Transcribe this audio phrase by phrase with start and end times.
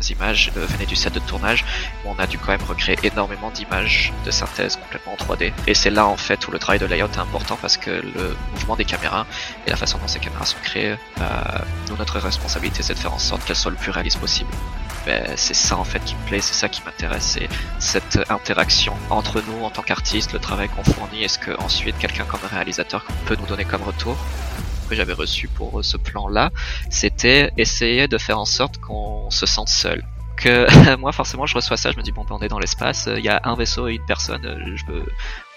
[0.00, 1.64] images venaient du set de tournage,
[2.04, 5.52] on a dû quand même recréer énormément d'images de synthèse complètement en 3D.
[5.66, 8.36] Et c'est là en fait où le travail de layout est important parce que le
[8.52, 9.26] mouvement des caméras
[9.66, 11.24] et la façon dont ces caméras sont créées, euh,
[11.88, 14.50] nous notre responsabilité c'est de faire en sorte qu'elles soient le plus réalistes possible.
[15.06, 17.48] Ben, c'est ça en fait qui me plaît, c'est ça qui m'intéresse, c'est
[17.80, 22.24] cette interaction entre nous en tant qu'artistes, le travail qu'on fournit, est-ce que ensuite quelqu'un
[22.24, 24.16] comme réalisateur peut nous donner comme retour?
[24.88, 26.50] Que j'avais reçu pour ce plan-là,
[26.90, 30.02] c'était essayer de faire en sorte qu'on se sente seul.
[30.36, 33.08] Que moi forcément je reçois ça, je me dis bon ben on est dans l'espace,
[33.14, 34.42] il y a un vaisseau et une personne,
[34.76, 35.04] je peux,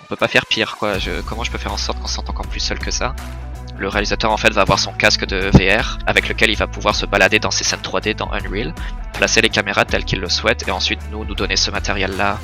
[0.04, 1.00] on peut pas faire pire quoi.
[1.00, 3.16] Je, comment je peux faire en sorte qu'on se sente encore plus seul que ça?
[3.78, 6.96] Le réalisateur en fait va avoir son casque de VR avec lequel il va pouvoir
[6.96, 8.74] se balader dans ses scènes 3D dans Unreal,
[9.14, 12.40] placer les caméras telles qu'il le souhaite et ensuite nous nous donner ce matériel là.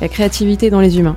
[0.00, 1.16] La créativité dans les humains,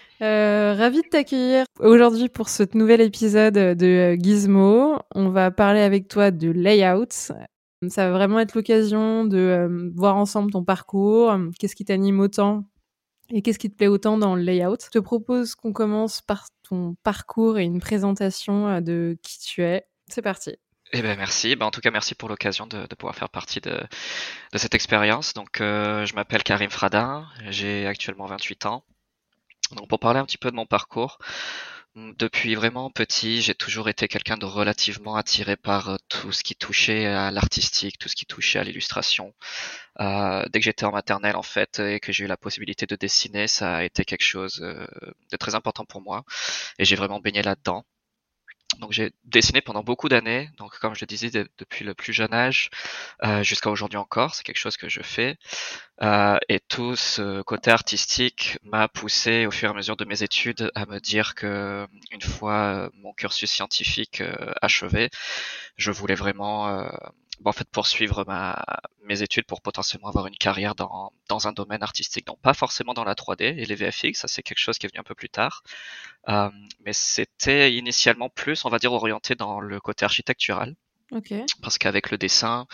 [0.21, 4.99] euh, ravi de t'accueillir aujourd'hui pour ce nouvel épisode de Gizmo.
[5.15, 7.09] On va parler avec toi de layout.
[7.09, 7.35] Ça
[7.81, 12.65] va vraiment être l'occasion de euh, voir ensemble ton parcours, qu'est-ce qui t'anime autant
[13.33, 14.77] et qu'est-ce qui te plaît autant dans le layout?
[14.83, 19.63] Je te propose qu'on commence par ton parcours et une présentation euh, de qui tu
[19.63, 19.87] es.
[20.07, 20.55] C'est parti.
[20.93, 21.55] Eh ben merci.
[21.55, 23.71] Ben, en tout cas, merci pour l'occasion de, pouvoir faire partie de,
[24.51, 25.33] de cette expérience.
[25.33, 27.25] Donc, je m'appelle Karim Fradin.
[27.49, 28.83] J'ai actuellement 28 ans.
[29.75, 31.17] Donc pour parler un petit peu de mon parcours,
[31.95, 36.55] depuis vraiment petit, j'ai toujours été quelqu'un de relativement attiré par euh, tout ce qui
[36.55, 39.33] touchait à l'artistique, tout ce qui touchait à l'illustration.
[39.99, 42.95] Euh, dès que j'étais en maternelle en fait et que j'ai eu la possibilité de
[42.95, 44.87] dessiner, ça a été quelque chose euh,
[45.31, 46.23] de très important pour moi
[46.79, 47.85] et j'ai vraiment baigné là-dedans.
[48.79, 52.33] Donc j'ai dessiné pendant beaucoup d'années, donc comme je le disais depuis le plus jeune
[52.33, 52.69] âge
[53.23, 55.37] euh, jusqu'à aujourd'hui encore, c'est quelque chose que je fais.
[56.01, 60.23] Euh, et tout ce côté artistique m'a poussé au fur et à mesure de mes
[60.23, 65.09] études à me dire que une fois mon cursus scientifique euh, achevé,
[65.77, 66.89] je voulais vraiment euh,
[67.43, 68.63] en fait poursuivre ma,
[69.03, 72.27] mes études pour potentiellement avoir une carrière dans, dans un domaine artistique.
[72.27, 74.89] Donc pas forcément dans la 3D et les VFX, ça c'est quelque chose qui est
[74.89, 75.63] venu un peu plus tard.
[76.29, 76.49] Euh,
[76.85, 80.75] mais c'était initialement plus, on va dire, orienté dans le côté architectural.
[81.11, 81.43] Okay.
[81.61, 82.67] Parce qu'avec le dessin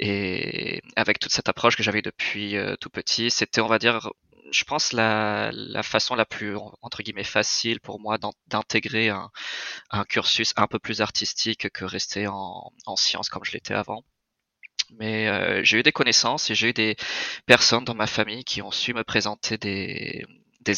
[0.00, 4.10] et avec toute cette approche que j'avais depuis euh, tout petit, c'était, on va dire,
[4.54, 9.30] je pense la, la façon la plus entre guillemets facile pour moi d'intégrer un,
[10.08, 14.04] cursus un peu plus artistique que rester en, en sciences comme je l'étais avant.
[14.98, 16.96] Mais euh, j'ai eu des connaissances et j'ai eu des
[17.46, 20.24] personnes dans ma famille qui ont su me présenter des,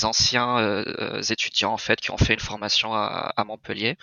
[0.04, 3.96] anciens euh, étudiants en fait qui ont fait une formation à, Montpellier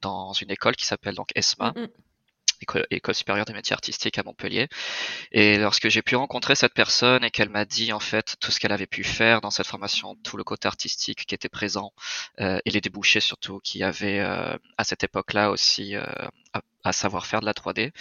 [0.00, 1.72] dans une école qui s'appelle donc ESMA.
[1.72, 1.90] Mm -hmm.
[2.60, 4.68] École, supérieure des métiers artistiques à Montpellier.
[5.32, 8.60] Et lorsque j'ai pu rencontrer cette personne et qu'elle m'a dit en fait tout ce
[8.60, 11.92] qu'elle avait pu faire dans cette formation, tout le côté artistique qui était présent
[12.40, 15.94] euh, et les débouchés surtout qu'il y avait euh, à cette époque-là aussi
[16.84, 17.92] à savoir faire de la 3D.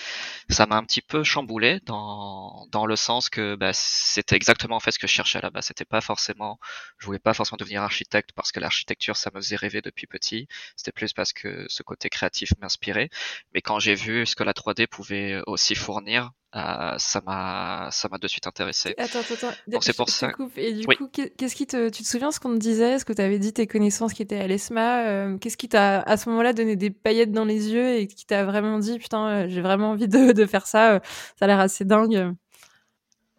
[0.50, 4.80] Ça m'a un petit peu chamboulé dans, dans le sens que bah, c'était exactement en
[4.80, 5.62] fait ce que je cherchais là-bas.
[5.62, 6.60] C'était pas forcément,
[7.00, 10.48] je voulais pas forcément devenir architecte parce que l'architecture ça me faisait rêver depuis petit.
[10.76, 13.10] C'était plus parce que ce côté créatif m'inspirait.
[13.54, 18.08] Mais quand j'ai vu ce que la 3D pouvait aussi fournir, euh, ça m'a ça
[18.10, 18.96] m'a de suite intéressé.
[18.98, 20.32] Attends, attends, Donc c'est pour ça.
[20.56, 23.12] Et du coup, qu'est-ce qui te, tu te souviens ce qu'on te disait Est-ce que
[23.12, 26.30] tu avais dit tes connaissances qui étaient à l'ESMA euh, Qu'est-ce qui t'a à ce
[26.30, 29.62] moment-là donné des paillettes dans les yeux et qui t'a vraiment dit putain, euh, j'ai
[29.62, 30.94] vraiment envie de, de faire ça.
[30.94, 31.00] Euh,
[31.38, 32.34] ça a l'air assez dingue.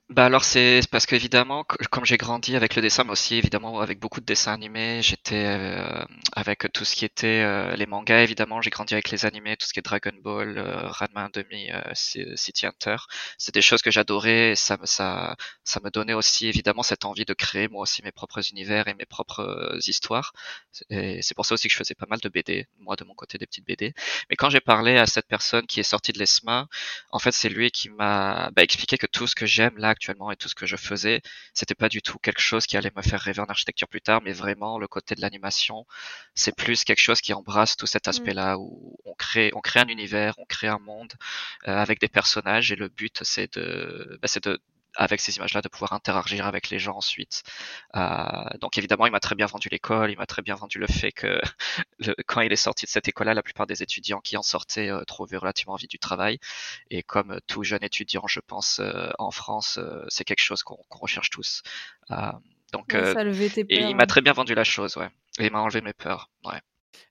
[0.08, 3.98] Bah alors c'est parce qu'évidemment, comme j'ai grandi avec le dessin, mais aussi évidemment avec
[3.98, 8.60] beaucoup de dessins animés, j'étais euh, avec tout ce qui était euh, les mangas évidemment,
[8.62, 12.36] j'ai grandi avec les animés, tout ce qui est Dragon Ball, euh, Ranma 1.5, euh,
[12.36, 12.96] City Hunter.
[13.36, 15.34] C'est des choses que j'adorais, ça, ça,
[15.64, 18.94] ça me donnait aussi évidemment cette envie de créer moi aussi mes propres univers et
[18.94, 20.32] mes propres histoires.
[20.90, 23.14] Et c'est pour ça aussi que je faisais pas mal de BD, moi de mon
[23.14, 23.92] côté des petites BD.
[24.30, 26.68] Mais quand j'ai parlé à cette personne qui est sortie de l'ESMA,
[27.10, 30.30] en fait c'est lui qui m'a bah, expliqué que tout ce que j'aime là actuellement
[30.30, 31.22] et tout ce que je faisais,
[31.54, 34.20] c'était pas du tout quelque chose qui allait me faire rêver en architecture plus tard,
[34.22, 35.86] mais vraiment le côté de l'animation,
[36.34, 38.10] c'est plus quelque chose qui embrasse tout cet mmh.
[38.10, 41.12] aspect-là où on crée, on crée un univers, on crée un monde
[41.68, 44.60] euh, avec des personnages et le but c'est de, bah, c'est de
[44.96, 47.42] avec ces images-là, de pouvoir interagir avec les gens ensuite.
[47.94, 48.26] Euh,
[48.60, 51.12] donc évidemment, il m'a très bien vendu l'école, il m'a très bien vendu le fait
[51.12, 51.40] que
[51.98, 54.90] le, quand il est sorti de cette école-là, la plupart des étudiants qui en sortaient
[54.90, 56.38] euh, trouvaient relativement envie du travail.
[56.90, 60.76] Et comme tout jeune étudiant, je pense, euh, en France, euh, c'est quelque chose qu'on
[60.76, 61.62] qu recherche tous.
[62.10, 62.32] Euh,
[62.72, 64.96] Donc, Ouais, euh, ça a levé tes et il m'a très bien vendu la chose,
[64.96, 65.08] ouais.
[65.38, 66.60] Et il m'a enlevé mes peurs, ouais.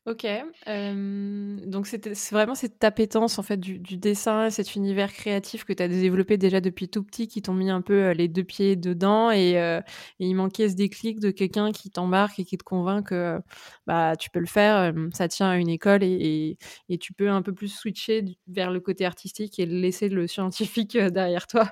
[0.05, 0.27] Ok,
[0.67, 5.81] euh, donc c'est vraiment cette appétence en fait du, dessin, cet univers créatif que tu
[5.81, 8.75] as développé déjà depuis tout petit qui t'ont mis un peu euh, les deux pieds
[8.75, 9.79] dedans et, euh,
[10.19, 13.39] et il manquait ce déclic de quelqu'un qui t'embarque et qui te convainc que
[13.87, 16.57] bah tu peux le faire, ça tient à une école et,
[16.99, 21.47] tu peux un peu plus switcher vers le côté artistique et laisser le scientifique derrière
[21.47, 21.69] toi.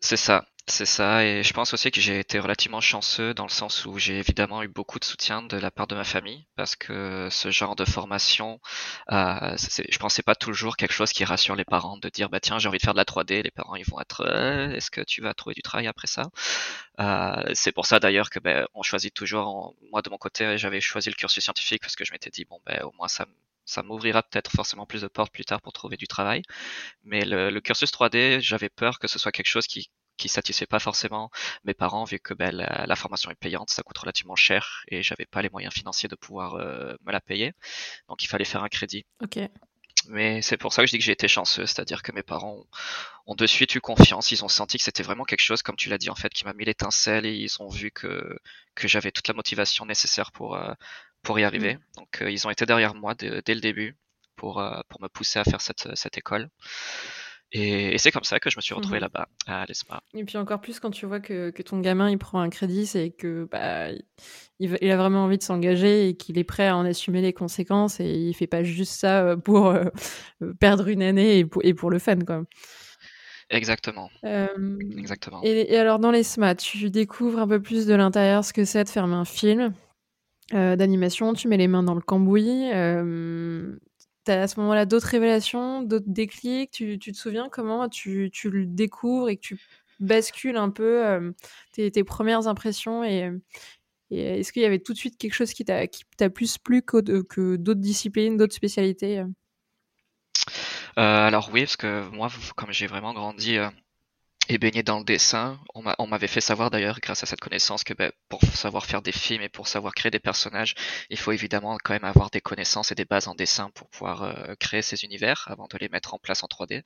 [0.00, 1.24] C'est ça, c'est ça.
[1.26, 4.62] Et je pense aussi que j'ai été relativement chanceux dans le sens où j'ai évidemment
[4.62, 7.84] eu beaucoup de soutien de la part de ma famille parce que ce genre de
[7.84, 8.60] formation,
[9.12, 12.58] euh, je pense pas toujours quelque chose qui rassure les parents de dire bah tiens
[12.58, 13.42] j'ai envie de faire de la 3D.
[13.42, 16.30] Les parents ils vont être Euh, est-ce que tu vas trouver du travail après ça?
[17.00, 19.74] Euh, c'est pour ça d'ailleurs que ben, on choisit toujours.
[19.90, 22.60] Moi de mon côté j'avais choisi le cursus scientifique parce que je m'étais dit bon
[22.66, 23.26] ben au moins ça
[23.66, 26.42] ça m'ouvrira peut-être forcément plus de portes plus tard pour trouver du travail.
[27.04, 30.78] Mais le cursus 3D, j'avais peur que ce soit quelque chose qui qui satisfait pas
[30.78, 31.30] forcément
[31.64, 35.02] mes parents vu que ben, la, la formation est payante, ça coûte relativement cher et
[35.02, 37.52] j'avais pas les moyens financiers de pouvoir euh, me la payer.
[38.08, 39.04] Donc il fallait faire un crédit.
[39.22, 39.38] Ok.
[40.08, 42.56] Mais c'est pour ça que je dis que j'ai été chanceux, c'est-à-dire que mes parents
[42.58, 42.66] ont,
[43.26, 45.88] ont de suite eu confiance, ils ont senti que c'était vraiment quelque chose, comme tu
[45.88, 48.38] l'as dit en fait, qui m'a mis l'étincelle et ils ont vu que
[48.74, 50.74] que j'avais toute la motivation nécessaire pour euh,
[51.22, 51.78] pour y arriver.
[51.96, 53.96] Donc euh, ils ont été derrière moi dès, dès le début
[54.36, 56.50] pour pour me pousser à faire cette cette école.
[57.56, 60.02] Et, et c'est comme ça que je me suis retrouvé là-bas, à l'ESMA.
[60.14, 62.84] Et puis encore plus quand tu vois que, que ton gamin il prend un crédit,
[62.84, 63.90] c'est que bah
[64.58, 68.00] il, a vraiment envie de s'engager et qu'il est prêt à en assumer les conséquences
[68.00, 69.84] et il fait pas juste ça euh, pour euh,
[70.58, 72.42] perdre une année et pour, et pour le fun quoi.
[73.50, 75.40] Exactement, Euh, exactement.
[75.44, 78.64] et, et alors dans les SMAT, tu découvres un peu plus de l'intérieur ce que
[78.64, 79.74] c'est de faire un film
[80.52, 82.70] euh, d'animation, tu mets les mains dans le cambouis.
[84.28, 86.70] Euh, T'as à ce moment-là d'autres révélations, d'autres déclics?
[86.70, 89.60] Tu, tu te souviens comment tu, tu le découvres et que tu
[90.00, 91.32] bascules un peu euh,
[91.72, 93.30] tes, tes premières impressions et,
[94.10, 97.22] et est-ce qu'il y avait tout de suite quelque chose qui t'a plus plu que,
[97.22, 99.26] que d'autres disciplines, d'autres spécialités euh?
[100.98, 103.68] Euh, alors oui, parce que moi, comme j'ai vraiment grandi euh,
[104.48, 107.40] et baigné dans le dessin, on m'a- on m'avait fait savoir d'ailleurs, grâce à cette
[107.40, 110.74] connaissance, que ben, pour savoir faire des films et pour savoir créer des personnages,
[111.10, 114.22] il faut évidemment quand même avoir des connaissances et des bases en dessin pour pouvoir
[114.22, 116.82] euh, créer ces univers avant de les mettre en place en 3D.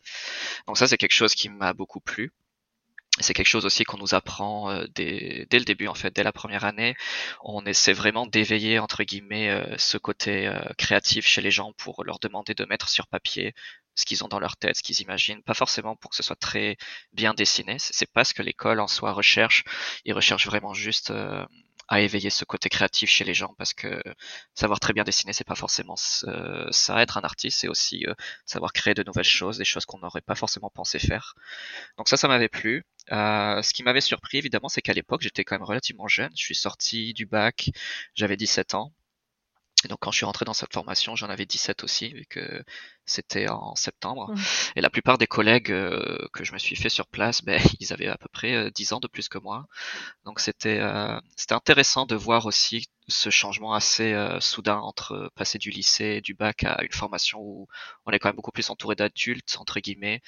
[0.66, 2.32] Donc ça, c'est quelque chose qui m'a beaucoup plu.
[3.20, 6.32] C'est quelque chose aussi qu'on nous apprend euh, dès, le début, en fait, dès la
[6.32, 6.96] première année.
[7.42, 12.04] On essaie vraiment d'éveiller, entre guillemets, euh, ce côté euh, créatif chez les gens pour
[12.04, 13.54] leur demander de mettre sur papier
[13.94, 15.42] ce qu'ils ont dans leur tête, ce qu'ils imaginent.
[15.42, 16.76] Pas forcément pour que ce soit très
[17.12, 17.76] bien dessiné.
[17.78, 19.64] C'est pas ce que l'école en soi recherche.
[20.04, 21.12] Ils recherchent vraiment juste
[21.88, 24.02] à éveiller ce côté créatif chez les gens parce que
[24.54, 25.94] savoir très bien dessiner, c'est pas forcément
[26.24, 27.00] euh, ça.
[27.02, 28.14] Être un artiste, c'est aussi euh,
[28.46, 31.34] savoir créer de nouvelles choses, des choses qu'on n'aurait pas forcément pensé faire.
[31.96, 32.84] Donc ça, ça m'avait plu.
[33.12, 36.30] Euh, ce qui m'avait surpris évidemment, c'est qu'à l'époque, j'étais quand même relativement jeune.
[36.36, 37.70] Je suis sorti du bac,
[38.14, 38.92] j'avais 17 ans.
[39.84, 42.64] Et donc quand je suis rentré dans cette formation, j'en avais 17 aussi, vu que
[43.06, 44.30] c'était en septembre.
[44.30, 44.42] Mhm.
[44.76, 47.92] Et la plupart des collègues euh, que je me suis fait sur place, ben, ils
[47.92, 49.66] avaient à peu près euh, 10 ans de plus que moi.
[50.24, 55.58] Donc c'était euh, c'était intéressant de voir aussi ce changement assez euh, soudain entre passer
[55.58, 57.66] du lycée, du bac à une formation où
[58.06, 60.20] on est quand même beaucoup plus entouré d'adultes entre guillemets,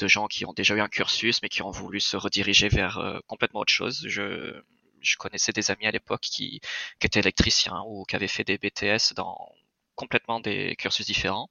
[0.00, 2.98] de gens qui ont déjà eu un cursus mais qui ont voulu se rediriger vers
[2.98, 4.04] euh, complètement autre chose.
[4.08, 4.60] Je
[5.04, 6.60] je connaissais des amis à l'époque qui,
[7.00, 9.52] qui étaient électriciens ou qui avaient fait des BTS dans
[9.94, 11.48] complètement des cursus différents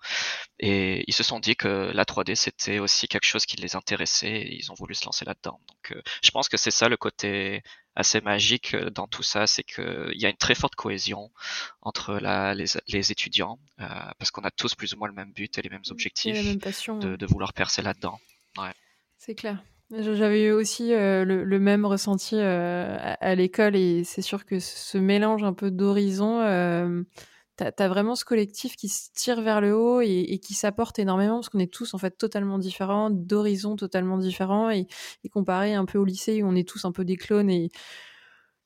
[0.60, 4.32] et ils se sont dit que la 3D c'était aussi quelque chose qui les intéressait
[4.32, 5.60] et ils ont voulu se lancer là-dedans.
[5.68, 7.62] Donc euh, je pense que c'est ça le côté
[7.96, 11.32] assez magique euh, dans tout ça, c'est qu'il y a une très forte cohésion
[11.82, 13.88] entre la, les, les étudiants euh,
[14.20, 17.26] parce qu'on a tous plus ou moins le même but et les mêmes objectifs de
[17.26, 18.20] vouloir percer là-dedans.
[19.18, 19.64] C'est clair.
[19.92, 24.98] J'avais eu aussi euh, le, même ressenti euh, à, l'école et c'est sûr que ce
[24.98, 27.04] mélange un peu d'horizons, euh,
[27.58, 30.98] t'as as vraiment ce collectif qui se tire vers le haut et, et qui s'apporte
[30.98, 34.88] énormément parce qu'on est tous en fait totalement différents, d'horizons totalement différents et,
[35.24, 37.70] et comparé un peu au lycée où on est tous un peu des clones et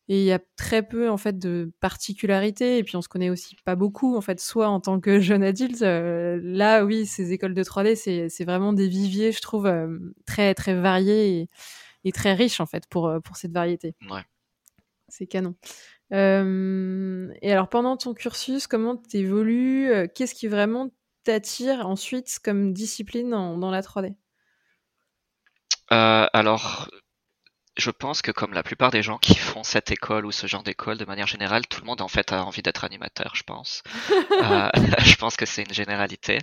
[0.10, 2.78] et il y a très peu en fait de particularités.
[2.78, 5.44] Et puis on se connaît aussi pas beaucoup en fait soit en tant que jeune
[5.44, 9.66] adulte euh, là oui ces écoles de 3D c'est c'est vraiment des viviers je trouve
[9.66, 11.50] euh, très très variés et,
[12.06, 13.96] et très riches en fait pour euh, pour cette variété.
[14.10, 14.24] Ouais.
[15.10, 15.56] c'est canon.
[16.14, 20.90] Euh, et alors pendant ton cursus comment t'évolues qu'est-ce qui vraiment
[21.26, 24.16] t'attire ensuite comme discipline dans, dans la 3D
[25.92, 26.90] Euh, alors
[27.78, 30.64] je pense que comme la plupart des gens qui font cette école ou ce genre
[30.64, 33.84] d'école, de manière générale, tout le monde en fait a envie d'être animateur, je pense.
[34.38, 34.70] Euh,
[35.04, 36.40] je pense que c'est une généralité.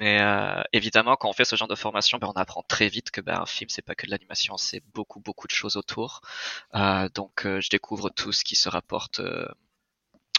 [0.00, 3.10] Mais euh, évidemment, quand on fait ce genre de formation, ben, on apprend très vite
[3.10, 6.20] que ben, un film, c'est pas que de l'animation, c'est beaucoup, beaucoup de choses autour.
[6.74, 9.20] Euh, donc, euh, je découvre tout ce qui se rapporte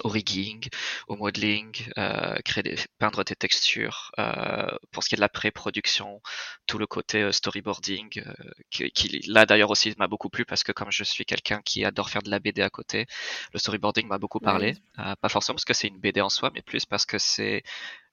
[0.03, 0.67] au rigging,
[1.07, 4.11] au modeling, euh, créer des, peindre des textures.
[4.19, 6.21] Euh, pour ce qui est de la pré-production,
[6.67, 8.33] tout le côté euh, storyboarding, euh,
[8.69, 11.85] qui, qui, là d'ailleurs aussi m'a beaucoup plu parce que comme je suis quelqu'un qui
[11.85, 13.05] adore faire de la BD à côté,
[13.53, 14.75] le storyboarding m'a beaucoup parlé.
[14.99, 17.63] Euh, pas forcément parce que c'est une BD en soi, mais plus parce que c'est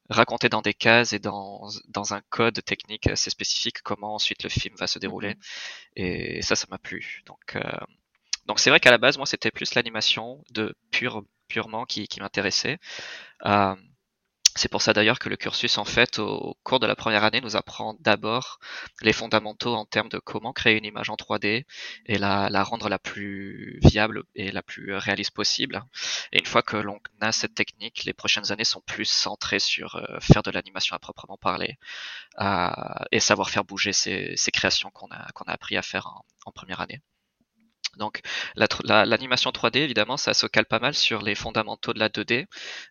[0.09, 4.51] raconté dans des cases et dans, dans un code technique assez spécifique comment ensuite le
[4.51, 5.35] film va se dérouler.
[5.35, 5.39] Mm-hmm.
[5.97, 7.23] Et ça, ça m'a plu.
[7.27, 7.63] Donc, euh,
[8.47, 12.79] donc c'est vrai qu'à la base, moi, c'était plus l'animation de pure purement qui, m'intéressait.
[13.45, 13.77] Euh,
[14.57, 17.41] c'est pour ça d'ailleurs que le cursus, en fait, au cours de la première année,
[17.41, 18.59] nous apprend d'abord
[19.03, 21.65] les fondamentaux en termes de comment créer une image en 3D
[22.07, 25.83] et la, rendre la plus viable et la plus réaliste possible.
[26.33, 29.97] Et une fois que l'on a cette technique, les prochaines années sont plus centrées sur
[29.97, 31.79] euh, faire de l'animation à proprement parler
[32.41, 32.69] euh,
[33.11, 36.07] et savoir faire bouger ces, créations qu'on a, appris à faire
[36.47, 37.01] en première année.
[37.99, 38.21] Donc
[38.55, 42.47] l'animation la, 3D, évidemment, ça se cale pas mal sur les fondamentaux de la 2D.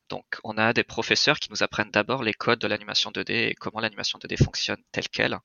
[0.09, 3.55] Donc on a des professeurs qui nous apprennent d'abord les codes de l'animation 2D et
[3.55, 5.39] comment l'animation 2D fonctionne telle qu'elle.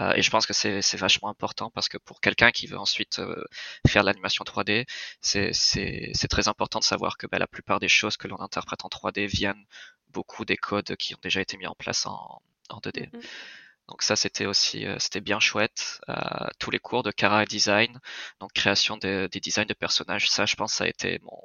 [0.00, 3.18] Euh, et je pense que c'est vachement important parce que pour quelqu'un qui veut ensuite
[3.18, 3.44] euh,
[3.86, 4.86] faire l'animation 3D,
[5.20, 8.88] c'est très important de savoir que bah, la plupart des choses que l'on interprète en
[8.88, 9.64] 3D viennent
[10.08, 13.08] beaucoup des codes qui ont déjà été mis en place en, en 2D.
[13.12, 13.26] Mm -hmm.
[13.88, 16.00] Donc ça, c'était aussi, euh, c'était bien chouette.
[16.08, 16.14] Euh,
[16.58, 18.00] tous les cours de Cara Design,
[18.40, 21.38] donc création de, des designs de personnages, ça, je pense, ça a été mon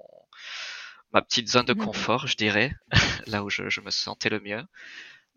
[1.12, 2.72] ma petite zone de mmh confort, je dirais,
[3.28, 4.64] là où je, je, me sentais le mieux.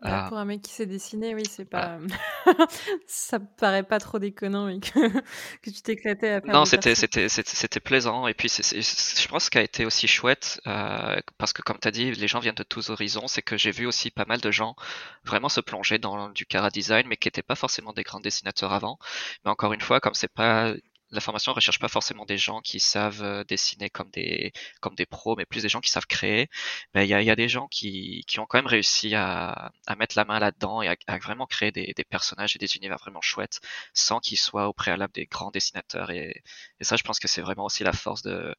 [0.03, 1.97] Bah, pour un mec qui sait dessiner, oui, c'est pas.
[3.07, 4.89] ça me paraît pas trop déconnant, mais que,
[5.61, 6.53] que tu t'éclatais à faire.
[6.53, 10.07] Non, c'était c'était c'était plaisant et puis c'est je pense ce qui a été aussi
[10.07, 13.41] chouette euh, parce que comme tu as dit, les gens viennent de tous horizons, c'est
[13.41, 14.75] que j'ai vu aussi pas mal de gens
[15.23, 18.73] vraiment se plonger dans du cara design, mais qui n'étaient pas forcément des grands dessinateurs
[18.73, 18.99] avant.
[19.45, 20.73] Mais encore une fois, comme c'est pas
[21.13, 24.51] la formation ne recherche pas forcément des gens qui savent euh, dessiner comme des
[24.81, 26.49] comme des pros, mais plus des gens qui savent créer.
[26.93, 29.71] Mais il y a, y a, des gens qui, qui ont quand même réussi à,
[29.87, 32.97] à mettre la main là-dedans et à, vraiment créer des, des, personnages et des univers
[32.97, 33.61] vraiment chouettes,
[33.93, 36.11] sans qu'ils soient au préalable des grands dessinateurs.
[36.11, 36.41] Et,
[36.79, 38.55] et ça, je pense que c'est vraiment aussi la force de,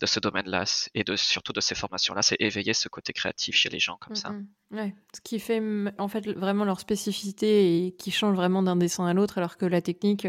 [0.00, 3.68] de ce domaine-là et de surtout de ces formations-là, c'est éveiller ce côté créatif chez
[3.68, 4.30] les gens comme ça.
[4.30, 4.94] Mmh ouais.
[5.14, 5.62] Ce qui fait
[5.98, 9.66] en fait vraiment leur spécificité et qui change vraiment d'un dessin à l'autre, alors que
[9.66, 10.26] la technique,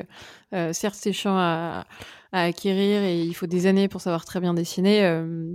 [0.53, 1.85] euh, certes, c'est chiant à, à,
[2.31, 5.05] acquérir et il faut des années pour savoir très bien dessiner.
[5.05, 5.53] Euh,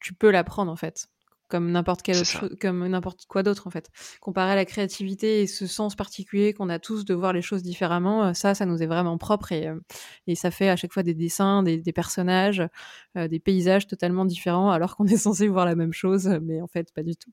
[0.00, 1.08] tu peux l'apprendre en fait
[1.48, 3.90] comme n'importe quel autre, comme n'importe quoi d'autre en fait.
[4.20, 7.62] Comparé à la créativité et ce sens particulier qu'on a tous de voir les choses
[7.62, 9.80] différemment, euh, ça, ça nous est vraiment propre et, euh,
[10.26, 12.62] et ça fait à chaque fois des dessins, des, des personnages,
[13.16, 16.68] euh, des paysages totalement différents alors qu'on est censé voir la même chose, mais en
[16.68, 17.32] fait pas du tout.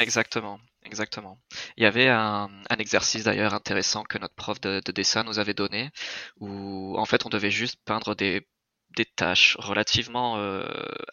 [0.00, 0.58] Exactement.
[0.86, 1.40] Exactement.
[1.76, 5.54] Il y avait un, exercice d'ailleurs intéressant que notre prof de, de, dessin nous avait
[5.54, 5.90] donné,
[6.38, 8.46] où en fait on devait juste peindre des
[8.96, 10.64] des tâches relativement euh,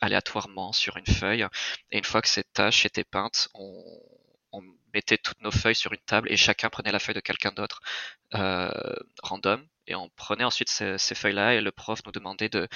[0.02, 1.46] aléatoirement sur une feuille.
[1.92, 3.74] Et une fois que ces tâches étaient peintes, on,
[4.94, 7.82] mettait toutes nos feuilles sur une table et chacun prenait la feuille de quelqu'un d'autre
[8.36, 8.70] euh,
[9.24, 9.68] random.
[9.88, 12.68] Et on prenait ensuite ces, ces feuilles-là et le prof nous demandait de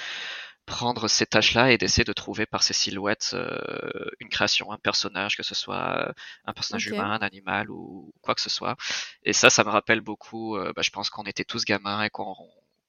[0.68, 5.36] prendre ces tâches-là et d'essayer de trouver par ces silhouettes euh, une création, un personnage,
[5.36, 6.96] que ce soit un personnage okay.
[6.96, 8.76] humain, un animal ou quoi que ce soit.
[9.24, 12.10] Et ça, ça me rappelle beaucoup, euh, bah, je pense qu'on était tous gamins et
[12.10, 12.36] qu'on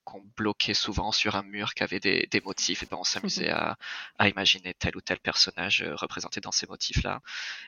[0.09, 3.49] qu'on bloquait souvent sur un mur qui avait des, des motifs, et ben on s'amusait
[3.49, 3.77] à,
[4.17, 7.21] à, imaginer tel ou tel personnage euh, représenté dans ces motifs-là.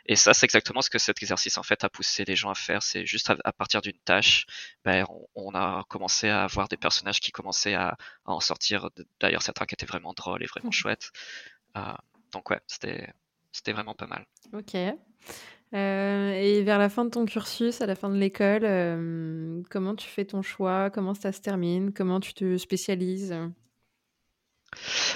[0.06, 2.56] Et ça, c'est exactement ce que cet exercice en fait a poussé les gens à
[2.56, 2.82] faire.
[2.82, 4.46] C'est juste à, à, partir d'une tâche,
[4.84, 8.90] ben, on, on, a commencé à avoir des personnages qui commençaient à, à en sortir.
[9.20, 11.12] D'ailleurs, certains qui étaient vraiment drôles et vraiment chouettes.
[11.78, 11.94] Euh,
[12.32, 13.14] donc ouais, c'était
[13.52, 14.26] c'était vraiment pas mal.
[14.54, 14.76] Ok.
[15.74, 19.96] Euh, et vers la fin de ton cursus, à la fin de l'école, euh, comment
[19.96, 20.90] tu fais ton choix?
[20.90, 21.94] Comment ça se termine?
[21.94, 23.34] Comment tu te spécialises?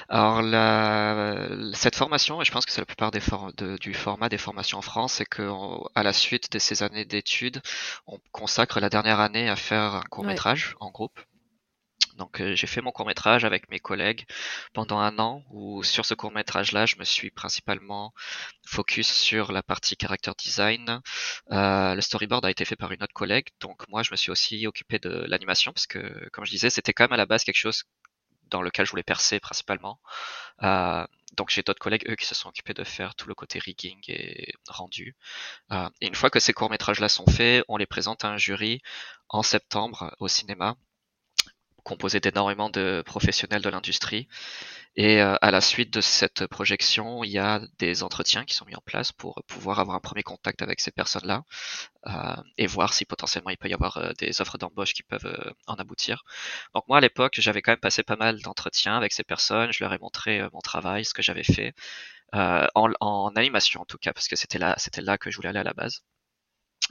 [0.09, 3.93] Alors la, cette formation, et je pense que c'est la plupart des for de, du
[3.93, 5.50] format des formations en France, c'est que
[5.95, 7.62] à la suite de ces années d'études,
[8.05, 10.75] on consacre la dernière année à faire un court métrage ouais.
[10.81, 11.19] en groupe.
[12.15, 14.25] Donc euh, j'ai fait mon court métrage avec mes collègues
[14.74, 18.13] pendant un an où sur ce court métrage là je me suis principalement
[18.65, 21.01] focus sur la partie character design.
[21.51, 24.31] Euh, le storyboard a été fait par une autre collègue donc moi je me suis
[24.31, 27.43] aussi occupé de l'animation parce que comme je disais c'était quand même à la base
[27.43, 27.84] quelque chose
[28.50, 30.00] dans lequel je voulais percer principalement.
[30.63, 33.60] Euh, donc j'ai d'autres collègues, eux, qui se sont occupés de faire tout le côté
[33.60, 35.15] rigging et rendu.
[35.72, 38.81] Euh, et une fois que ces courts-métrages-là sont faits, on les présente à un jury
[39.29, 40.77] en septembre au cinéma
[41.86, 44.27] composé d'énormément de professionnels de l'industrie.
[44.98, 48.65] Et euh, à la suite de cette projection, il y a des entretiens qui sont
[48.65, 51.44] mis en place pour pouvoir avoir un premier contact avec ces personnes-là
[52.08, 55.54] euh, et voir si potentiellement il peut y avoir euh, des offres d'embauche qui peuvent
[55.68, 56.24] en aboutir.
[56.74, 59.72] Donc moi à l'époque, j'avais quand même passé pas mal d'entretiens avec ces personnes.
[59.72, 61.74] Je leur ai montré mon travail, ce que j'avais fait
[62.34, 65.50] en, en, animation en tout cas, parce que c'était là, c'était là que je voulais
[65.50, 66.04] aller à la base.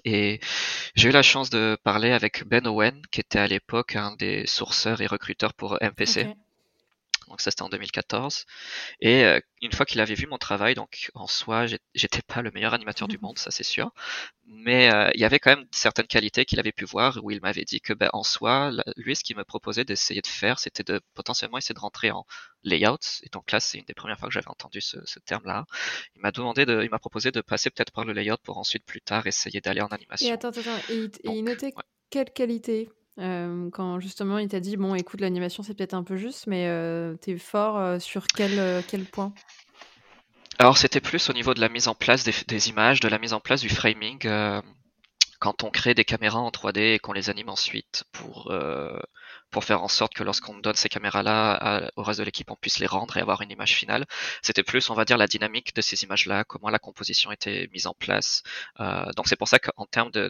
[0.05, 0.41] Et
[0.95, 4.47] j'ai eu la chance de parler avec Ben Owen, qui était à l'époque un des
[4.47, 6.27] sourceurs et recruteurs pour MPC.
[7.28, 8.45] Donc ça c'était en 2014.
[9.00, 12.50] Et euh, une fois qu'il avait vu mon travail, donc en soi j'étais pas le
[12.50, 13.93] meilleur animateur du monde, ça c'est sûr,
[14.47, 17.40] mais euh, il y avait quand même certaines qualités qu'il avait pu voir où il
[17.40, 20.85] m'avait dit que ben, en soi, lui ce qu'il me proposait d'essayer de faire, c'était
[20.85, 22.26] de potentiellement essayer de rentrer en
[22.62, 22.99] layout.
[23.23, 25.64] Et donc là c'est une des premières fois que j'avais entendu ce, terme-là.
[26.16, 28.85] Il m'a demandé de, il m'a proposé de passer peut-être par le layout pour ensuite
[28.85, 30.28] plus tard essayer d'aller en animation.
[30.28, 31.73] Et attends, attends, et, il notait
[32.11, 32.90] quelle qualité
[33.21, 36.66] euh, quand justement il t'a dit bon écoute l'animation c'est peut-être un peu juste mais
[36.66, 39.33] euh, t'es fort euh, sur quel, quel point?
[40.59, 43.33] Alors c'était plus au niveau de la mise en place des, images, de la mise
[43.33, 44.18] en place du framing
[45.38, 48.52] quand on crée des caméras en 3D et qu'on les anime ensuite pour
[49.54, 52.80] pour faire en sorte que lorsqu'on donne ces caméras-là au reste de l'équipe, on puisse
[52.80, 54.04] les rendre et avoir une image finale.
[54.42, 57.87] C'était plus, on va dire, la dynamique de ces images-là, comment la composition était mise
[57.87, 58.42] en place.
[58.80, 60.28] Euh, donc c'est pour ça qu'en termes de,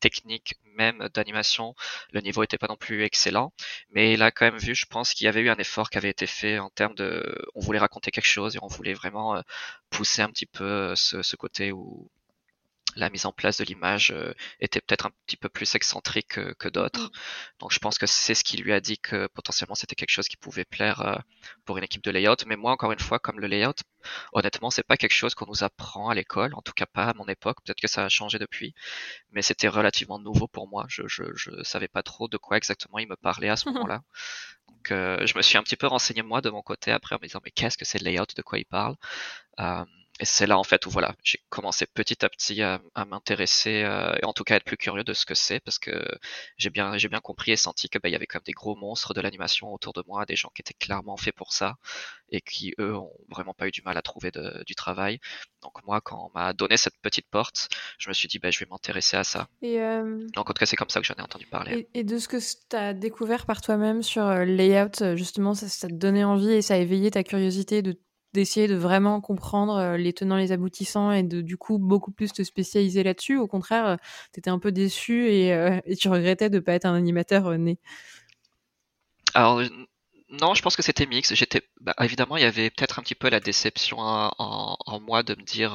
[0.00, 1.74] technique même d'animation,
[2.12, 3.54] le niveau était pas non plus excellent.
[3.90, 6.10] Mais a quand même vu, je pense qu'il y avait eu un effort qui avait
[6.10, 9.40] été fait en termes de, on voulait raconter quelque chose et on voulait vraiment euh,
[9.88, 12.10] pousser un petit peu ce, ce côté où
[12.96, 16.68] la mise en place de l'image euh, était peut-être un petit peu plus excentrique que,
[16.68, 17.06] d'autres.
[17.06, 17.10] Mm.
[17.60, 20.28] Donc je pense que c'est ce qui lui a dit que potentiellement c'était quelque chose
[20.28, 21.16] qui pouvait plaire euh,
[21.64, 22.36] pour une équipe de layout.
[22.46, 23.74] Mais moi, encore une fois, comme le layout,
[24.32, 27.14] honnêtement, c'est pas quelque chose qu'on nous apprend à l'école, en tout cas pas à
[27.14, 27.58] mon époque.
[27.64, 28.74] Peut-être que ça a changé depuis,
[29.30, 30.86] mais c'était relativement nouveau pour moi.
[30.88, 34.02] Je, je, je savais pas trop de quoi exactement il me parlait à ce moment-là.
[34.68, 37.18] Donc euh, je me suis un petit peu renseigné moi de mon côté après en
[37.20, 38.96] me disant mais qu'est-ce que c'est le layout, de quoi il parle.
[40.20, 44.14] Et c'est là en fait où voilà, j'ai commencé petit à petit à, m'intéresser euh,
[44.22, 46.06] et en tout cas être plus curieux de ce que c'est parce que
[46.58, 48.76] j'ai bien j'ai bien compris et senti que bah, il y avait comme des gros
[48.76, 51.76] monstres de l'animation autour de moi, des gens qui étaient clairement faits pour ça
[52.28, 54.30] et qui eux ont vraiment pas eu du mal à trouver
[54.66, 55.18] du travail.
[55.62, 58.58] Donc moi quand on m'a donné cette petite porte, je me suis dit bah, je
[58.60, 59.48] vais m'intéresser à ça.
[59.62, 61.88] Et euh, Donc en tout cas c'est comme ça que j'en ai entendu parler.
[61.94, 65.88] Et, de ce que tu as découvert par toi-même sur euh, layout justement ça, ça
[65.88, 67.98] te donnait envie et ça a éveillé ta curiosité de
[68.32, 72.32] d'essayer de vraiment comprendre euh, les tenants, les aboutissants et de du coup beaucoup plus
[72.32, 73.36] te spécialiser là-dessus.
[73.36, 73.96] Au contraire, euh,
[74.32, 76.94] tu étais un peu déçu et, euh, et, tu regrettais de ne pas être un
[76.94, 77.78] animateur né.
[79.34, 79.62] Alors
[80.30, 81.34] non, je pense que c'était mix.
[81.34, 85.22] J'étais bah, évidemment il y avait peut-être un petit peu la déception en, en, moi
[85.22, 85.74] de me dire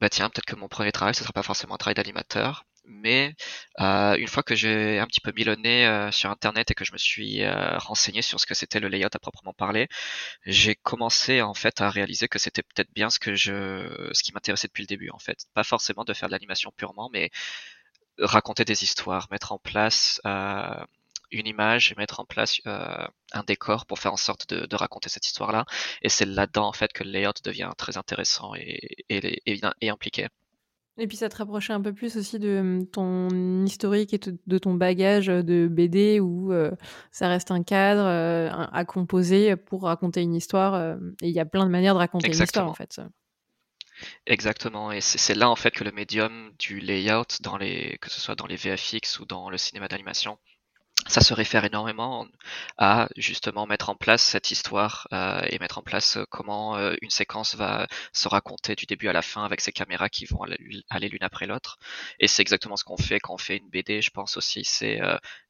[0.00, 3.34] bah tiens peut-être que mon premier travail ce sera pas forcément un travail d'animateur mais
[3.80, 6.92] euh, une fois que j'ai un petit peu mis euh, sur internet et que je
[6.92, 9.88] me suis euh, renseigné sur ce que c'était le layout à proprement parler,
[10.44, 14.32] j'ai commencé en fait à réaliser que c'était peut-être bien ce que je ce qui
[14.32, 17.30] m'intéressait depuis le début en fait, pas forcément de faire de l'animation purement mais
[18.18, 20.20] raconter des histoires, mettre en place
[21.32, 25.08] une image et mettre en place un décor pour faire en sorte de, de raconter
[25.08, 25.64] cette histoire-là.
[26.02, 29.42] Et c'est là-dedans en fait que le layout devient très intéressant et, et,
[29.80, 30.28] et impliqué.
[30.98, 34.58] Et puis ça te rapprochait un peu plus aussi de mmh, ton historique et de
[34.58, 36.52] ton bagage de BD où
[37.10, 38.06] ça reste un cadre
[38.72, 40.96] à composer pour raconter une histoire.
[41.20, 43.00] et il y a plein de manières de raconter une histoire en fait.
[44.26, 48.20] Exactement, et c'est là en fait que le médium du layout, dans les, que ce
[48.20, 50.38] soit dans les VFX ou dans le cinéma d'animation,
[51.08, 52.26] ça se réfère énormément
[52.78, 56.94] à justement mettre en place cette histoire euh, et mettre en place euh, comment euh,
[57.02, 60.42] une séquence va se raconter du début à la fin avec ces caméras qui vont
[60.42, 61.78] aller, l'une après l'autre.
[62.18, 65.00] Et c'est exactement ce qu'on fait quand on fait une BD, je pense aussi, c'est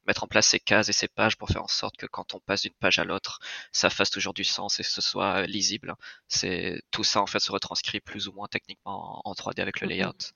[0.07, 2.41] mettre en place ces cases et ces pages pour faire en sorte que quand on
[2.41, 3.41] passe d'une page à l'autre,
[3.73, 5.95] ça fasse toujours du sens et que ce soit lisible.
[6.29, 9.89] C'est tout ça en fait se retranscrit plus ou moins techniquement en 3D avec le
[9.89, 10.33] layout.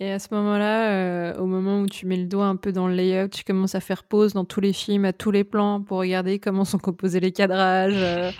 [0.00, 2.88] Et à ce moment-là, euh, au moment où tu mets le doigt un peu dans
[2.88, 5.82] le layout, tu commences à faire pause dans tous les films, à tous les plans,
[5.82, 7.94] pour regarder comment sont composés les cadrages.
[7.94, 8.32] Euh,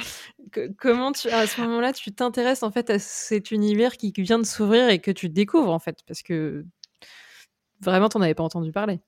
[0.78, 4.46] comment tu, à ce moment-là, tu t'intéresses en fait à cet univers qui vient de
[4.46, 6.64] s'ouvrir et que tu découvres en fait, parce que
[7.80, 9.00] vraiment, t'en avais pas entendu parler.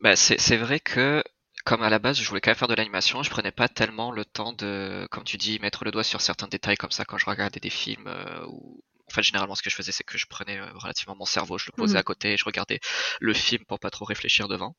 [0.00, 1.22] Bah, c'est vrai que
[1.64, 4.12] comme à la base je voulais quand même faire de l'animation, je prenais pas tellement
[4.12, 7.18] le temps de, comme tu dis, mettre le doigt sur certains détails comme ça quand
[7.18, 8.82] je regardais des films euh, ou
[9.14, 11.66] fait, généralement, ce que je faisais, c'est que je prenais euh, relativement mon cerveau, je
[11.66, 12.00] le posais mhm.
[12.00, 12.80] à côté et je regardais
[13.20, 14.76] le film pour pas trop réfléchir devant.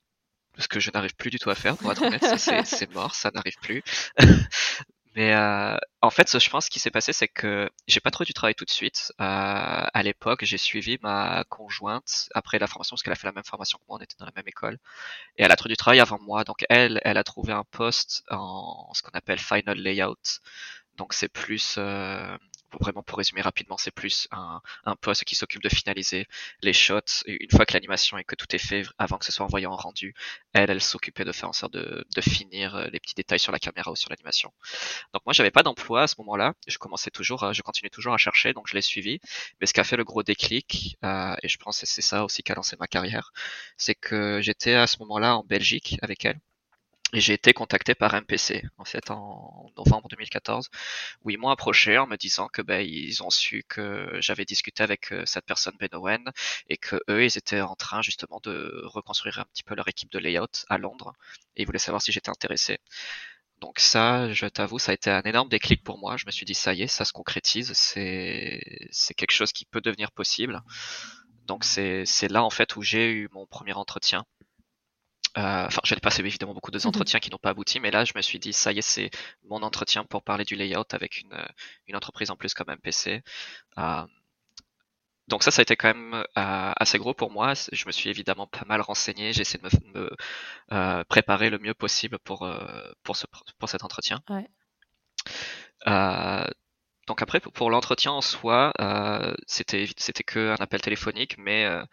[0.58, 2.24] Ce que je n'arrive plus du tout à faire, pour être honnête,
[2.66, 3.84] c'est mort, ça n'arrive plus.
[5.16, 8.26] Mais euh, en fait, je pense ce qui s'est passé, c'est que j'ai pas trouvé
[8.26, 9.14] du travail tout de suite.
[9.22, 13.32] Euh, à l'époque, j'ai suivi ma conjointe après la formation, parce qu'elle a fait la
[13.32, 14.78] même formation que moi, on était dans la même école.
[15.38, 16.44] Et elle a trouvé du travail avant moi.
[16.44, 20.42] Donc elle, elle a trouvé un poste en ce qu'on appelle final layout.
[20.98, 22.38] Donc c'est plus euh,
[22.80, 26.28] vraiment pour résumer rapidement, c'est plus un, un poste qui s'occupe de finaliser
[26.62, 29.46] les shots une fois que l'animation et que tout est fait avant que ce soit
[29.46, 30.14] envoyé en rendu.
[30.54, 33.52] Elle, elle s'occupait de faire en sorte de, de, finir euh, les petits détails sur
[33.52, 34.54] la caméra ou sur l'animation.
[35.14, 36.54] Donc moi, j'avais pas d'emploi à ce moment-là.
[36.68, 39.20] Je commençais toujours, je continuais toujours à chercher, donc je l'ai suivi.
[39.60, 42.24] Mais ce qui a fait le gros déclic, euh, et je pense que c'est ça
[42.26, 43.32] aussi qui a lancé ma carrière,
[43.78, 46.40] c'est que j'étais à ce moment-là en Belgique avec elle.
[47.14, 50.70] Et j'ai été contacté par MPC en fait en novembre 2014
[51.24, 54.82] où ils m'ont approché en me disant que ben ils ont su que j'avais discuté
[54.84, 56.24] avec euh, cette personne Ben Owen
[56.68, 60.12] et que eux ils étaient en train justement de reconstruire un petit peu leur équipe
[60.12, 61.14] de layout à Londres
[61.56, 62.80] et ils voulaient savoir si j'étais intéressé.
[63.62, 66.18] Donc ça, je t'avoue, ça a été un énorme déclic pour moi.
[66.18, 69.66] Je me suis dit ça y est, ça se concrétise, c'est c'est quelque chose qui
[69.66, 70.62] peut devenir possible.
[71.46, 74.26] Donc c'est là en fait où j'ai eu mon premier entretien
[75.36, 78.22] enfin, j'ai passé évidemment beaucoup de mmh qui n'ont pas abouti, mais là, je me
[78.22, 79.10] suis dit, ça y est, c'est
[79.44, 81.46] mon entretien pour parler du layout avec une, euh,
[81.88, 83.24] une entreprise en plus comme MPC.
[83.78, 84.08] Euh,
[85.28, 87.54] donc ça, ça a été quand même euh, assez gros pour moi.
[87.72, 89.34] Je me suis évidemment pas mal renseigné.
[89.34, 90.12] J'ai essayé de me, me
[90.72, 92.48] euh, préparer le mieux possible pour
[93.04, 93.26] pour ce
[93.58, 94.22] pour cet entretien.
[94.30, 94.48] Ouais.
[97.08, 101.86] Donc après, pour l'entretien en soi, euh, c'était c'était que un appel téléphonique, mais euh,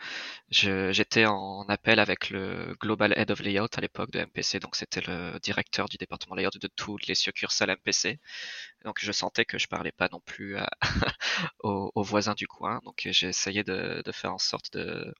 [0.50, 5.02] j'étais en appel avec le Global Head of Layout à l'époque de MPC, donc c'était
[5.02, 8.20] le directeur du département layout de toutes les succursales MPC.
[8.84, 10.56] Donc je sentais que je parlais pas non plus
[11.60, 15.14] aux, aux, voisins du coin, donc j'ai essayé de, de faire en sorte de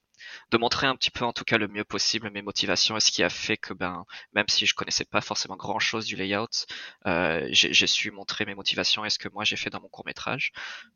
[0.51, 3.11] de montrer un petit peu en tout cas le mieux possible mes motivations et ce
[3.11, 6.65] qui a fait que ben même si je connaissais pas forcément grand chose du layout,
[7.05, 10.05] euh, j'ai su montrer mes motivations et ce que moi j'ai fait dans mon court
[10.05, 10.51] métrage.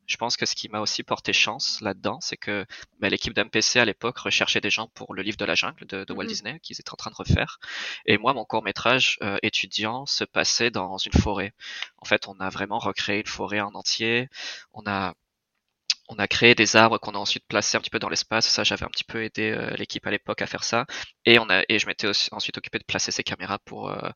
[0.05, 2.65] Je pense que ce qui m'a aussi porté chance là-dedans, c'est que
[2.99, 6.05] ben, l'équipe d'MPC à l'époque recherchait des gens pour le livre de la jungle de,
[6.09, 6.27] Walt mm-hmm.
[6.27, 7.59] Disney qu'ils étaient en train de refaire.
[8.05, 11.53] Et moi mon court métrage euh, étudiant se passait dans une forêt.
[11.97, 14.29] En fait, on a vraiment recréé une forêt en entier.
[14.73, 15.13] On a
[16.07, 18.47] on a créé des arbres qu'on a ensuite placés un petit peu dans l'espace.
[18.47, 20.85] Ça, j'avais un petit peu aidé euh, l'équipe à l'époque à faire ça.
[21.25, 24.09] Et on a et je m'étais ensuite occupé de placer ces caméras pour euh,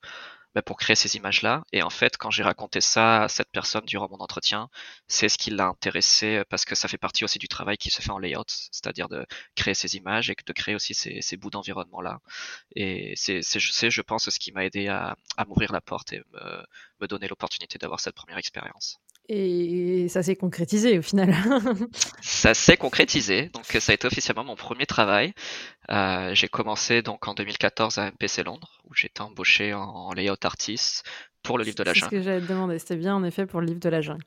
[0.56, 1.64] bah, pour créer ces images-là.
[1.72, 4.70] Et en fait, quand j'ai raconté ça à cette personne durant mon entretien,
[5.08, 7.90] c'est ce qui l'a intéressé euh, parce que ça fait partie aussi du travail qui
[7.90, 9.26] se fait en layout, c'est-à-dire de
[9.56, 12.20] créer ces images et de créer aussi ces, ces bouts d'environnement-là.
[12.76, 16.64] Et c'est, je pense, ce qui m'a aidé à, à m'ouvrir la porte et me,
[17.02, 19.00] me donner l'opportunité d'avoir cette première expérience.
[19.34, 21.34] Et ça s'est concrétisé au final.
[22.22, 25.34] ça s'est concrétisé, donc ça a été officiellement mon premier travail.
[25.90, 31.06] Euh, j'ai commencé donc en 2014 à MPC Londres, où j'étais embauché en layout artist
[31.44, 32.10] pour le livre de la jungle.
[32.10, 34.02] C'est ce que j'allais te demander, c'était bien en effet pour le livre de la
[34.02, 34.24] jungle.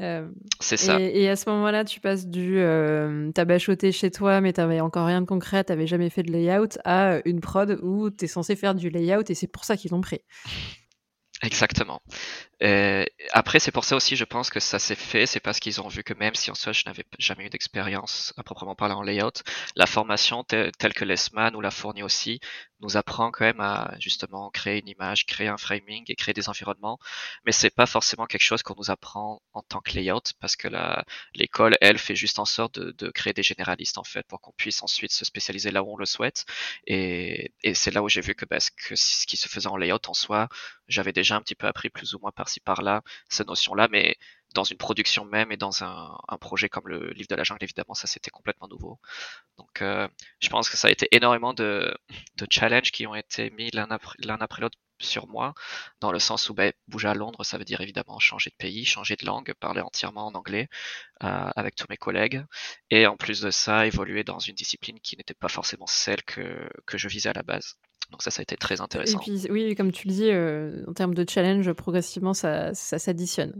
[0.00, 0.26] Euh,
[0.60, 0.98] c'est ça.
[0.98, 5.06] Et, à ce moment-là, tu passes du euh, t'as bachoté chez toi, mais t'avais encore
[5.06, 8.74] rien de concret, t'avais jamais fait de layout, à une prod où t'es censé faire
[8.74, 10.20] du layout et c'est pour ça qu'ils l'ont pris.
[11.42, 12.00] Exactement.
[12.62, 15.80] Euh, après, c'est pour ça aussi, je pense que ça s'est fait, c'est parce qu'ils
[15.80, 18.94] ont vu que même si en soi je n'avais jamais eu d'expérience à proprement parler
[18.94, 19.42] en layout,
[19.76, 22.40] la formation telle, que l'ESMA nous l'a fournie aussi
[22.80, 26.48] nous apprend quand même à justement créer une image, créer un framing et créer des
[26.48, 26.98] environnements.
[27.44, 30.68] Mais c'est pas forcément quelque chose qu'on nous apprend en tant que layout parce que
[31.34, 34.52] l'école, elle, fait juste en sorte de, de créer des généralistes en fait pour qu'on
[34.52, 36.44] puisse ensuite se spécialiser là où on le souhaite.
[36.86, 39.76] Et, et c'est là où j'ai vu que, bah, que ce qui se faisait en
[39.76, 40.48] layout en soi,
[40.88, 44.16] j'avais déjà un petit peu appris plus ou moins par-ci par-là ces notions-là, mais
[44.54, 47.94] dans une production même et dans un, projet comme le livre de la jungle, évidemment,
[47.94, 48.98] ça c'était complètement nouveau.
[49.58, 50.08] Donc euh,
[50.40, 51.94] je pense que ça a été énormément de,
[52.50, 55.54] challenges qui ont été mis l'un après, l'un après l'autre sur moi,
[56.00, 58.84] dans le sens où ben, bouger à Londres, ça veut dire évidemment changer de pays,
[58.84, 60.68] changer de langue, parler entièrement en anglais
[61.24, 62.44] euh, avec tous mes collègues,
[62.90, 66.68] et en plus de ça, évoluer dans une discipline qui n'était pas forcément celle que,
[66.86, 67.76] que je visais à la base.
[68.10, 69.18] Donc ça, ça a été très intéressant.
[69.18, 72.98] Et puis, oui, comme tu le dis, euh, en termes de challenge, progressivement, ça, ça
[72.98, 73.52] s'additionne.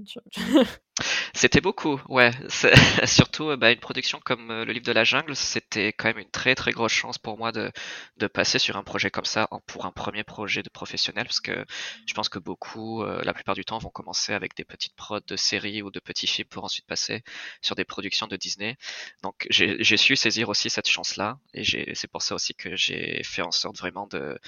[1.35, 2.33] C'était beaucoup, ouais.
[3.07, 6.19] Surtout euh, bah, une production comme euh, le livre de la jungle, c'était quand même
[6.19, 7.71] une très très grosse chance pour moi de,
[8.17, 11.65] de passer sur un projet comme ça pour un premier projet de professionnel, parce que
[12.07, 15.37] je pense que beaucoup, la plupart du temps, vont commencer avec des petites prods de
[15.37, 17.23] séries ou de petits films pour ensuite passer
[17.63, 18.77] sur des productions de Disney.
[19.23, 23.43] Donc j'ai su saisir aussi cette chance-là, et c'est pour ça aussi que j'ai fait
[23.43, 24.39] en sorte vraiment de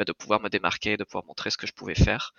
[0.00, 2.32] bah, de pouvoir me démarquer, de pouvoir montrer ce que je pouvais faire.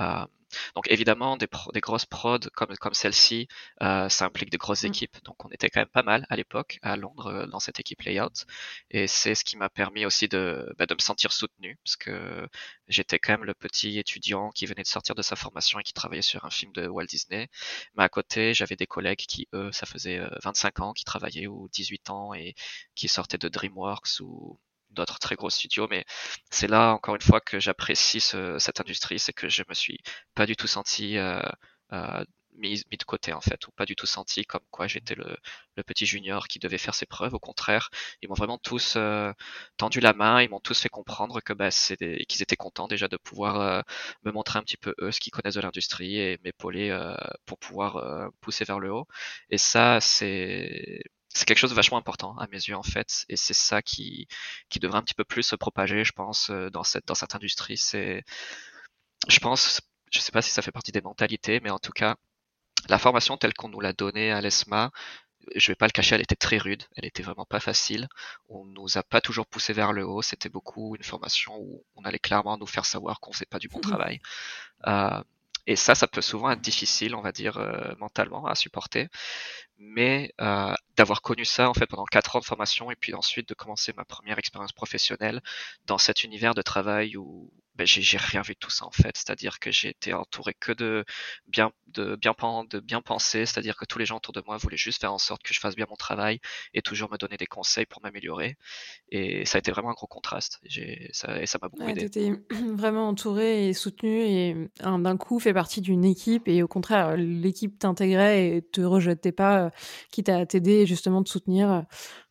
[0.00, 0.26] Euh,
[0.74, 3.46] donc évidemment, des, des grosses prods comme, comme celle-ci,
[3.82, 4.88] euh, ça implique de grosses mmh.
[4.88, 5.16] équipes.
[5.22, 8.02] Donc on était quand même pas mal à l'époque à Londres euh, dans cette équipe
[8.02, 8.46] layout.
[8.90, 12.48] Et c'est ce qui m'a permis aussi de, bah, de me sentir soutenu, parce que
[12.88, 15.92] j'étais quand même le petit étudiant qui venait de sortir de sa formation et qui
[15.92, 17.48] travaillait sur un film de Walt Disney.
[17.96, 21.68] Mais à côté, j'avais des collègues qui, eux, ça faisait 25 ans, qui travaillaient ou
[21.72, 22.56] 18 ans et
[22.96, 24.58] qui sortaient de DreamWorks ou
[24.94, 26.04] d'autres très gros studios, mais
[26.50, 29.98] c'est là encore une fois que j'apprécie cette industrie, c'est que je me suis
[30.34, 31.40] pas du tout senti euh,
[31.92, 32.24] euh,
[32.56, 35.36] mis, mis, de côté en fait, ou pas du tout senti comme quoi j'étais le,
[35.76, 37.34] le, petit junior qui devait faire ses preuves.
[37.34, 37.90] Au contraire,
[38.22, 39.32] ils m'ont vraiment tous euh,
[39.76, 43.16] tendu la main, ils m'ont tous fait comprendre que bah, qu'ils étaient contents déjà de
[43.16, 43.82] pouvoir euh,
[44.24, 47.14] me montrer un petit peu eux ce qu'ils connaissent de l'industrie et m'épauler euh,
[47.46, 49.06] pour pouvoir pousser vers le haut.
[49.50, 51.02] Et ça, c'est
[51.34, 54.28] c'est quelque chose de vachement important à mes yeux en fait, et c'est ça qui,
[54.68, 57.34] qui devrait un petit peu plus se propager, je pense, euh, dans cette, dans cette
[57.34, 57.76] industrie.
[57.76, 58.24] C'est,
[59.28, 59.80] je pense,
[60.12, 62.16] je sais pas si ça fait partie des mentalités, mais en tout cas,
[62.88, 64.90] la formation telle qu'on nous l'a donnée à l'ESMA,
[65.54, 68.08] je vais pas le cacher, elle était très rude, elle était vraiment pas facile.
[68.48, 72.04] On nous a pas toujours poussé vers le haut, c'était beaucoup une formation où on
[72.04, 74.20] allait clairement nous faire savoir qu'on faisait pas du bon mmh travail.
[74.86, 75.22] Euh,
[75.66, 79.08] et ça, ça peut souvent être difficile, on va dire, euh, mentalement à supporter.
[79.78, 83.48] Mais euh, d'avoir connu ça en fait pendant quatre ans de formation et puis ensuite
[83.48, 85.42] de commencer ma première expérience professionnelle
[85.86, 89.16] dans cet univers de travail où ben, j'ai rien vu de tout ça en fait.
[89.16, 91.04] C'est-à-dire que j'ai été entouré que de
[91.48, 92.34] bien, de bien,
[92.70, 95.18] de bien penser, c'est-à-dire que tous les gens autour de moi voulaient juste faire en
[95.18, 96.38] sorte que je fasse bien mon travail
[96.72, 98.56] et toujours me donner des conseils pour m'améliorer.
[99.08, 100.60] Et ça a été vraiment un gros contraste.
[101.12, 102.04] Ça, et ça m'a beaucoup ouais, aidé.
[102.04, 102.32] étais
[102.74, 107.78] vraiment entouré et soutenu et d'un coup fait partie d'une équipe et au contraire l'équipe
[107.78, 109.63] t'intégrait et te rejetait pas,
[110.10, 111.84] quitte à t'aider justement te soutenir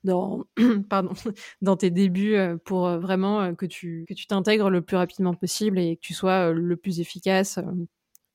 [0.04, 0.46] dans,
[0.90, 1.14] pardon,
[1.62, 5.96] dans tes débuts pour vraiment que tu que tu t'intègres le plus rapidement possible et
[5.96, 7.60] que tu sois le plus efficace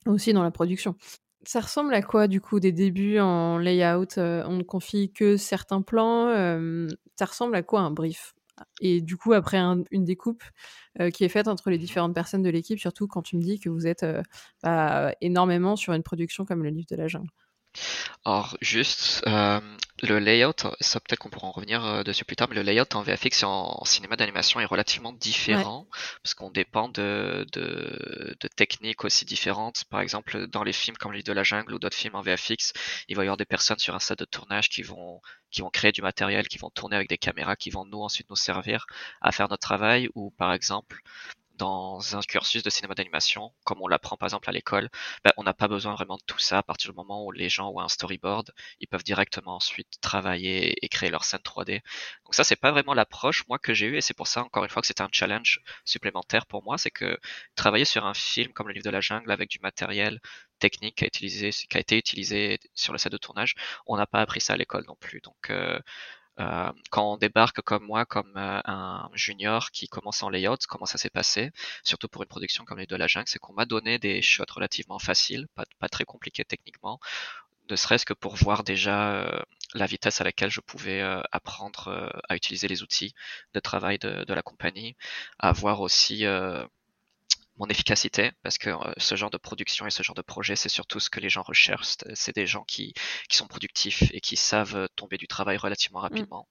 [0.07, 0.97] aussi dans la production.
[1.45, 5.83] Ça ressemble à quoi du coup des débuts en layout On ne confie que certains
[5.83, 6.29] plans.
[7.17, 8.35] ça ressemble à quoi un brief?
[8.81, 10.43] Et du coup après une découpe
[11.15, 13.69] qui est faite entre les différentes personnes de l'équipe, surtout quand tu me dis que
[13.69, 14.05] vous êtes
[14.63, 17.31] bah, énormément sur une production comme le livre de la jungle.
[18.25, 19.61] Alors juste euh,
[20.03, 22.95] le layout, ça peut-être qu'on pourra en revenir euh, dessus plus tard, mais le layout
[22.95, 25.87] en VFX et en, cinéma d'animation est relativement différent
[26.23, 29.85] parce qu'on dépend de, de, de, techniques aussi différentes.
[29.91, 32.73] Par exemple, dans les films comme L'île de la jungle ou d'autres films en VFX,
[33.09, 35.71] il va y avoir des personnes sur un set de tournage qui vont qui vont
[35.71, 38.87] créer du matériel, qui vont tourner avec des caméras, qui vont nous ensuite nous servir
[39.23, 40.09] à faire notre travail.
[40.15, 41.03] Ou par exemple,
[41.59, 44.89] dans un cursus de cinéma d'animation, comme on l'apprend par exemple à l'école,
[45.25, 47.49] ben, on n'a pas besoin vraiment de tout ça à partir du moment où les
[47.49, 51.83] gens ont un storyboard, ils peuvent directement ensuite travailler et créer leur scène 3D.
[52.25, 54.65] Donc ça, c'est pas vraiment l'approche moi que j'ai eu et c'est pour ça encore
[54.65, 57.19] une fois que c'était un challenge supplémentaire pour moi, c'est que
[57.57, 60.21] travailler sur un film comme le livre de la jungle avec du matériel
[60.59, 63.55] technique qui a, utilisé, qui a été utilisé sur le set de tournage,
[63.87, 65.21] on n'a pas appris ça à l'école non plus.
[65.21, 65.79] Donc euh,
[66.41, 70.87] euh, quand on débarque comme moi, comme euh, un junior qui commence en layout, comment
[70.87, 71.51] ça s'est passé,
[71.85, 74.45] surtout pour une production comme les de la jungle, c'est qu'on m'a donné des shots
[74.55, 77.01] relativement faciles, pas, très compliqués techniquement,
[77.71, 79.43] ne serait-ce que pour voir déjà euh,
[79.75, 83.15] la vitesse à laquelle je pouvais apprendre à utiliser les outils
[83.53, 84.97] de travail de, de la compagnie,
[85.39, 86.25] à voir aussi
[87.59, 90.69] mon efficacité, parce que euh, ce genre de production et ce genre de projet, c'est
[90.69, 91.97] surtout ce que les gens recherchent.
[92.15, 92.95] C'est des gens qui,
[93.29, 96.03] qui sont productifs et qui savent euh, tomber du travail relativement mm.
[96.03, 96.49] rapidement.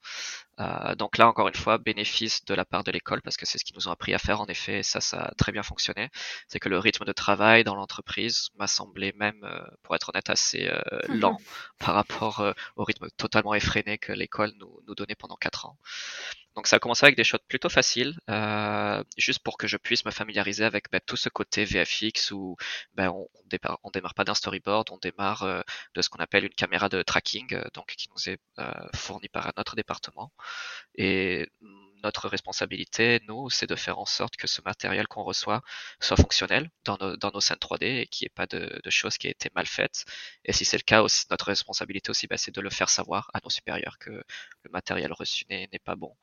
[0.59, 3.57] Euh, donc là, encore une fois, bénéfice de la part de l'école, parce que c'est
[3.57, 6.09] ce qu'ils nous ont appris à faire, en effet, ça, ça a très bien fonctionné.
[6.47, 9.39] C'est que le rythme de travail dans l'entreprise m'a semblé même,
[9.83, 10.69] pour être honnête, assez
[11.09, 11.37] lent
[11.79, 15.77] par rapport au rythme totalement effréné que l'école nous, nous donnait pendant quatre ans.
[16.57, 20.05] Donc ça a commencé avec des shots plutôt faciles, euh, juste pour que je puisse
[20.05, 22.57] me familiariser avec bah, tout ce côté VFX où
[22.95, 23.29] bah, on,
[23.83, 25.61] on démarre pas d'un storyboard, on démarre euh,
[25.93, 29.29] de ce qu'on appelle une caméra de tracking, euh, donc qui nous est euh, fournie
[29.29, 30.31] par un autre département.
[30.95, 31.47] Et
[32.03, 35.61] notre responsabilité, nous, c'est de faire en sorte que ce matériel qu'on reçoit
[35.99, 39.27] soit fonctionnel dans nos, dans scènes 3D et qu'il n'y ait pas de, choses qui
[39.27, 40.05] aient été mal faites.
[40.45, 43.39] Et si c'est le cas, notre responsabilité aussi, bah, c'est de le faire savoir à
[43.43, 46.15] nos supérieurs que le matériel reçu n'est pas bon.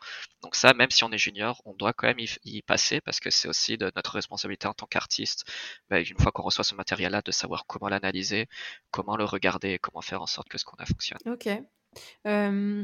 [0.43, 3.31] Donc ça, même si on est junior, on doit quand même y, passer parce que
[3.31, 5.45] c'est aussi de notre responsabilité en tant qu'artiste,
[5.89, 8.49] bah, une fois qu'on reçoit ce matériel-là, de savoir comment l'analyser,
[8.91, 11.19] comment le regarder, comment faire en sorte que ce qu'on a fonctionne.
[11.27, 11.49] Ok.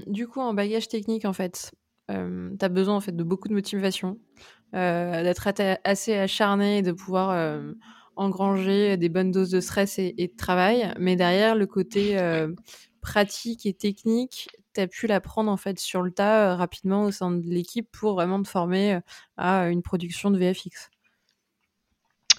[0.07, 1.73] Du coup, en bagage technique, en fait,
[2.11, 4.19] euh, tu as besoin en fait de beaucoup de motivation,
[4.75, 5.49] euh, d'être
[5.85, 7.73] assez acharné et de pouvoir euh,
[8.17, 10.93] engranger des bonnes doses de stress et, de travail.
[10.99, 12.19] Mais derrière, le côté
[13.01, 17.31] pratique et technique, tu as pu l'apprendre en fait sur le tas rapidement au sein
[17.31, 19.01] de l'équipe pour vraiment te former
[19.37, 20.91] à une production de VFX.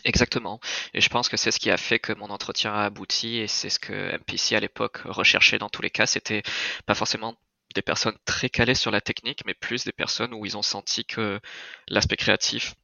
[0.04, 0.60] Exactement.
[0.94, 3.48] Et je pense que c'est ce qui a fait que mon entretien a abouti et
[3.48, 6.06] c'est ce que MPC à l'époque recherchait dans tous les cas.
[6.06, 6.42] C'était
[6.86, 7.36] pas forcément
[7.74, 11.06] des personnes très calées sur la technique, mais plus des personnes où ils ont senti
[11.06, 11.40] que
[11.88, 12.76] l'aspect créatif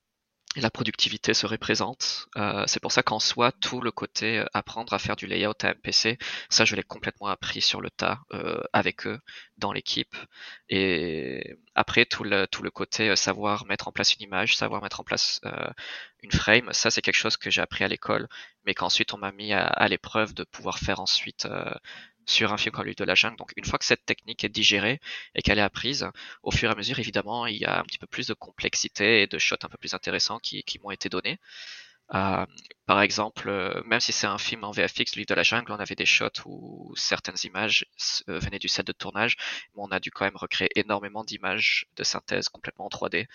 [0.62, 2.28] la productivité se représente.
[2.38, 5.54] Euh, c'est pour ça qu'en soi, tout le côté euh, apprendre à faire du layout
[5.62, 6.18] à MPC,
[6.50, 9.20] ça je l'ai complètement appris sur le tas euh, avec eux
[9.58, 10.16] dans l'équipe.
[10.70, 15.00] Et après, tout le, tout le côté savoir mettre en place une image, savoir mettre
[15.00, 15.42] en place
[16.24, 18.28] une frame, ça c'est quelque chose que j'ai appris à l'école,
[18.66, 21.48] mais qu'ensuite on m'a mis à l'épreuve de pouvoir faire ensuite
[22.28, 23.38] sur un film comme lui de la jungle.
[23.38, 25.00] Donc une fois que cette technique est digérée
[25.34, 26.08] et qu'elle est apprise,
[26.44, 29.24] au fur et à mesure, évidemment, il y a un petit peu plus de complexité
[29.24, 31.40] et de shots un peu plus intéressants qui, m'ont été donnés.
[32.14, 32.46] Euh,
[32.86, 35.76] par exemple, euh, même si c'est un film en VFX, lui de la jungle, on
[35.76, 37.86] avait des shots où certaines images
[38.30, 39.36] euh, venaient du set de tournage,
[39.76, 43.28] mais on a dû quand même recréer énormément d'images de synthèse complètement en 3D.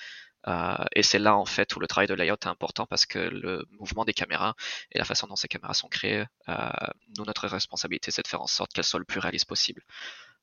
[0.49, 3.19] Euh, et c'est là en fait où le travail de layout est important parce que
[3.19, 4.55] le mouvement des caméras
[4.91, 6.71] et la façon dont ces caméras sont créées, euh,
[7.17, 9.83] nous notre responsabilité c'est de faire en sorte qu'elles soient le plus réalistes possible.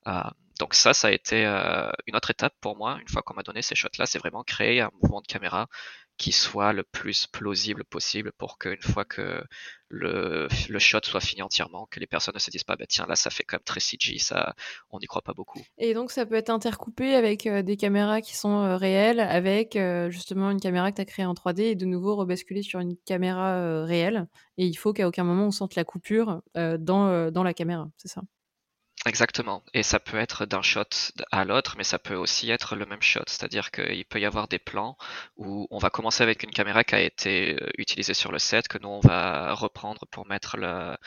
[0.08, 0.22] Euh,
[0.60, 1.46] donc ça, ça a été
[2.08, 2.98] une autre étape pour moi.
[3.02, 5.68] Une fois qu'on m'a donné ces shots-là, c'est vraiment créer un mouvement de caméra
[6.20, 9.42] qui soit le plus plausible possible pour qu'une fois que
[9.88, 13.06] le, le, shot soit fini entièrement, que les personnes ne se disent pas, bah tiens,
[13.08, 14.54] là, ça fait quand même très CG, ça,
[14.92, 15.62] on n'y croit pas beaucoup.
[15.78, 19.78] Et donc, ça peut être intercoupé avec euh, des caméras qui sont euh, réelles, avec
[19.78, 22.82] euh, justement une caméra que tu as créée en 3D et de nouveau rebasculer sur
[22.82, 24.28] une caméra réelle.
[24.58, 28.10] Et il faut qu'à aucun moment on sente la coupure dans, dans la caméra, c'est
[28.10, 28.22] ça
[29.06, 29.64] Exactement.
[29.74, 30.84] Et ça peut être d'un shot
[31.32, 33.22] à l'autre, mais ça peut aussi être le même shot.
[33.28, 34.98] C'est-à-dire qu'il peut y avoir des plans
[35.38, 38.68] où on va commencer avec une caméra qui a été euh, utilisée sur le set,
[38.68, 40.98] que nous on va reprendre pour mettre la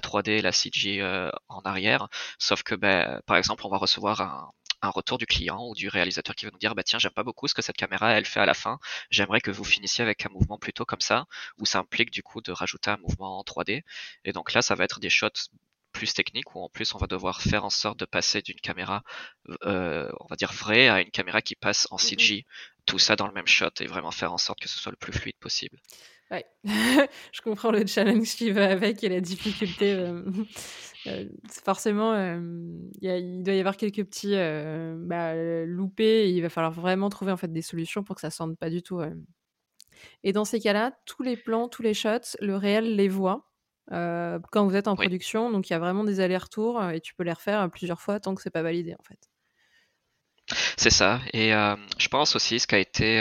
[0.00, 2.08] 3D, la CG euh, en arrière.
[2.38, 5.88] Sauf que, ben, par exemple, on va recevoir un, un retour du client ou du
[5.88, 8.24] réalisateur qui va nous dire bah tiens j'aime pas beaucoup ce que cette caméra elle
[8.26, 8.78] fait à la fin
[9.10, 11.26] j'aimerais que vous finissiez avec un mouvement plutôt comme ça
[11.58, 13.84] où ça implique du coup de rajouter un mouvement en 3D
[14.24, 15.28] et donc là ça va être des shots
[15.92, 19.02] plus technique où en plus on va devoir faire en sorte de passer d'une caméra,
[19.64, 22.44] euh, on va dire vraie, à une caméra qui passe en CG, mm-hmm.
[22.86, 24.96] tout ça dans le même shot et vraiment faire en sorte que ce soit le
[24.96, 25.78] plus fluide possible.
[26.30, 29.92] Ouais, je comprends le challenge qui va avec et la difficulté.
[29.92, 30.22] Euh,
[31.06, 31.28] euh,
[31.64, 32.14] forcément,
[33.00, 37.36] il doit y avoir quelques petits bah, loupés et il va falloir vraiment trouver en
[37.36, 39.00] fait des solutions pour que ça ne sente pas du tout.
[40.24, 43.51] Et dans ces cas-là, tous les plans, tous les shots, le réel les voit
[43.90, 45.50] euh, quand vous êtes en production.
[45.50, 48.34] Donc il y a vraiment des allers-retours et tu peux les refaire plusieurs fois tant
[48.34, 49.18] que c'est pas validé en fait.
[50.76, 51.20] C'est ça.
[51.32, 53.20] Et je pense aussi ce qui a été,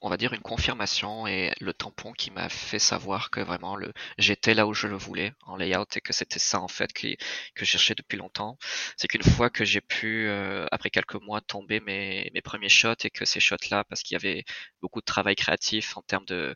[0.00, 3.92] on va dire, une confirmation et le tampon qui m'a fait savoir que vraiment le
[4.18, 7.14] j'étais là où je le voulais en layout et que c'était ça en fait que,
[7.54, 8.58] que je cherchais depuis longtemps.
[8.96, 10.28] C'est qu'une fois que j'ai pu,
[10.72, 14.16] après quelques mois, tomber mes, mes premiers shots et que ces shots-là, parce qu'il y
[14.16, 14.44] avait
[14.80, 16.54] beaucoup de travail créatif en termes de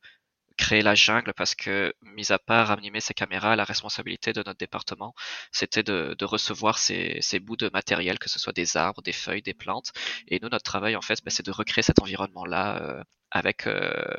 [0.57, 4.59] créer la jungle parce que, mis à part animer ces caméras, la responsabilité de notre
[4.59, 5.15] département,
[5.53, 9.43] c'était de, recevoir ces, ces, bouts de matériel, que ce soit des arbres, des feuilles,
[9.43, 9.93] des plantes.
[10.29, 14.17] Et nous, notre travail, en fait, ben, c'est de recréer cet environnement-là euh, avec euh,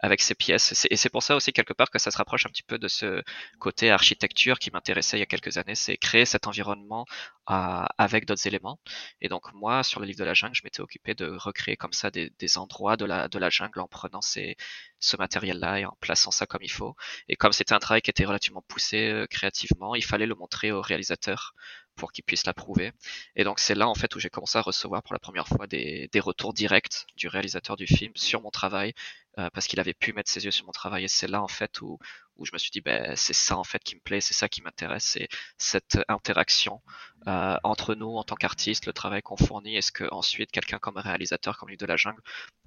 [0.00, 0.86] avec ces pièces.
[0.90, 2.88] Et c'est pour ça aussi quelque part que ça se rapproche un petit peu de
[2.88, 3.22] ce
[3.58, 7.06] côté architecture qui m'intéressait il y a quelques années, c'est créer cet environnement
[7.50, 8.78] euh, avec d'autres éléments.
[9.20, 11.92] Et donc moi, sur le livre de la jungle, je m'étais occupé de recréer comme
[11.92, 14.56] ça des, des, endroits de la de la jungle en prenant ces
[15.00, 16.96] ce matériel-là et en plaçant ça comme il faut.
[17.28, 20.72] Et comme c'était un travail qui était relativement poussé euh, créativement, il fallait le montrer
[20.72, 21.54] au réalisateur
[21.96, 22.92] pour qu'il puisse l'approuver.
[23.36, 25.66] Et donc c'est là en fait où j'ai commencé à recevoir pour la première fois
[25.66, 28.94] des, des retours directs du réalisateur du film sur mon travail
[29.38, 31.48] euh, parce qu'il avait pu mettre ses yeux sur mon travail et c'est là en
[31.48, 31.98] fait où,
[32.36, 34.48] où je me suis dit ben c'est ça en fait qui me plaît, c'est ça
[34.48, 36.82] qui m'intéresse, c'est cette interaction
[37.26, 40.98] euh, entre nous en tant qu'artistes, le travail qu'on fournit, est-ce que ensuite quelqu'un comme
[40.98, 42.20] un réalisateur comme lui de la jungle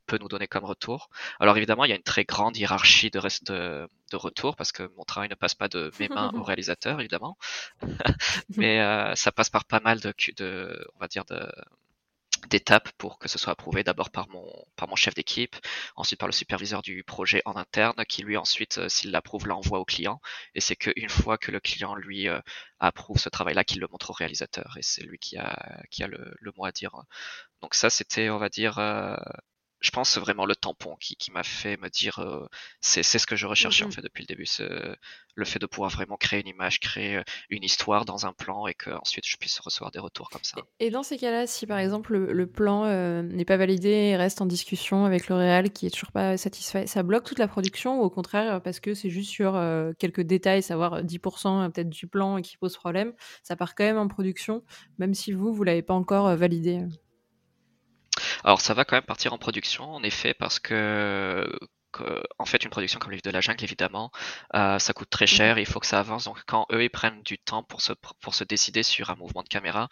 [0.06, 1.10] peut nous donner comme retour?
[1.40, 4.72] Alors évidemment, il y a une très grande hiérarchie de, reste de, de retour parce
[4.72, 7.38] que mon travail ne passe pas de mes mains au réalisateur, évidemment,
[8.58, 11.52] mais euh, ça passe par pas mal de, de on va dire de
[12.50, 13.84] d'étapes pour que ce soit approuvé.
[13.84, 14.46] D'abord par mon
[14.76, 15.56] par mon chef d'équipe,
[15.96, 19.80] ensuite par le superviseur du projet en interne qui lui ensuite euh, s'il l'approuve l'envoie
[19.80, 20.22] au client.
[20.56, 22.40] Et c'est qu'une fois que le client lui euh,
[22.80, 24.76] approuve ce travail là qu'il le montre au réalisateur.
[24.78, 26.96] Et c'est lui qui a qui a le, le mot à dire.
[27.62, 29.16] Donc ça c'était on va dire euh,
[29.80, 32.48] je pense c'est vraiment le tampon qui, qui m'a fait me dire euh,
[32.82, 33.92] c'est ce que je recherchais en Mhm.
[33.92, 34.46] fait depuis le début
[35.36, 38.68] le fait de pouvoir vraiment créer une image créer euh, une histoire dans un plan
[38.68, 41.66] et que ensuite je puisse recevoir des retours comme ça Et dans ces cas-là, si
[41.66, 45.36] par exemple le, le plan euh, n'est pas validé et reste en discussion avec le
[45.36, 48.80] réal qui est toujours pas satisfait, ça bloque toute la production ou au contraire parce
[48.80, 52.58] que c'est juste sur euh, quelques détails, savoir 10% euh, peut-être du plan et qui
[52.58, 54.64] pose problème, ça part quand même en production,
[55.00, 56.84] même si vous, vous l'avez pas encore validé.
[58.44, 61.48] Alors ça va quand même partir en production, en effet, parce que,
[62.40, 64.12] en fait une production comme le livre de la jungle, évidemment,
[64.56, 65.28] euh, ça coûte très Mhm.
[65.28, 66.26] cher, il faut que ça avance.
[66.26, 69.44] Donc quand eux ils prennent du temps pour se pour se décider sur un mouvement
[69.44, 69.90] de caméra,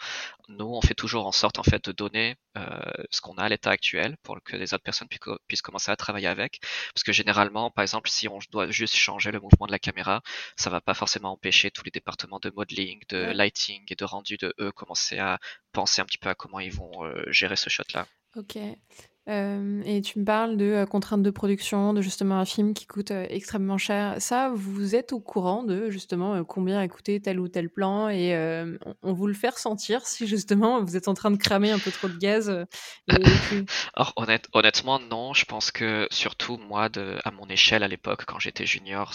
[0.50, 2.64] nous on fait toujours en sorte en fait de donner euh,
[3.12, 5.92] ce qu'on a à l'état actuel pour que les autres personnes puissent, co- puissent commencer
[5.92, 6.60] à travailler avec.
[6.94, 10.22] Parce que généralement, par exemple, si on doit juste changer le mouvement de la caméra,
[10.58, 14.38] ça va pas forcément empêcher tous les départements de modeling, de lighting et de rendu
[14.38, 15.40] de eux commencer à
[15.74, 18.08] penser un petit peu à comment ils vont euh, gérer ce shot là.
[18.36, 18.58] Ok.
[19.28, 22.86] Euh, et tu me parles de euh, contraintes de production, de justement un film qui
[22.86, 24.16] coûte euh, extrêmement cher.
[24.20, 28.36] Ça, vous êtes au courant de justement combien a coûté tel ou tel plan et
[29.02, 31.90] on, vous le fait ressentir si justement vous êtes en train de cramer un peu
[31.90, 32.50] trop de gaz.
[33.96, 38.40] Alors honnête- honnêtement non, je pense que surtout moi à mon échelle à l'époque quand
[38.40, 39.14] j'étais junior,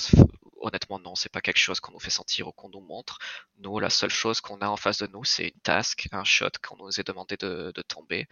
[0.61, 3.19] honnêtement non, c'est pas quelque chose qu'on nous fait sentir ou qu'on nous montre.
[3.59, 6.51] Nous, la seule chose qu'on a en face de nous, c'est une task, un shot
[6.63, 8.29] qu'on nous est demandé de, de tomber.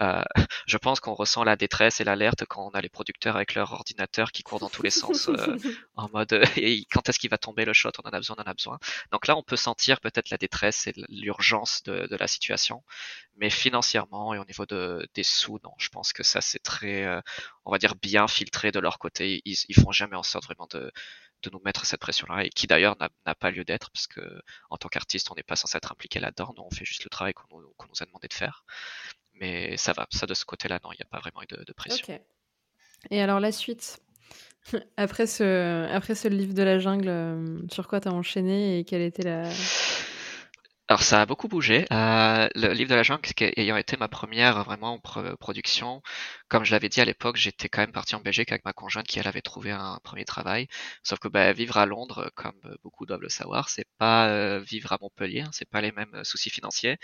[0.00, 0.22] Euh,
[0.66, 3.72] je pense qu'on ressent la détresse et l'alerte quand on a les producteurs avec leur
[3.72, 5.56] ordinateur qui courent dans tous les sens euh,
[5.96, 8.36] en mode euh, et quand est-ce qu'il va tomber le shot, on en a besoin,
[8.38, 8.78] on en a besoin.
[9.12, 12.82] Donc là, on peut sentir peut-être la détresse et l'urgence de, de la situation,
[13.36, 17.04] mais financièrement et au niveau de, des sous, non, je pense que ça c'est très,
[17.04, 17.20] euh,
[17.64, 19.42] on va dire bien filtré de leur côté.
[19.44, 20.92] Ils, ils font jamais en sorte vraiment de
[21.42, 24.76] de nous mettre cette pression-là et qui d'ailleurs n'a pas lieu d'être parce que en
[24.76, 27.60] tant qu'artiste, on n'est pas censé être impliqué là-dedans, on fait juste le travail qu'on
[27.60, 28.64] nous, a demandé de faire.
[29.34, 31.72] Mais ça va, ça de ce côté-là, non, il n'y a pas vraiment eu de,
[31.72, 32.06] pression.
[33.10, 33.98] Et alors la suite?
[34.96, 39.22] Après ce ce livre de la jungle, euh, sur quoi t'as enchaîné et quelle était
[39.22, 39.48] la
[40.88, 41.84] Alors ça a beaucoup bougé.
[41.92, 46.00] Euh, le livre de la jungle qui- ayant été ma première vraiment pro- production,
[46.48, 49.04] comme je l'avais dit à l'époque, j'étais quand même parti en Belgique avec ma conjointe
[49.08, 50.68] qui elle avait trouvé un premier travail.
[51.02, 54.92] Sauf que bah, vivre à Londres, comme beaucoup doivent le savoir, c'est pas euh, vivre
[54.92, 56.98] à Montpellier, hein, c'est pas les mêmes soucis financiers.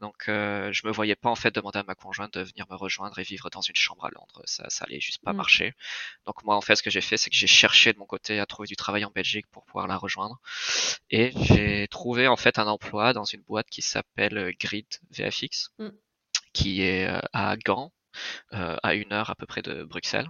[0.00, 2.76] Donc euh, je me voyais pas en fait demander à ma conjointe de venir me
[2.76, 4.42] rejoindre et vivre dans une chambre à Londres.
[4.46, 5.36] Ça, ça allait juste pas Mm.
[5.36, 5.74] marcher.
[6.26, 8.40] Donc moi en fait ce que j'ai fait, c'est que j'ai cherché de mon côté
[8.40, 10.40] à trouver du travail en Belgique pour pouvoir la rejoindre.
[11.10, 15.70] Et j'ai trouvé en fait un emploi dans une boîte qui s'appelle euh, Grid VFX,
[15.78, 15.88] Mm.
[16.52, 17.92] qui est euh, à Gand,
[18.54, 20.28] euh, à une heure à peu près de Bruxelles.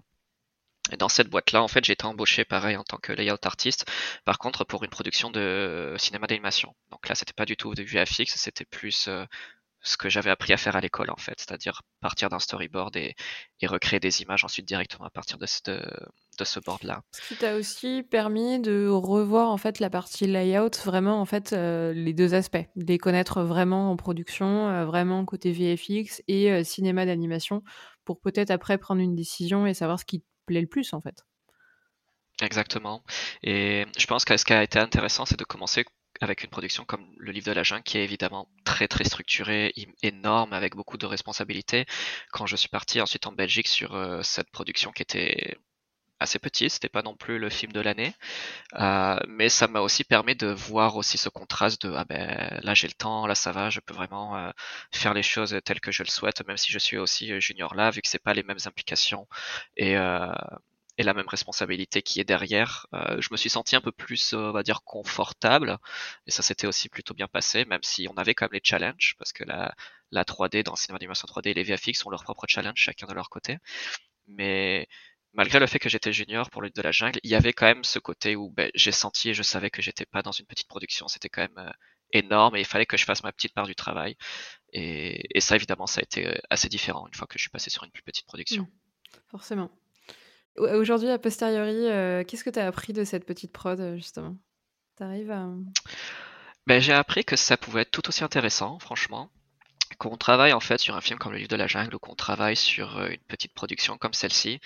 [0.90, 3.88] Et dans cette boîte-là, en fait, j'ai été embauché pareil en tant que layout artiste.
[4.24, 6.74] Par contre, pour une production de cinéma d'animation.
[6.90, 9.08] Donc là, c'était pas du tout du VFX, c'était plus
[9.82, 11.34] ce que j'avais appris à faire à l'école, en fait.
[11.38, 13.14] C'est-à-dire partir d'un storyboard et,
[13.60, 15.82] et recréer des images ensuite directement à partir de ce, de,
[16.38, 17.02] de ce board-là.
[17.12, 21.52] Ce qui t'a aussi permis de revoir en fait la partie layout, vraiment en fait
[21.52, 26.64] euh, les deux aspects, les connaître vraiment en production, euh, vraiment côté VFX et euh,
[26.64, 27.62] cinéma d'animation,
[28.04, 31.00] pour peut-être après prendre une décision et savoir ce qui te plaît le plus en
[31.00, 31.24] fait.
[32.40, 33.04] Exactement.
[33.42, 35.84] Et je pense que ce qui a été intéressant, c'est de commencer
[36.20, 39.72] avec une production comme le livre de la jungle, qui est évidemment très très structurée,
[40.02, 41.86] énorme, avec beaucoup de responsabilités.
[42.32, 45.56] Quand je suis parti ensuite en Belgique sur euh, cette production qui était
[46.20, 48.14] assez petite, c'était pas non plus le film de l'année,
[48.78, 52.74] euh, mais ça m'a aussi permis de voir aussi ce contraste de ah ben là
[52.74, 54.50] j'ai le temps, là ça va, je peux vraiment euh,
[54.92, 57.90] faire les choses telles que je le souhaite, même si je suis aussi junior là,
[57.90, 59.26] vu que c'est pas les mêmes implications
[59.76, 60.32] et euh,
[60.98, 62.86] et la même responsabilité qui est derrière.
[62.94, 65.78] Euh, je me suis senti un peu plus, euh, on va dire, confortable,
[66.26, 69.14] et ça s'était aussi plutôt bien passé, même si on avait quand même les challenges,
[69.18, 69.74] parce que la,
[70.10, 73.06] la 3D dans le cinéma d'animation 3D et les VFX ont leur propre challenge, chacun
[73.06, 73.58] de leur côté.
[74.26, 74.88] Mais
[75.32, 77.66] malgré le fait que j'étais junior pour le de la jungle, il y avait quand
[77.66, 80.46] même ce côté où ben, j'ai senti et je savais que j'étais pas dans une
[80.46, 81.72] petite production, c'était quand même euh,
[82.12, 84.16] énorme et il fallait que je fasse ma petite part du travail.
[84.74, 87.84] Et, ça, évidemment, ça a été assez différent une fois que je suis passé sur
[87.84, 88.62] une plus petite production.
[88.62, 89.70] Mmh, forcément.
[90.56, 94.36] Aujourd'hui, a posteriori, euh, qu'est-ce que tu as appris de cette petite prod, justement?
[94.96, 95.48] T'arrives à...
[96.66, 99.30] Ben, j'ai appris que ça pouvait être tout aussi intéressant, franchement.
[99.98, 102.14] Qu'on travaille en fait sur un film comme Le Livre de la Jungle ou qu'on
[102.14, 104.60] travaille sur une petite production comme celle-ci,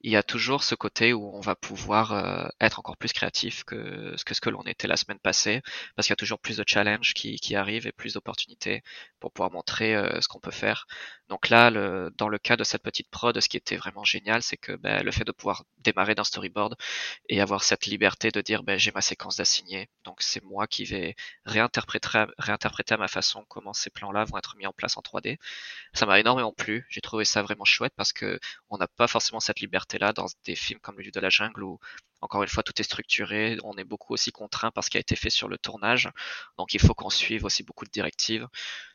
[0.00, 3.64] il y a toujours ce côté où on va pouvoir euh, être encore plus créatif
[3.64, 5.60] que, ce que l'on était la semaine passée,
[5.96, 8.82] parce qu'il y a toujours plus de challenges qui, qui arrivent et plus d'opportunités
[9.18, 10.86] pour pouvoir montrer euh, ce qu'on peut faire.
[11.28, 14.42] Donc là, le, dans le cas de cette petite prod, ce qui était vraiment génial,
[14.42, 16.76] c'est que ben, le fait de pouvoir démarrer d'un storyboard
[17.28, 20.84] et avoir cette liberté de dire ben, j'ai ma séquence d'assigner, donc c'est moi qui
[20.84, 25.00] vais réinterpréter, réinterpréter à ma façon comment ces plans-là vont être mis en place en
[25.00, 25.38] 3D.
[25.92, 28.38] Ça m'a énormément plu, j'ai trouvé ça vraiment chouette parce que
[28.70, 31.30] on n'a pas forcément cette liberté là dans des films comme Le Lieu de la
[31.30, 31.78] Jungle où,
[32.20, 33.56] encore une fois, tout est structuré.
[33.64, 36.10] On est beaucoup aussi contraint par ce qui a été fait sur le tournage.
[36.58, 38.46] Donc, il faut qu'on suive aussi beaucoup de directives.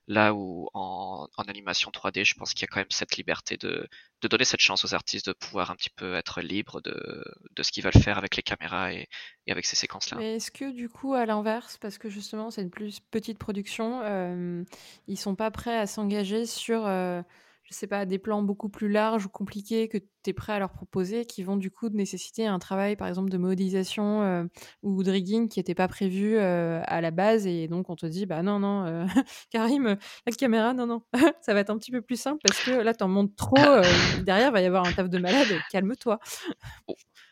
[0.07, 3.87] Là où, en, animation 3D, je pense qu'il y a quand même cette liberté de,
[4.21, 7.63] de, donner cette chance aux artistes de pouvoir un petit peu être libres de, de
[7.63, 9.07] ce qu'ils veulent faire avec les caméras et,
[9.47, 10.21] et avec ces séquences-là.
[10.21, 14.63] Est-ce que, du coup, à l'inverse, parce que justement, c'est une plus petite production, euh,
[15.07, 16.85] ils sont pas prêts à s'engager sur.
[16.85, 17.21] Euh,
[17.63, 20.59] je sais pas, des plans beaucoup plus larges ou compliqués que tu es prêt à
[20.59, 24.43] leur proposer, qui vont du coup nécessiter un travail, par exemple, de modélisation euh,
[24.81, 27.45] ou de rigging qui n'était pas prévu euh, à la base.
[27.47, 29.05] Et donc, on te dit, bah non, non, euh,
[29.51, 31.03] Karim, la caméra, non, non,
[31.41, 33.55] ça va être un petit peu plus simple parce que là, tu en montes trop.
[34.23, 35.47] derrière, il va y avoir un taf de malade.
[35.71, 36.19] Calme-toi.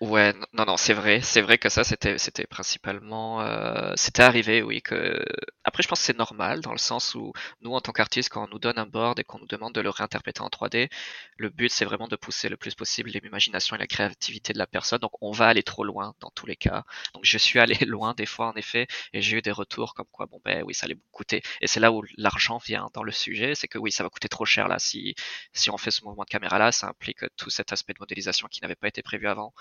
[0.02, 4.64] Ouais, non, non, c'est vrai, c'est vrai que ça, c'était, c'était principalement, euh, c'était arrivé,
[4.64, 5.24] oui, que,
[5.64, 8.46] après, je pense que c'est normal, dans le sens où, nous, en tant qu'artistes, quand
[8.46, 10.90] on nous donne un board et qu'on nous demande de le réinterpréter en 3D,
[11.38, 14.66] le but, c'est vraiment de pousser le plus possible l'imagination et la créativité de la
[14.66, 16.84] personne, donc on va aller trop loin, dans tous les cas.
[17.14, 20.08] Donc, je suis allé loin, des fois, en effet, et j'ai eu des retours comme
[20.12, 21.42] quoi, bon, ben, oui, ça allait beaucoup coûter.
[21.62, 24.30] Et c'est là où l'argent vient dans le sujet, c'est que, oui, ça va coûter
[24.30, 25.14] trop cher, là, si,
[25.54, 28.62] si on fait ce mouvement de caméra-là, ça implique tout cet aspect de modélisation qui
[28.62, 29.54] n'avait pas été prévu avant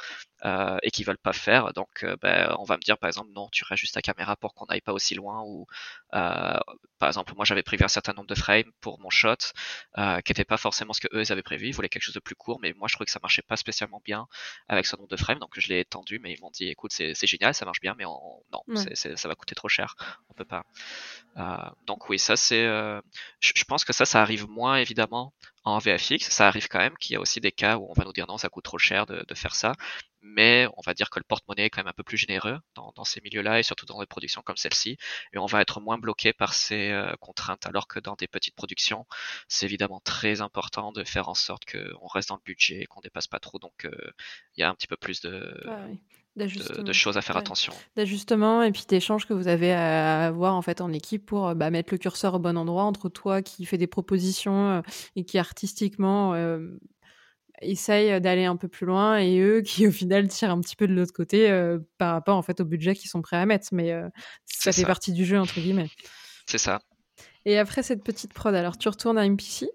[0.45, 1.73] euh, et qui veulent pas faire.
[1.75, 4.55] Donc, euh, ben, on va me dire par exemple non, tu juste ta caméra pour
[4.55, 5.43] qu'on n'aille pas aussi loin.
[5.45, 5.66] Ou
[6.14, 6.59] euh,
[6.99, 9.37] par exemple, moi j'avais prévu un certain nombre de frames pour mon shot,
[9.97, 11.68] qui n'était pas forcément ce que eux ils avaient prévu.
[11.68, 13.57] Ils voulaient quelque chose de plus court, mais moi je trouvais que ça marchait pas
[13.57, 14.27] spécialement bien
[14.69, 15.39] avec ce nombre de frames.
[15.39, 18.05] Donc je l'ai étendu, mais ils m'ont dit écoute c'est génial, ça marche bien, mais
[18.05, 18.63] non,
[18.95, 19.95] ça va coûter trop cher,
[20.29, 20.65] on peut pas.
[21.87, 22.65] donc oui, ça c'est,
[23.41, 25.33] je pense que ça ça arrive moins évidemment
[25.65, 26.31] en VFX.
[26.31, 28.27] Ça arrive quand même qu'il y a aussi des cas où on va nous dire
[28.27, 29.73] non, ça coûte trop cher de, de faire ça.
[30.23, 32.93] Mais on va dire que le porte-monnaie est quand même un peu plus généreux dans,
[32.95, 34.97] dans ces milieux-là et surtout dans des productions comme celle-ci.
[35.33, 37.66] Et on va être moins bloqué par ces euh, contraintes.
[37.66, 39.07] Alors que dans des petites productions,
[39.49, 43.01] c'est évidemment très important de faire en sorte qu'on reste dans le budget et qu'on
[43.01, 43.59] dépasse pas trop.
[43.59, 44.12] Donc euh,
[44.57, 45.55] il y a un petit peu plus de,
[46.37, 47.73] de, choses à faire attention.
[47.97, 51.71] D'ajustement et puis d'échanges que vous avez à avoir en fait en équipe pour bah,
[51.71, 54.83] mettre le curseur au bon endroit entre toi qui fait des propositions euh,
[55.16, 56.79] et qui artistiquement euh,
[57.61, 60.87] essaye d'aller un peu plus loin et eux qui au final tirent un petit peu
[60.87, 63.69] de l'autre côté euh, par rapport en fait au budget qu'ils sont prêts à mettre.
[63.73, 63.95] Mais
[64.45, 65.91] ça fait partie du jeu entre guillemets.
[66.47, 66.81] C'est ça.
[67.47, 69.71] Et après cette petite prod, alors tu retournes à MPC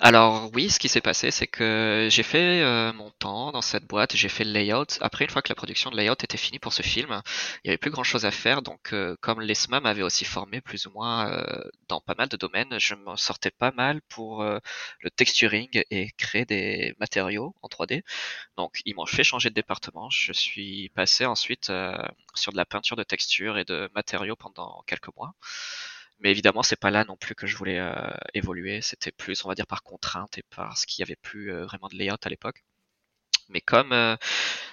[0.00, 3.84] alors oui, ce qui s'est passé, c'est que j'ai fait euh, mon temps dans cette
[3.86, 4.98] boîte, j'ai fait le layout.
[5.00, 7.22] Après, une fois que la production de layout était finie pour ce film,
[7.64, 8.62] il n'y avait plus grand-chose à faire.
[8.62, 12.36] Donc, euh, comme l'ESMA m'avait aussi formé plus ou moins euh, dans pas mal de
[12.36, 18.02] domaines, je m'en sortais pas mal pour le texturing et créer des matériaux en 3D.
[18.56, 20.08] Donc, ils m'ont fait changer de département.
[20.10, 21.72] Je suis passé ensuite
[22.34, 25.34] sur de la peinture de texture et de matériaux pendant quelques mois.
[26.20, 27.92] Mais évidemment, c'est pas là non plus que je voulais euh,
[28.34, 28.82] évoluer.
[28.82, 31.88] C'était plus, on va dire, par contrainte et parce qu'il y avait plus euh, vraiment
[31.88, 32.62] de layout à l'époque.
[33.48, 34.16] Mais comme euh,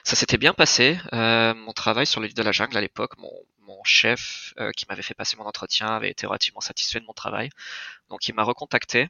[0.04, 3.32] ça s'était bien passé, mon travail sur le livre de la jungle à l'époque, mon,
[3.62, 7.50] mon, chef qui m'avait fait passer mon entretien avait été relativement satisfait de mon travail.
[8.10, 9.08] Donc il m'a recontacté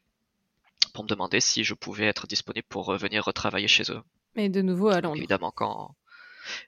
[0.94, 4.02] pour me demander si je pouvais être disponible pour revenir retravailler chez eux.
[4.36, 5.18] Mais de nouveau à Londres.
[5.18, 5.96] Évidemment, quand.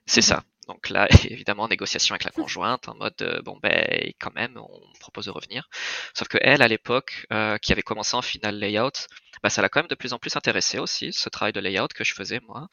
[0.06, 0.42] C'est ça.
[0.70, 4.98] Donc là, évidemment, négociation avec la conjointe, en mode euh, bon ben quand même, on
[5.00, 5.68] propose de revenir.
[6.14, 9.08] Sauf que elle, à l'époque, euh, qui avait commencé en final layout,
[9.42, 11.88] bah, ça l'a quand même de plus en plus intéressé aussi, ce travail de layout
[11.92, 12.68] que je faisais moi.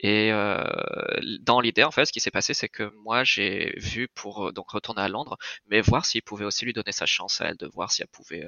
[0.00, 0.64] Et euh,
[1.40, 4.70] dans l'idée, en fait, ce qui s'est passé, c'est que moi, j'ai vu pour donc
[4.70, 5.36] retourner à Londres,
[5.66, 8.08] mais voir s'il pouvait aussi lui donner sa chance à elle, de voir si elle
[8.08, 8.46] pouvait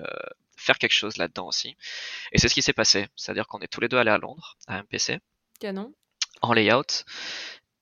[0.57, 1.77] faire quelque chose là-dedans aussi.
[2.33, 4.57] Et c'est ce qui s'est passé, c'est-à-dire qu'on est tous les deux allés à Londres,
[4.67, 5.19] à MPC.
[5.61, 5.93] Canon
[6.43, 7.05] en layout.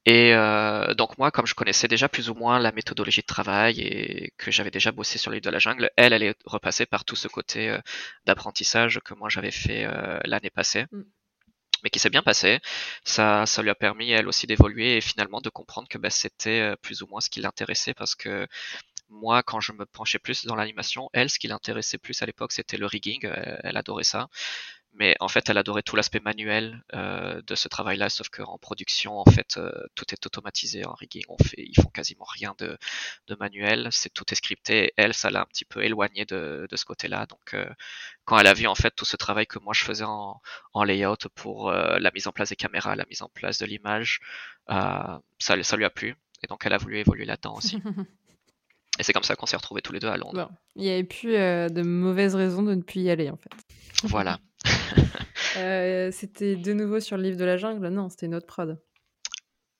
[0.04, 3.80] Et euh, donc moi, comme je connaissais déjà plus ou moins la méthodologie de travail
[3.80, 7.04] et que j'avais déjà bossé sur l'île de la jungle, elle, elle est repassée par
[7.04, 7.78] tout ce côté euh,
[8.26, 10.86] d'apprentissage que moi j'avais fait euh, l'année passée.
[10.92, 11.02] Mm.
[11.84, 12.60] mais qui s'est bien passé.
[13.04, 16.74] Ça, ça lui a permis elle aussi d'évoluer et finalement de comprendre que bah, c'était
[16.82, 18.46] plus ou moins ce qui l'intéressait parce que
[19.08, 22.52] moi, quand je me penchais plus dans l'animation, elle, ce qui l'intéressait plus à l'époque,
[22.52, 23.28] c'était le rigging.
[23.62, 24.28] Elle adorait ça.
[24.94, 29.18] Mais en fait, elle adorait tout l'aspect manuel euh, de ce travail-là, sauf qu'en production,
[29.18, 31.24] en fait, euh, tout est automatisé en rigging.
[31.28, 32.76] On fait, ils font quasiment rien de,
[33.26, 34.92] de manuel, c'est tout est scripté.
[34.98, 37.24] Elle, ça l'a un petit peu éloigné de, de ce côté-là.
[37.26, 37.68] Donc, euh,
[38.24, 40.40] quand elle a vu en fait tout ce travail que moi je faisais en,
[40.74, 44.20] en layout pour la mise en place des caméras, la mise en place de l'image,
[44.68, 46.16] ça, ça lui a plu.
[46.42, 47.78] Et donc, elle a voulu évoluer là-dedans aussi.
[48.98, 50.48] Et c'est comme ça qu'on s'est retrouvés tous les deux à Londres.
[50.50, 50.56] Bon.
[50.76, 53.50] Il n'y avait plus de mauvaises raisons de ne plus y aller, en fait.
[54.04, 54.38] Voilà.
[55.56, 57.86] Euh, c'était de nouveau sur le livre de la jungle?
[57.88, 58.80] Non, c'était une autre prod.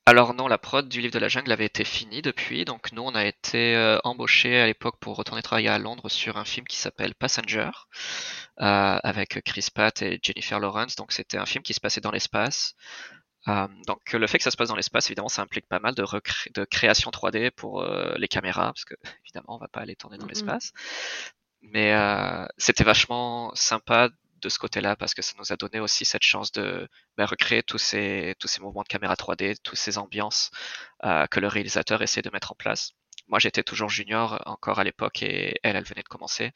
[0.04, 3.02] Alors non, la prod du livre de la jungle avait été finie depuis, donc nous
[3.02, 6.66] on a été euh, embauchés à l'époque pour retourner travailler à Londres sur un film
[6.66, 7.70] qui s'appelle Passenger,
[8.60, 10.96] euh, avec Chris Pratt et Jennifer Lawrence.
[10.96, 12.74] Donc c'était un film qui se passait dans l'espace.
[13.46, 16.04] donc le fait que ça se passe dans l'espace, évidemment, ça implique pas mal de,
[16.54, 17.84] de création 3D pour
[18.16, 20.72] les caméras, parce que évidemment on va pas aller tourner dans l'espace.
[21.62, 21.94] Mais
[22.58, 24.10] c'était vachement sympa
[24.42, 27.62] de ce côté-là parce que ça nous a donné aussi cette chance de bah, recréer
[27.62, 30.50] tous ces, tous ces mouvements de caméra 3D, toutes ces ambiances
[31.04, 32.92] euh, que le réalisateur essaie de mettre en place.
[33.32, 36.52] Moi, j'étais toujours junior encore à l'époque et elle, elle venait de commencer.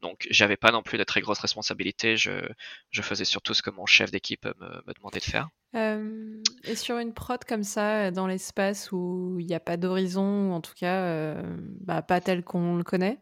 [0.00, 2.16] Donc, j'avais pas non plus de très grosses responsabilités.
[2.16, 2.48] Je,
[2.92, 4.52] je faisais surtout ce que mon chef d'équipe me,
[4.86, 5.48] me, demandait de faire.
[5.74, 10.50] Euh, et sur une prod comme ça, dans l'espace où il n'y a pas d'horizon,
[10.50, 11.42] ou en tout cas euh,
[11.80, 13.18] bah, pas tel qu'on le connaît,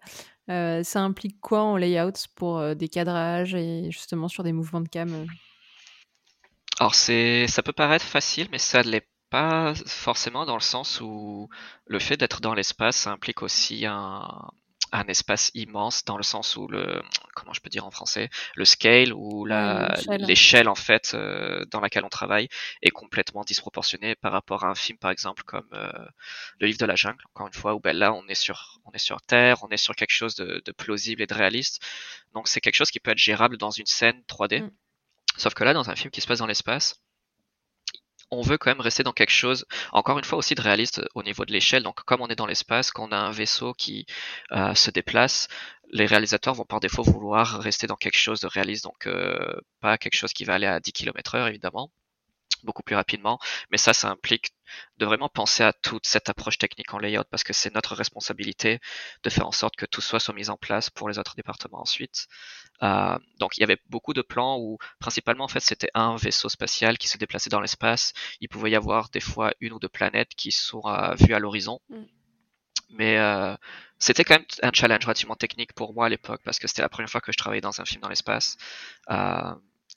[0.51, 4.83] euh, ça implique quoi en layout pour euh, des cadrages et justement sur des mouvements
[4.83, 5.27] de cam euh?
[6.79, 11.01] Alors c'est, ça peut paraître facile, mais ça ne l'est pas forcément dans le sens
[11.01, 11.49] où
[11.87, 14.51] le fait d'être dans l'espace, ça implique aussi un,
[14.93, 17.03] un espace immense dans le sens où le
[17.35, 20.69] comment je peux dire en français le scale ou la l'échelle.
[20.69, 22.49] en fait euh, dans laquelle on travaille
[22.83, 25.91] est complètement disproportionnée par rapport à un film par exemple comme euh,
[26.61, 28.93] le livre de la jungle encore une fois où ben là on est sur on
[28.93, 31.83] est sur terre on est sur quelque chose de, de plausible et de réaliste.
[32.35, 34.71] Donc c'est quelque chose qui peut être gérable dans une scène 3D mm.
[35.37, 37.01] sauf que là dans un film qui se passe dans l'espace
[38.31, 41.23] on veut quand même rester dans quelque chose, encore une fois aussi de réaliste au
[41.23, 41.83] niveau de l'échelle.
[41.83, 44.07] Donc comme on est dans l'espace, qu'on a un vaisseau qui
[44.53, 45.49] euh, se déplace,
[45.91, 49.99] les réalisateurs vont par défaut vouloir rester dans quelque chose de réaliste, donc euh, pas
[49.99, 51.91] quelque chose qui va aller à 10 km heure évidemment
[52.65, 53.39] beaucoup plus rapidement.
[53.71, 54.53] Mais ça, ça implique
[54.99, 58.81] de vraiment penser à toute cette approche technique en layout parce que c'est notre responsabilité
[59.23, 61.81] de faire en sorte que tout soit, soit mis en place pour les autres départements
[61.81, 62.27] ensuite.
[62.83, 66.49] Euh, donc il y avait beaucoup de plans où principalement en fait c'était un vaisseau
[66.49, 68.13] spatial qui se déplaçait dans l'espace.
[68.41, 71.39] Il pouvait y avoir des fois une ou deux planètes qui sont euh, vues à
[71.39, 71.81] l'horizon.
[71.89, 72.05] Mm.
[72.91, 73.55] Mais euh,
[73.99, 76.89] c'était quand même un challenge relativement technique pour moi à l'époque parce que c'était la
[76.89, 78.57] première fois que je travaillais dans un film dans l'espace.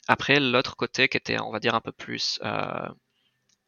[0.08, 2.88] Après, l'autre côté qui était, on va dire, un peu plus euh,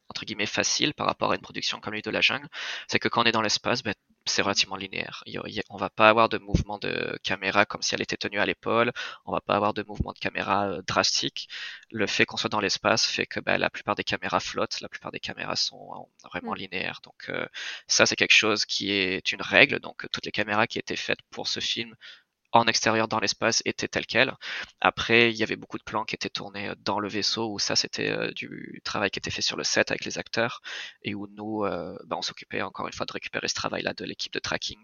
[0.09, 2.47] entre guillemets facile par rapport à une production comme lui de la jungle,
[2.87, 3.93] c'est que quand on est dans l'espace, ben,
[4.25, 5.23] c'est relativement linéaire.
[5.69, 8.91] On va pas avoir de mouvement de caméra comme si elle était tenue à l'épaule.
[9.25, 11.47] On va pas avoir de mouvement de caméra euh, drastique.
[11.91, 14.89] Le fait qu'on soit dans l'espace fait que ben, la plupart des caméras flottent, la
[14.89, 16.57] plupart des caméras sont vraiment mm.
[16.57, 16.99] linéaires.
[17.03, 17.45] Donc euh,
[17.87, 19.79] ça, c'est quelque chose qui est une règle.
[19.79, 21.95] Donc toutes les caméras qui étaient faites pour ce film
[22.55, 24.33] en extérieur dans l'espace était tel quel.
[24.79, 27.59] Après, il y avait beaucoup de plans qui étaient tournés euh, dans le vaisseau, où
[27.59, 30.61] ça c'était euh, du travail qui était fait sur le set avec les acteurs,
[31.03, 34.05] et où nous, euh, bah, on s'occupait encore une fois de récupérer ce travail-là de
[34.05, 34.79] l'équipe de tracking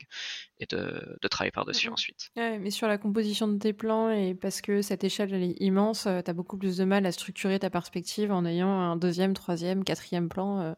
[0.60, 2.30] et de, travailler par-dessus ensuite.
[2.36, 6.04] mais sur la composition de tes plans, et parce que cette échelle elle est immense,
[6.04, 9.86] tu as beaucoup plus de mal à structurer ta perspective en ayant un deuxième, troisième,
[9.86, 10.76] quatrième plan.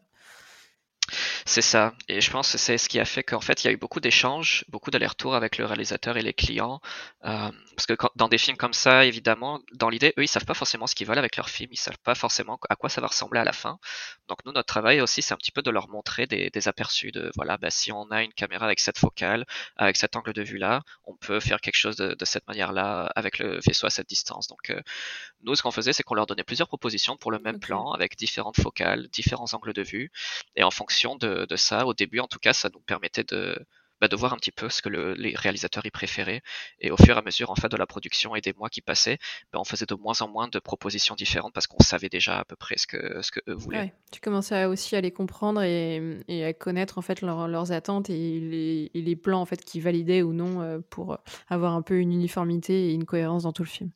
[1.44, 1.94] C'est ça.
[2.08, 3.76] Et je pense que c'est ce qui a fait qu'en fait, il y a eu
[3.76, 6.80] beaucoup d'échanges, beaucoup d'allers-retours avec le réalisateur et les clients.
[7.24, 10.54] Euh, parce que dans des films comme ça, évidemment, dans l'idée, eux, ils savent pas
[10.54, 11.70] forcément ce qu'ils veulent avec leur film.
[11.72, 13.78] Ils savent pas forcément à quoi ça va ressembler à la fin.
[14.28, 17.30] Donc nous, notre travail aussi, c'est un petit peu de leur montrer des, aperçus de,
[17.36, 19.44] voilà, bah, si on a une caméra avec cette focale,
[19.76, 23.60] avec cet angle de vue-là, on peut faire quelque chose de, cette manière-là avec le
[23.66, 24.48] vaisseau à cette distance.
[24.48, 24.80] Donc euh,
[25.42, 28.16] nous, ce qu'on faisait, c'est qu'on leur donnait plusieurs propositions pour le même plan, avec
[28.16, 30.10] différentes focales, différents angles de vue.
[30.56, 31.86] Et en fonction de ça.
[31.86, 33.56] Au début, en tout cas, ça nous permettait de,
[34.00, 36.42] bah, de voir un petit peu ce que les réalisateurs y préféraient.
[36.80, 38.80] Et au fur et à mesure, en fait, de la production et des mois qui
[38.80, 39.18] passaient,
[39.52, 42.44] bah, on faisait de moins en moins de propositions différentes parce qu'on savait déjà à
[42.44, 43.94] peu près ce que, ce que eux voulaient.
[44.10, 48.90] tu commençais aussi à les comprendre et, à connaître en fait leurs attentes et les,
[48.94, 51.18] et les, plans en fait qui validaient ou non euh, pour
[51.48, 53.90] avoir un peu une uniformité et une cohérence dans tout le film.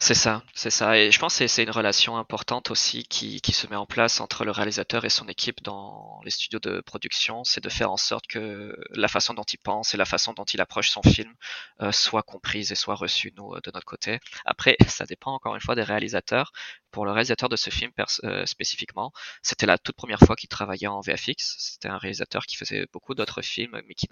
[0.00, 0.98] C'est ça, c'est ça.
[0.98, 4.20] Et je pense que c'est une relation importante aussi qui, qui, se met en place
[4.20, 7.42] entre le réalisateur et son équipe dans les studios de production.
[7.44, 10.44] C'est de faire en sorte que la façon dont il pense et la façon dont
[10.44, 11.32] il approche son film
[11.80, 14.20] euh, soit comprise et soit reçue, nous, de notre côté.
[14.44, 16.52] Après, ça dépend encore une fois des réalisateurs
[16.94, 17.90] pour le réalisateur de ce film
[18.22, 21.56] euh, spécifiquement, c'était la toute première fois qu'il travaillait en VFX.
[21.58, 24.06] C'était un réalisateur qui faisait beaucoup d'autres films, mais qui,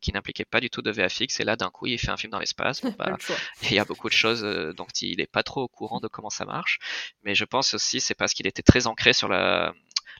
[0.00, 1.40] qui n'impliquait pas du tout de VFX.
[1.40, 2.82] Et là, d'un coup, il fait un film dans l'espace.
[2.98, 3.16] bah,
[3.62, 6.08] il y a beaucoup de choses euh, dont il n'est pas trop au courant de
[6.08, 6.78] comment ça marche.
[7.22, 9.74] Mais je pense aussi c'est parce qu'il était très ancré sur la,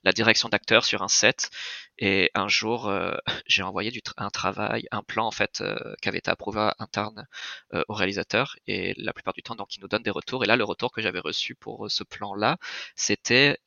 [0.05, 1.51] la direction d'acteur sur un set.
[1.99, 3.14] Et un jour, euh,
[3.47, 7.26] j'ai envoyé du un travail, un plan en fait euh, qui avait été approuvé interne
[7.72, 8.57] euh, au réalisateur.
[8.66, 10.45] Et la plupart du temps, donc, il nous donne des retours.
[10.45, 12.59] Et là, le retour que j'avais reçu pour ce plan-là,
[12.95, 13.59] c'était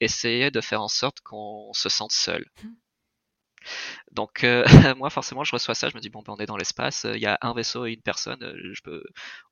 [0.00, 2.46] essayer de faire en sorte qu'on se sente seul.
[4.12, 4.64] Donc euh,
[4.96, 7.20] moi forcément je reçois ça, je me dis bon ben on est dans l'espace, il
[7.20, 9.02] y a un vaisseau et une personne, euh, je peux,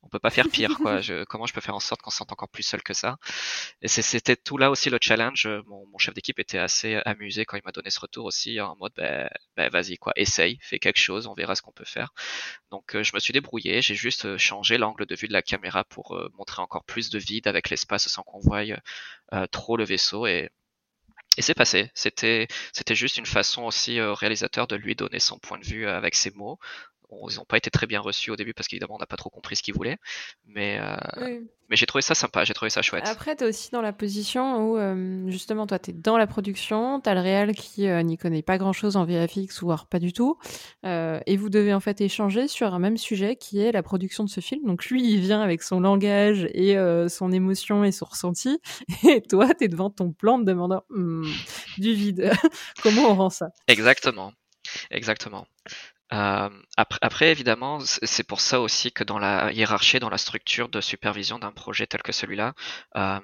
[0.02, 1.00] on peut pas faire pire quoi.
[1.04, 3.16] Je, comment je peux faire en sorte qu'on se sente encore plus seul que ça?
[3.82, 5.46] Et c'était tout là aussi le challenge.
[5.66, 8.76] Mon, mon chef d'équipe était assez amusé quand il m'a donné ce retour aussi en
[8.76, 12.14] mode ben, ben vas-y quoi, essaye, fais quelque chose, on verra ce qu'on peut faire.
[12.70, 15.84] Donc euh, je me suis débrouillé, j'ai juste changé l'angle de vue de la caméra
[15.84, 18.62] pour montrer encore plus de vide avec l'espace sans qu'on voie
[19.50, 20.50] trop le vaisseau et
[21.36, 21.90] et c'est passé.
[21.94, 25.86] C'était, c'était juste une façon aussi au réalisateur de lui donner son point de vue
[25.88, 26.58] avec ses mots.
[27.30, 29.30] Ils n'ont pas été très bien reçus au début parce qu'évidemment on n'a pas trop
[29.30, 29.98] compris ce qu'ils voulaient.
[30.46, 33.04] Mais, euh, mais j'ai trouvé ça sympa, j'ai trouvé ça chouette.
[33.06, 36.26] Après, tu es aussi dans la position où euh, justement toi tu es dans la
[36.26, 39.66] production, tu as le réel qui euh, n'y connaît pas grand chose en VFX ou
[39.66, 40.38] voire pas du tout.
[40.84, 44.30] et vous devez en fait échanger sur un même sujet qui est la production de
[44.30, 44.64] ce film.
[44.66, 46.76] Donc lui il vient avec son langage et
[47.08, 48.60] son émotion et son ressenti.
[49.08, 51.26] Et toi tu es devant ton plan de demandant hmm,
[51.78, 52.30] du vide.
[52.82, 53.48] Comment on rend ça?
[53.68, 54.32] Exactement.
[54.90, 55.46] Exactement.
[56.12, 60.68] Euh, après, après, évidemment, c'est pour ça aussi que dans la hiérarchie, dans la structure
[60.68, 62.54] de supervision d'un projet tel que celui-là,
[62.96, 63.20] euh,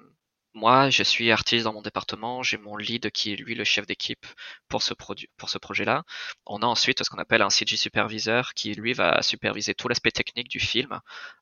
[0.55, 3.87] moi, je suis artiste dans mon département, j'ai mon lead qui est lui le chef
[3.87, 4.27] d'équipe
[4.69, 6.03] pour ce, pour ce projet-là.
[6.45, 10.11] On a ensuite ce qu'on appelle un CG superviseur qui lui va superviser tout l'aspect
[10.11, 11.01] technique du film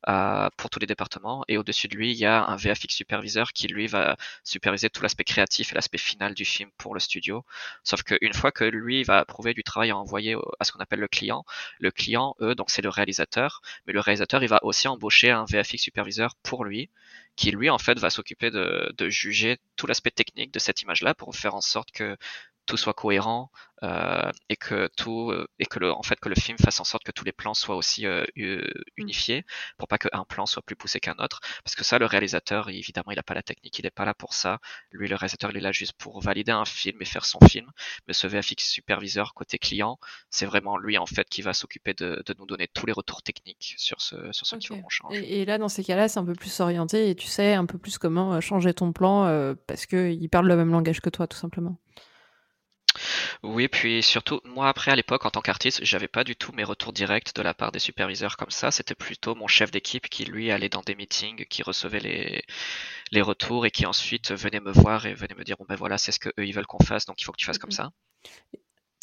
[0.09, 1.43] euh, pour tous les départements.
[1.49, 5.03] Et au-dessus de lui, il y a un VFX superviseur qui lui va superviser tout
[5.03, 7.45] l'aspect créatif et l'aspect final du film pour le studio.
[7.85, 11.01] Sauf qu'une fois que lui va approuver du travail à envoyer à ce qu'on appelle
[11.01, 11.45] le client,
[11.79, 15.47] le client, eux, donc c'est le réalisateur, mais le réalisateur, il va aussi embaucher un
[15.47, 16.91] VFX superviseur pour lui
[17.39, 21.03] qui lui en fait va s'occuper de, de, juger tout l'aspect technique de cette image
[21.03, 22.17] là pour faire en sorte que
[22.69, 23.51] tout soit cohérent
[23.83, 26.85] euh, et que tout euh, et que le en fait que le film fasse en
[26.85, 28.61] sorte que tous les plans soient aussi euh, mm.
[28.97, 29.45] unifiés
[29.79, 31.41] pour pas qu'un plan soit plus poussé qu'un autre.
[31.65, 34.15] Parce que ça le réalisateur évidemment il a pas la technique il est pas là
[34.15, 34.59] pour ça.
[34.91, 37.71] Lui le réalisateur il est là juste pour valider un film et faire son film.
[38.07, 39.99] Mais ce VFX superviseur côté client
[40.29, 43.23] c'est vraiment lui en fait qui va s'occuper de, de, nous donner tous les retours
[43.23, 44.83] techniques sur ce sur ce okay.
[44.89, 45.15] change.
[45.15, 47.65] Et, et, là dans ces cas-là c'est un peu plus orienté et tu sais un
[47.65, 51.27] peu plus comment changer ton plan parce que il parle le même langage que toi
[51.27, 51.79] tout simplement
[53.43, 56.65] oui, puis surtout, moi après à l'époque, en tant qu'artiste, j'avais pas du tout mes
[56.65, 58.71] retours directs de la part des superviseurs comme ça.
[58.71, 62.45] C'était plutôt mon chef d'équipe qui lui allait dans des meetings, qui recevait les,
[63.13, 65.99] les retours et qui ensuite venait me voir et venait me dire bon ben voilà,
[65.99, 67.71] c'est ce que eux ils veulent qu'on fasse, donc il faut que tu fasses comme
[67.73, 67.91] ça.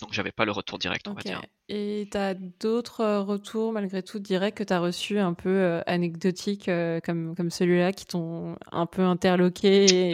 [0.02, 1.42] Donc j'avais pas le retour direct, on va dire.
[1.70, 5.50] Et tu as d'autres euh, retours malgré tout directs que tu as reçus un peu
[5.50, 10.14] euh, anecdotiques euh, comme, comme celui-là qui t'ont un peu interloqué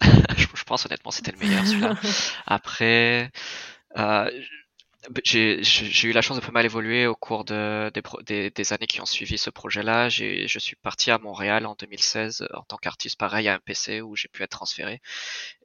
[0.36, 1.94] je pense honnêtement c'était le meilleur celui-là.
[2.46, 3.30] Après,
[5.24, 7.90] j'ai eu la chance de pas mal évoluer au cours de,
[8.26, 10.08] des, des, années qui ont suivi ce projet-là.
[10.08, 14.14] Je suis parti à Montréal en 2016 en tant qu'artiste pareil à un PC où
[14.16, 15.00] j'ai pu être transféré.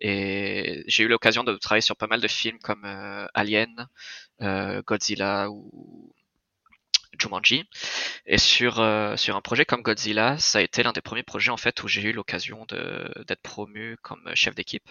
[0.01, 3.87] Et j'ai eu l'occasion de travailler sur pas mal de films comme euh, Alien,
[4.41, 6.13] euh, Godzilla ou
[7.19, 7.65] Jumanji.
[8.25, 11.51] Et sur, euh, sur un projet comme Godzilla, ça a été l'un des premiers projets
[11.51, 14.89] en fait où j'ai eu l'occasion d'être promu comme chef d'équipe.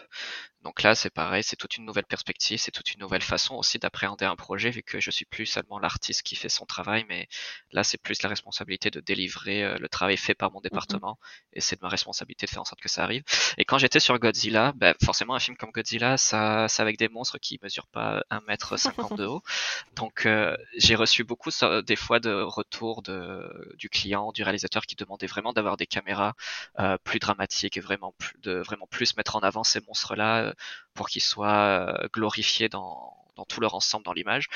[0.64, 3.78] Donc là, c'est pareil, c'est toute une nouvelle perspective, c'est toute une nouvelle façon aussi
[3.78, 7.28] d'appréhender un projet, vu que je suis plus seulement l'artiste qui fait son travail, mais
[7.70, 10.64] là, c'est plus la responsabilité de délivrer euh, le travail fait par mon mhm.
[10.64, 11.18] département,
[11.52, 13.22] et c'est de ma responsabilité de faire en sorte que ça arrive.
[13.58, 17.10] Et quand j'étais sur Godzilla, ben, forcément, un film comme Godzilla, ça, c'est avec des
[17.10, 19.42] monstres qui mesurent pas 1m50 de haut.
[19.96, 21.50] Donc, euh, j'ai reçu beaucoup
[21.86, 26.32] des fois de retours de, du client, du réalisateur qui demandait vraiment d'avoir des caméras
[26.78, 30.53] euh, plus dramatiques et vraiment plus, de vraiment plus mettre en avant ces monstres-là
[30.94, 33.16] pour qu'ils soient euh, glorifiés dans,
[33.48, 34.48] tout leur ensemble dans l'image.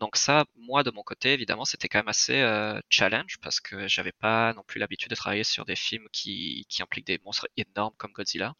[0.00, 3.88] Donc ça, moi de mon côté, évidemment, c'était quand même assez euh, challenge parce que
[3.88, 7.48] j'avais pas non plus l'habitude de travailler sur des films qui, qui impliquent des monstres
[7.56, 8.54] énormes comme Godzilla.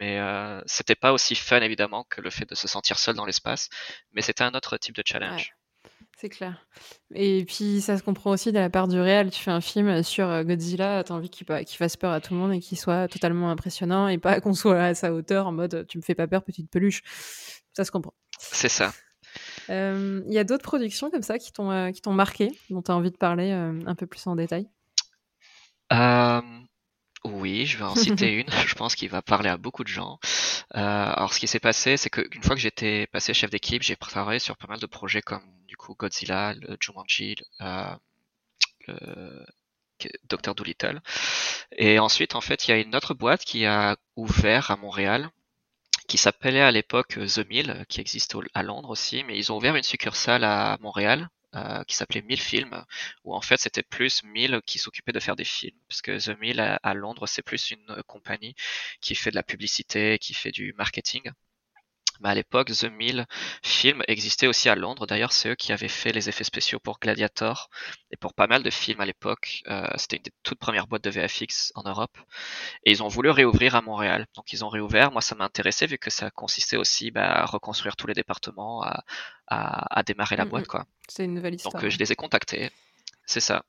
[0.00, 3.24] Mais euh, c'était pas aussi fun évidemment que le fait de se sentir seul dans
[3.24, 3.68] l'espace,
[4.12, 5.54] mais c'était un autre type de challenge.
[6.22, 6.64] C'est clair.
[7.16, 9.32] Et puis ça se comprend aussi de la part du réel.
[9.32, 11.44] Tu fais un film sur euh, Godzilla, t'as envie qu'il
[11.76, 14.80] fasse peur à tout le monde et qu'il soit totalement impressionnant et pas qu'on soit
[14.80, 17.02] à sa hauteur en mode tu me fais pas peur petite peluche.
[17.72, 18.14] Ça se comprend.
[18.38, 18.92] C'est ça.
[19.68, 22.82] Euh, il y a d'autres productions comme ça qui t'ont euh, qui t'ont marqué, dont
[22.82, 24.68] tu as envie de parler un peu plus en détail?
[27.24, 28.50] Oui, je vais en citer une.
[28.66, 30.18] Je pense qu'il va parler à beaucoup de gens.
[30.74, 33.96] Euh, alors, ce qui s'est passé, c'est qu'une fois que j'étais passé chef d'équipe, j'ai
[33.96, 37.94] travaillé sur pas mal de projets comme du coup Godzilla, le Jumanji, euh,
[38.88, 39.46] le
[40.28, 40.54] Dr.
[40.54, 41.00] Dolittle.
[41.76, 45.30] Et ensuite, en fait, il y a une autre boîte qui a ouvert à Montréal,
[46.08, 49.76] qui s'appelait à l'époque The Mill, qui existe à Londres aussi, mais ils ont ouvert
[49.76, 52.84] une succursale à Montréal euh, qui s'appelait Mill Film,
[53.24, 56.38] où en fait c'était plus Mill qui s'occupait de faire des films, parce que The
[56.40, 58.54] Mill à, Londres c'est plus une compagnie
[59.00, 61.30] qui fait de la publicité, qui fait du marketing.
[62.20, 63.26] Mais à l'époque, The Mill
[63.62, 65.06] Film existait aussi à Londres.
[65.06, 67.70] D'ailleurs, c'est eux qui avaient fait les effets spéciaux pour Gladiator
[68.10, 69.62] et pour pas mal de films à l'époque.
[69.68, 72.16] Euh, c'était une des toutes premières boîtes de VFX en Europe.
[72.84, 74.26] Et ils ont voulu réouvrir à Montréal.
[74.36, 75.12] Donc ils ont réouvert.
[75.12, 78.82] Moi, ça m'a intéressé vu que ça consistait aussi bah, à reconstruire tous les départements,
[78.82, 79.04] à,
[79.46, 80.64] à, démarrer la mm, boîte.
[80.64, 80.68] Mm.
[80.68, 80.86] quoi.
[81.08, 81.74] C'est une nouvelle histoire.
[81.74, 82.70] Donc je les ai contactés.
[83.26, 83.64] C'est ça.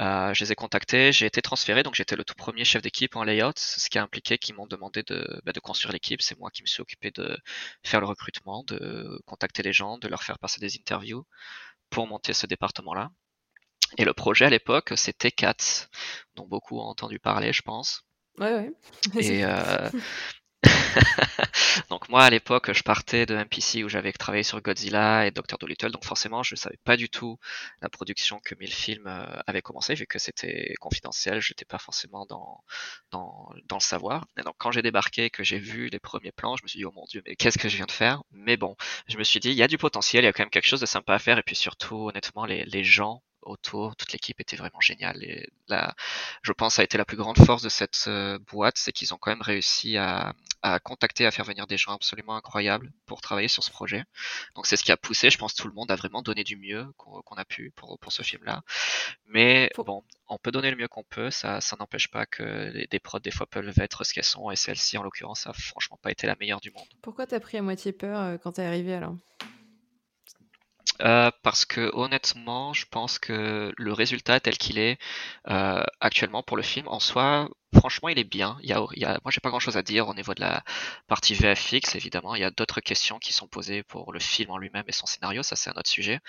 [0.00, 3.14] Euh, je les ai contactés, j'ai été transféré, donc j'étais le tout premier chef d'équipe
[3.14, 6.20] en layout, ce qui a impliqué qu'ils m'ont demandé de, bah, de construire l'équipe.
[6.20, 7.38] C'est moi qui me suis occupé de
[7.84, 11.24] faire le recrutement, de contacter les gens, de leur faire passer des interviews
[11.90, 13.10] pour monter ce département-là.
[13.98, 15.88] Et le projet à l'époque, c'était CATS,
[16.34, 18.02] dont beaucoup ont entendu parler, je pense.
[18.38, 18.72] Ouais, ouais.
[19.20, 19.90] Et, euh,
[21.90, 25.58] donc moi à l'époque je partais de MPC où j'avais travaillé sur Godzilla et Dr.
[25.58, 27.38] Dolittle donc forcément je savais pas du tout
[27.82, 32.62] la production que Milfilm euh, avait commencé vu que c'était confidentiel, j'étais pas forcément dans,
[33.10, 34.26] dans, dans le savoir.
[34.38, 36.84] Et donc quand j'ai débarqué que j'ai vu les premiers plans, je me suis dit
[36.84, 38.22] oh mon dieu mais qu'est-ce que je viens de faire?
[38.32, 38.76] Mais bon,
[39.08, 40.66] je me suis dit il y a du potentiel, il y a quand même quelque
[40.66, 43.96] chose de sympa à faire et puis surtout honnêtement les, les gens autour.
[43.96, 45.22] Toute l'équipe était vraiment géniale.
[45.22, 45.94] Et là,
[46.42, 49.14] je pense, ça a été la plus grande force de cette euh, boîte, c'est qu'ils
[49.14, 53.20] ont quand même réussi à, à, contacter, à faire venir des gens absolument incroyables pour
[53.20, 54.04] travailler sur ce projet.
[54.54, 56.56] Donc c'est ce qui a poussé, je pense, tout le monde à vraiment donner du
[56.56, 58.62] mieux qu'on a pu pour, pour ce film-là.
[59.26, 62.86] Mais bon, on peut donner le mieux qu'on peut, ça, ça n'empêche pas que des,
[62.86, 65.98] des prods des fois peuvent être ce qu'elles sont, et celle-ci en l'occurrence a franchement
[66.02, 66.86] pas été la meilleure du monde.
[67.02, 69.16] Pourquoi t'as pris à moitié peur euh, quand t'es arrivé alors?
[71.02, 74.98] Euh, parce que honnêtement, je pense que le résultat tel qu'il est
[75.48, 78.56] euh, actuellement pour le film, en soi, franchement, il est bien.
[78.62, 80.64] Il y a, moi, j'ai pas grand-chose à dire au niveau de la
[81.06, 81.94] partie VFX.
[81.94, 84.92] Évidemment, il y a d'autres questions qui sont posées pour le film en lui-même et
[84.92, 85.42] son scénario.
[85.42, 86.20] Ça, c'est un autre sujet.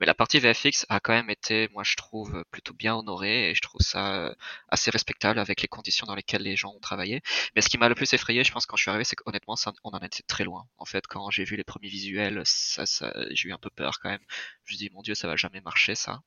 [0.00, 3.54] Mais la partie VFX a quand même été, moi, je trouve plutôt bien honorée et
[3.54, 4.34] je trouve ça euh,
[4.68, 7.22] assez respectable avec les conditions dans lesquelles les gens ont travaillé.
[7.54, 9.54] Mais ce qui m'a le plus effrayé, je pense, quand je suis arrivé, c'est qu'honnêtement,
[9.84, 10.66] on en était très loin.
[10.78, 13.98] En fait, quand j'ai vu les premiers visuels, ça, ça j'ai eu un peu peur
[14.00, 14.24] quand même.
[14.64, 16.20] Je me dis, mon Dieu, ça va jamais marcher, ça.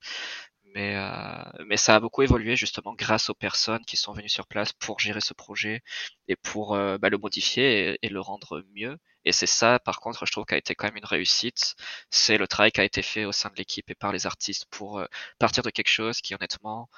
[0.76, 4.47] Mais, euh, mais ça a beaucoup évolué justement grâce aux personnes qui sont venues sur
[4.47, 5.82] place pour gérer ce projet
[6.28, 8.97] et pour euh, bah, le modifier et, le rendre mieux.
[9.26, 11.76] Et c'est ça, par contre, je trouve qu'a été quand même une réussite.
[12.09, 14.65] C'est le travail qui a été fait au sein de l'équipe et par les artistes
[14.70, 15.05] pour euh,
[15.39, 16.89] partir de quelque chose qui, honnêtement,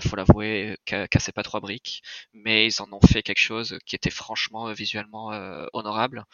[0.00, 2.02] faut l'avouer, cassait pas trois briques,
[2.32, 6.24] mais ils en ont fait quelque chose qui était franchement euh, visuellement euh, honorable,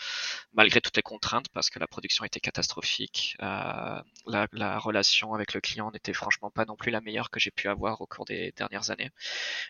[0.53, 3.37] malgré toutes les contraintes, parce que la production était catastrophique.
[3.43, 7.41] Euh, la, la, relation avec le client n'était franchement pas non plus la meilleure que
[7.41, 9.11] j'ai pu avoir au cours des dernières années.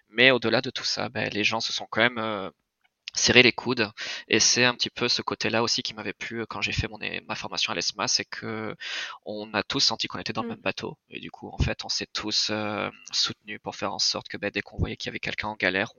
[0.08, 2.52] Mais au-delà de tout ça, ben, les gens se sont quand même
[3.16, 3.90] serrer les coudes.
[4.28, 6.88] Et c'est un petit peu ce côté-là aussi qui m'avait plu euh, quand j'ai fait
[6.88, 8.74] mon, ma formation à l'ESMA, c'est que
[9.24, 10.52] on a tous senti qu'on était dans le mm.
[10.52, 10.98] même bateau.
[11.10, 14.36] Et du coup, en fait, on s'est tous euh, soutenus pour faire en sorte que
[14.36, 15.92] ben, dès qu'on voyait qu'il y avait quelqu'un en galère,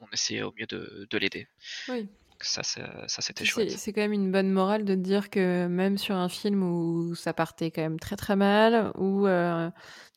[0.00, 1.48] on, essayait au mieux de, de l'aider.
[1.88, 2.08] Oui.
[2.40, 3.70] Ça, ça c'était chouette.
[3.70, 7.32] C'est quand même une bonne morale de dire que même sur un film où ça
[7.32, 9.70] partait quand même très très mal, où euh,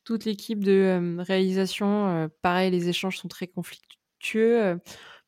[0.04, 4.78] toute l'équipe de réalisation, pareil, les échanges sont très conflictueux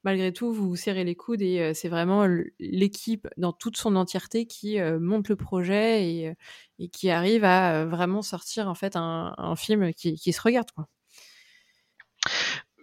[0.04, 2.26] malgré tout, vous, serrez les coudes et c'est vraiment
[2.58, 6.34] l'équipe dans toute son entièreté qui monte le projet et,
[6.78, 10.70] et, qui arrive à vraiment sortir en fait un, un film qui, qui, se regarde.
[10.72, 10.88] Quoi.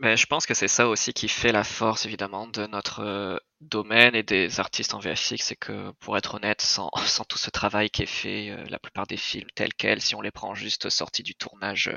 [0.02, 3.38] Mais je pense que c'est ça aussi qui fait la force évidemment de notre euh,
[3.60, 7.50] domaine et des artistes en VFX, c'est que pour être honnête, sans, sans tout ce
[7.50, 10.56] travail qui est fait, euh, la plupart des films tels quels, si on les prend
[10.56, 11.92] juste sortis du tournage,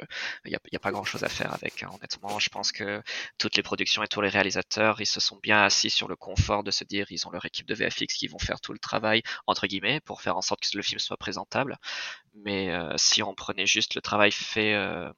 [0.44, 1.84] il n'y a, pas grand chose à faire avec.
[1.84, 3.00] Hein, honnêtement, je pense que
[3.38, 6.64] toutes les productions et tous les réalisateurs, ils se sont bien assis sur le confort
[6.64, 9.22] de se dire, ils ont leur équipe de VFX qui vont faire tout le travail
[9.46, 11.78] entre guillemets pour faire en sorte que le film soit présentable.
[12.34, 15.12] Mais euh, si on prenait juste le travail fait euh,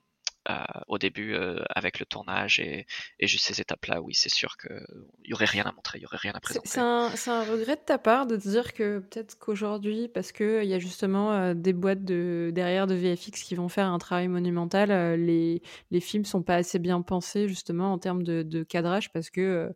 [0.88, 2.86] au début euh, avec le tournage et,
[3.18, 4.84] et juste ces étapes-là, oui, c'est sûr qu'il
[5.26, 6.68] n'y aurait rien à montrer, il n'y aurait rien à présenter.
[6.68, 10.64] C'est un, un, regret de ta part de te dire que peut-être qu'aujourd'hui, parce qu'il
[10.64, 14.28] y a justement euh, des boîtes de, derrière de VFX qui vont faire un travail
[14.28, 19.12] monumental, les, les films sont pas assez bien pensés justement en termes de, de cadrage
[19.12, 19.72] parce que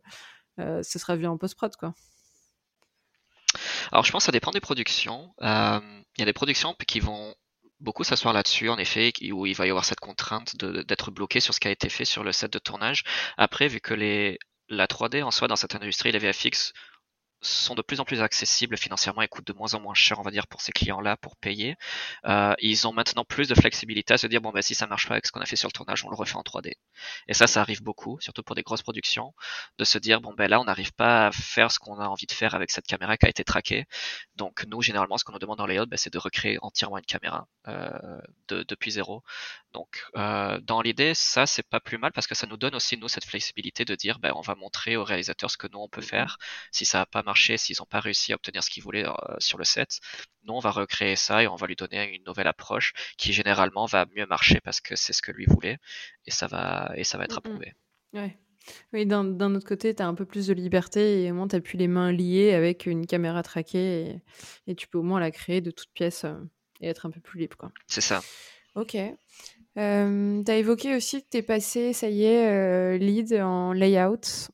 [0.57, 1.93] ce sera vu en post-prod, quoi.
[3.91, 5.33] Alors je pense que ça dépend des productions.
[5.41, 7.33] Il y a des productions qui vont
[7.79, 11.53] beaucoup s'asseoir là-dessus, en effet, où il va y avoir cette contrainte d'être bloqué sur
[11.53, 13.03] ce qui a été fait sur le set de tournage.
[13.37, 16.73] Après, vu que les la 3D en soi dans cette industrie, les VFX
[17.41, 20.23] sont de plus en plus accessibles financièrement et coûtent de moins en moins cher, on
[20.23, 21.75] va dire, pour ces clients-là pour payer.
[22.25, 25.07] Euh, ils ont maintenant plus de flexibilité à se dire bon ben si ça marche
[25.07, 26.73] pas avec ce qu'on a fait sur le tournage, on le refait en 3D.
[27.27, 29.33] Et ça, ça arrive beaucoup, surtout pour des grosses productions,
[29.77, 32.25] de se dire bon ben là on n'arrive pas à faire ce qu'on a envie
[32.25, 33.85] de faire avec cette caméra qui a été traquée.
[34.35, 37.05] Donc nous généralement ce qu'on nous demande dans layout, ben, c'est de recréer entièrement une
[37.05, 38.19] caméra euh,
[38.49, 39.23] de, depuis zéro.
[39.73, 42.97] Donc euh, dans l'idée, ça c'est pas plus mal parce que ça nous donne aussi
[42.97, 45.87] nous cette flexibilité de dire ben on va montrer aux réalisateurs ce que nous on
[45.87, 46.37] peut faire.
[46.71, 49.57] Si ça a pas s'ils n'ont pas réussi à obtenir ce qu'ils voulaient euh, sur
[49.57, 49.99] le set.
[50.43, 53.85] Nous, on va recréer ça et on va lui donner une nouvelle approche qui généralement
[53.85, 55.77] va mieux marcher parce que c'est ce que lui voulait
[56.25, 57.73] et ça va, et ça va être approuvé.
[58.13, 58.37] Ouais.
[58.93, 61.55] Oui, d'un autre côté, tu as un peu plus de liberté et au moins tu
[61.55, 64.21] n'as plus les mains liées avec une caméra traquée
[64.67, 66.35] et, tu peux au moins la créer de toutes pièces euh,
[66.81, 67.71] et être un peu plus libre.
[67.87, 68.21] C'est ça.
[68.75, 68.95] Ok.
[69.77, 74.49] Euh, tu as évoqué aussi que tu es passé, ça y est, lead en layout.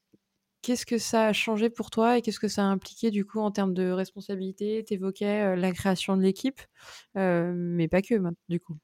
[0.66, 3.40] Qu'est-ce que ça a changé pour toi et qu'est-ce que ça a impliqué du coup
[3.40, 4.84] en termes de responsabilité?
[4.88, 6.60] Tu évoquais euh, la création de l'équipe,
[7.18, 8.16] euh, mais pas que
[8.50, 8.76] du coup.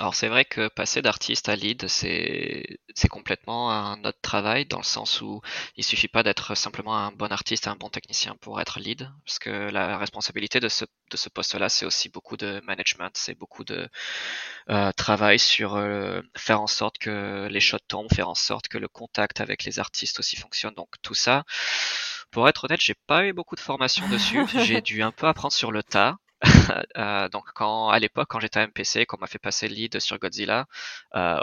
[0.00, 2.78] Alors c'est vrai que passer d'artiste à lead, c'est
[3.10, 5.42] complètement un autre travail dans le sens où
[5.76, 9.10] il suffit pas d'être simplement un bon artiste et un bon technicien pour être lead,
[9.26, 13.34] parce que la responsabilité de ce de ce poste-là, c'est aussi beaucoup de management, c'est
[13.34, 13.90] beaucoup de
[14.70, 18.78] euh, travail sur euh, faire en sorte que les shots tombent, faire en sorte que
[18.78, 20.72] le contact avec les artistes aussi fonctionne.
[20.74, 21.44] Donc tout ça,
[22.30, 24.46] pour être honnête, j'ai pas eu beaucoup de formation dessus.
[24.64, 26.16] j'ai dû un peu apprendre sur le tas.
[26.96, 30.00] Euh, donc quand à l'époque quand j'étais à MPC, qu'on m'a fait passer le lead
[30.00, 30.66] sur Godzilla,
[31.14, 31.38] euh,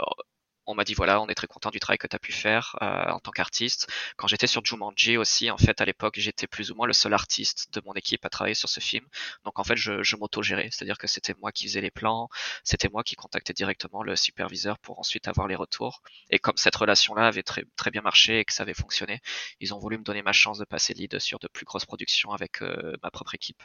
[0.68, 2.76] on m'a dit voilà, on est très content du travail que tu as pu faire
[2.82, 3.88] euh, en tant qu'artiste.
[4.16, 7.14] Quand j'étais sur Jumanji aussi, en fait, à l'époque, j'étais plus ou moins le seul
[7.14, 9.06] artiste de mon équipe à travailler sur ce film.
[9.44, 12.28] Donc en fait, je, m'auto-gérais, c'est-à-dire que c'était moi qui faisais les plans,
[12.64, 16.02] c'était moi qui contactais directement le superviseur pour ensuite avoir les retours.
[16.28, 19.20] Et comme cette relation-là avait très, très bien marché et que ça avait fonctionné,
[19.60, 22.32] ils ont voulu me donner ma chance de passer lead sur de plus grosses productions
[22.32, 23.62] avec euh, ma propre équipe.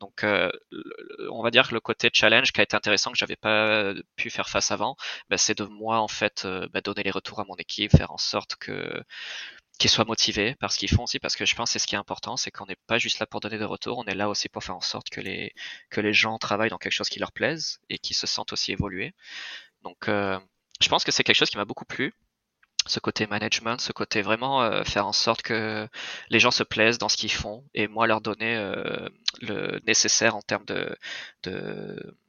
[0.00, 0.50] Donc, euh,
[1.30, 4.28] on va dire que le côté challenge qui a été intéressant que j'avais pas pu
[4.28, 4.96] faire face avant,
[5.30, 8.12] bah, c'est de moi en fait euh, bah, donner les retours à mon équipe, faire
[8.12, 9.02] en sorte que
[9.78, 11.86] qu'ils soient motivés par ce qu'ils font aussi, parce que je pense que c'est ce
[11.86, 14.14] qui est important, c'est qu'on n'est pas juste là pour donner des retours, on est
[14.14, 15.52] là aussi pour faire en sorte que les
[15.90, 18.72] que les gens travaillent dans quelque chose qui leur plaise et qui se sentent aussi
[18.72, 19.14] évoluer.
[19.82, 20.38] Donc, euh,
[20.80, 22.14] je pense que c'est quelque chose qui m'a beaucoup plu
[22.86, 25.88] ce côté management, ce côté vraiment euh, faire en sorte que
[26.30, 28.56] les gens se plaisent dans ce qu'ils font et moi leur donner
[29.40, 30.96] le nécessaire en termes de,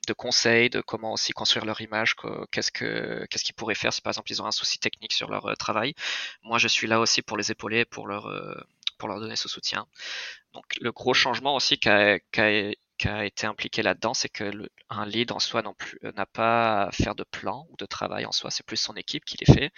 [0.07, 2.15] de, conseils, de comment aussi construire leur image,
[2.51, 5.29] qu'est-ce que qu'est-ce qu'ils pourraient faire si par exemple ils ont un souci technique sur
[5.29, 5.93] leur euh, travail.
[6.43, 8.27] Moi je suis là aussi pour les épauler, pour leur
[8.97, 9.85] pour leur donner ce soutien.
[10.53, 14.69] Donc le gros changement aussi qu'a qu qui a été impliqué là-dedans, c'est que le,
[14.89, 18.31] un lead en soi euh, n'a pas à faire de plan ou de travail en
[18.31, 19.71] soi, c'est plus son équipe qui les fait.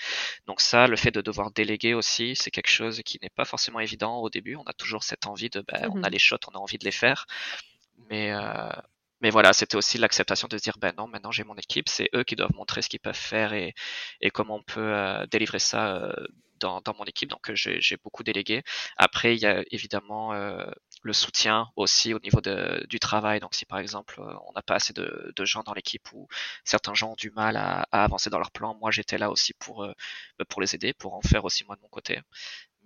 [0.47, 3.79] Donc ça, le fait de devoir déléguer aussi, c'est quelque chose qui n'est pas forcément
[3.79, 4.55] évident au début.
[4.55, 6.13] On a toujours cette envie de, ben, on a mhm.
[6.13, 7.25] les shots, on a envie de les faire,
[8.09, 8.69] mais euh,
[9.21, 12.09] mais voilà, c'était aussi l'acceptation de se dire, ben non, maintenant j'ai mon équipe, c'est
[12.15, 13.73] eux qui doivent montrer ce qu'ils peuvent faire et,
[14.21, 16.13] et comment on peut euh, délivrer ça euh,
[16.59, 17.29] dans, dans, mon équipe.
[17.29, 18.63] Donc j'ai beaucoup délégué.
[18.97, 20.65] Après, il y a évidemment euh,
[21.03, 23.39] le soutien aussi au niveau de, du travail.
[23.39, 26.27] Donc si par exemple on n'a pas assez de, de gens dans l'équipe ou
[26.65, 29.53] certains gens ont du mal à, à avancer dans leur plan, moi j'étais là aussi
[29.53, 29.87] pour,
[30.49, 32.19] pour les aider, pour en faire aussi moi de mon côté.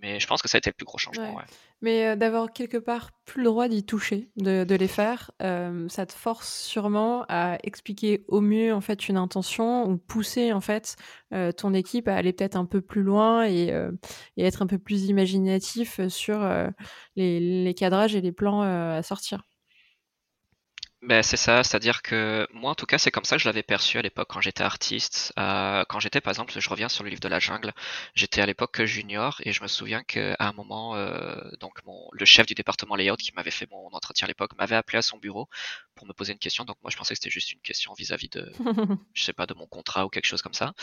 [0.03, 1.39] Mais je pense que ça a été le plus gros changement.
[1.81, 5.87] Mais euh, d'avoir quelque part plus le droit d'y toucher, de, de les faire, euh,
[5.87, 10.59] ça te force sûrement à expliquer au mieux en fait une intention ou pousser en
[10.59, 10.97] fait
[11.33, 13.69] euh, ton équipe à aller peut-être un peu plus loin et,
[14.35, 16.45] et, être un peu plus imaginatif sur
[17.15, 19.43] les, les, cadrages et les plans à sortir.
[21.05, 23.61] Ben, c'est ça, c'est-à-dire que moi en tout cas c'est comme ça que je l'avais
[23.61, 25.33] perçu à l'époque quand j'étais artiste.
[25.37, 27.73] Euh, quand j'étais par exemple, je reviens sur le livre de la jungle,
[28.15, 32.23] j'étais à l'époque junior et je me souviens qu'à un moment, euh, donc mon, le
[32.23, 35.17] chef du département layout qui m'avait fait mon entretien à l'époque m'avait appelé à son
[35.17, 35.49] bureau
[35.95, 36.63] pour me poser une question.
[36.63, 38.49] Donc moi je pensais que c'était juste une question vis-à-vis de,
[39.13, 40.73] je sais pas, de mon contrat ou quelque chose comme ça.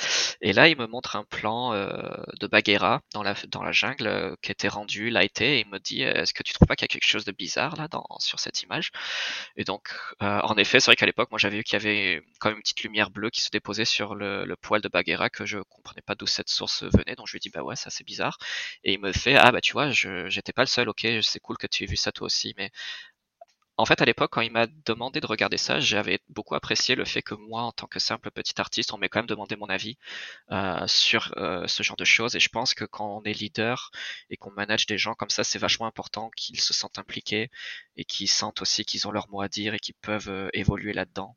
[0.42, 1.92] Et là il me montre un plan euh,
[2.38, 5.78] de Bagheera dans la dans la jungle euh, qui était rendu, lighté et il me
[5.78, 8.04] dit est-ce que tu trouves pas qu'il y a quelque chose de bizarre là dans
[8.18, 8.92] sur cette image?
[9.56, 12.22] Et donc euh, en effet, c'est vrai qu'à l'époque, moi j'avais vu qu'il y avait
[12.38, 15.46] quand même une petite lumière bleue qui se déposait sur le, poil de Bagheera que
[15.46, 18.04] je comprenais pas d'où cette source venait, donc je lui dit bah ouais ça c'est
[18.04, 18.38] bizarre.
[18.84, 21.40] Et il me fait ah bah tu vois je j'étais pas le seul, ok c'est
[21.40, 22.70] cool que tu aies vu ça toi aussi, mais
[23.80, 27.06] en fait, à l'époque, quand il m'a demandé de regarder ça, j'avais beaucoup apprécié le
[27.06, 29.70] fait que moi, en tant que simple petit artiste, on m'ait quand même demandé mon
[29.70, 29.96] avis
[30.52, 32.36] euh, sur euh, ce genre de choses.
[32.36, 33.90] Et je pense que quand on est leader
[34.28, 37.50] et qu'on manage des gens comme ça, c'est vachement important qu'ils se sentent impliqués
[37.96, 40.92] et qu'ils sentent aussi qu'ils ont leur mot à dire et qu'ils peuvent euh, évoluer
[40.92, 41.36] là-dedans.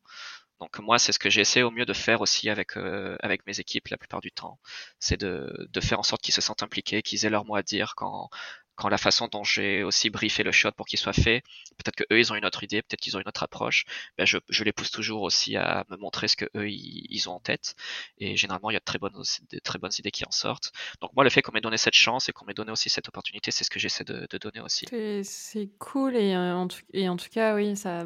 [0.59, 3.89] Donc moi, c'est ce que j'essaie au mieux de faire aussi avec avec mes équipes
[3.89, 4.59] la plupart du temps,
[4.99, 7.63] c'est de, de faire en sorte qu'ils se sentent impliqués, qu'ils aient leur mot à
[7.63, 8.29] dire quand
[8.75, 11.43] quand la façon dont j'ai aussi briefé le shot pour qu'il soit fait,
[11.77, 13.85] peut-être que eux ils ont une autre idée, peut-être qu'ils ont une autre approche,
[14.17, 17.39] ben je, les pousse toujours aussi à me montrer ce que eux ils, ont en
[17.39, 17.75] tête.
[18.17, 20.71] Et généralement il y a de très bonnes, idées qui en sortent.
[21.01, 23.07] Donc moi le fait qu'on m'ait donné cette chance et qu'on m'ait donné aussi cette
[23.07, 24.85] opportunité, c'est ce que j'essaie de, donner aussi.
[25.23, 28.03] C'est cool et euh, en, tout, et en tout cas oui ça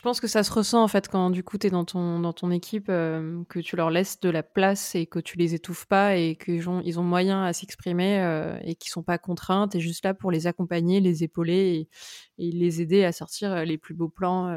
[0.00, 2.32] pense que ça se ressent en fait quand du coup tu es dans ton, dans
[2.32, 5.86] ton équipe, euh, que tu leur laisses de la place et que tu les étouffes
[5.86, 9.68] pas et qu'ils ont, ils ont moyen à s'exprimer euh, et qu'ils sont pas contraints.
[9.68, 11.88] Tu juste là pour les accompagner, les épauler
[12.38, 14.48] et, et les aider à sortir euh, les plus beaux plans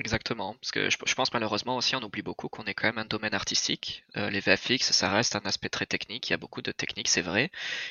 [0.00, 3.04] Exactement, parce que je, pense malheureusement aussi on oublie beaucoup qu'on est quand même un
[3.04, 4.04] domaine artistique.
[4.16, 6.28] Euh, les VFX, ça reste un aspect très technique.
[6.28, 7.50] Il y a beaucoup de techniques, c'est vrai,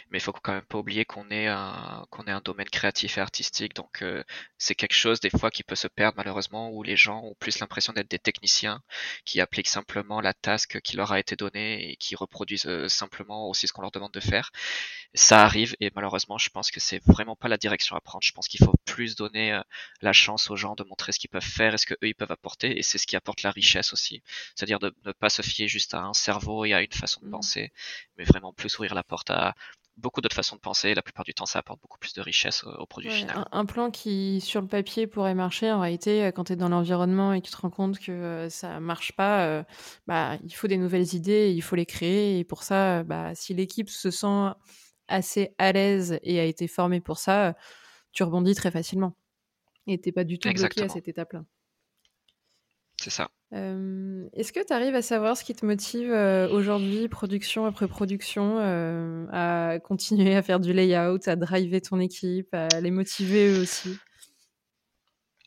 [0.10, 3.18] mais il faut quand même pas oublier qu'on est un qu'on est un domaine créatif
[3.18, 3.74] et artistique.
[3.76, 4.24] Donc euh,
[4.58, 7.60] c'est quelque chose des fois qui peut se perdre malheureusement où les gens ont plus
[7.60, 8.82] l'impression d'être des techniciens
[9.26, 13.50] qui appliquent simplement la task qui leur a été donnée et qui reproduisent euh, simplement
[13.50, 14.52] aussi ce qu'on leur demande de faire.
[15.14, 18.24] Ça arrive et malheureusement je pense que c'est vraiment pas la direction à prendre.
[18.24, 19.60] Je pense qu'il faut plus donner
[20.02, 22.16] la chance aux gens de montrer ce qu'ils peuvent faire et ce que eux ils
[22.16, 24.22] peuvent apporter et c'est ce qui apporte la richesse aussi.
[24.56, 27.28] C'est-à-dire de ne pas se fier juste à un cerveau et à une façon de
[27.28, 27.32] mmh.
[27.32, 27.72] penser,
[28.18, 29.54] mais vraiment plus ouvrir la porte à
[29.98, 30.94] beaucoup d'autres façons de penser.
[30.94, 33.46] La plupart du temps, ça apporte beaucoup plus de richesse au, produit final.
[33.52, 36.70] Un, plan qui, sur le papier, pourrait marcher, en réalité, euh, quand tu es dans
[36.70, 39.64] l'environnement et que tu te rends compte que euh, ça marche pas, euh,
[40.06, 42.40] bah, il faut des nouvelles idées, il faut les créer.
[42.40, 44.54] Et pour ça, bah, si l'équipe se sent
[45.08, 47.56] assez à l'aise et a été formée pour ça,
[48.12, 49.16] tu rebondis très facilement.
[49.88, 51.44] Et t'es pas du tout bloqué à cette étape-là.
[53.10, 53.30] Ça.
[53.52, 56.12] Est-ce que tu arrives à savoir ce qui te motive
[56.52, 58.58] aujourd'hui, production après production,
[59.32, 64.02] à continuer à faire du layout, à driver ton équipe, à les motiver eux aussi?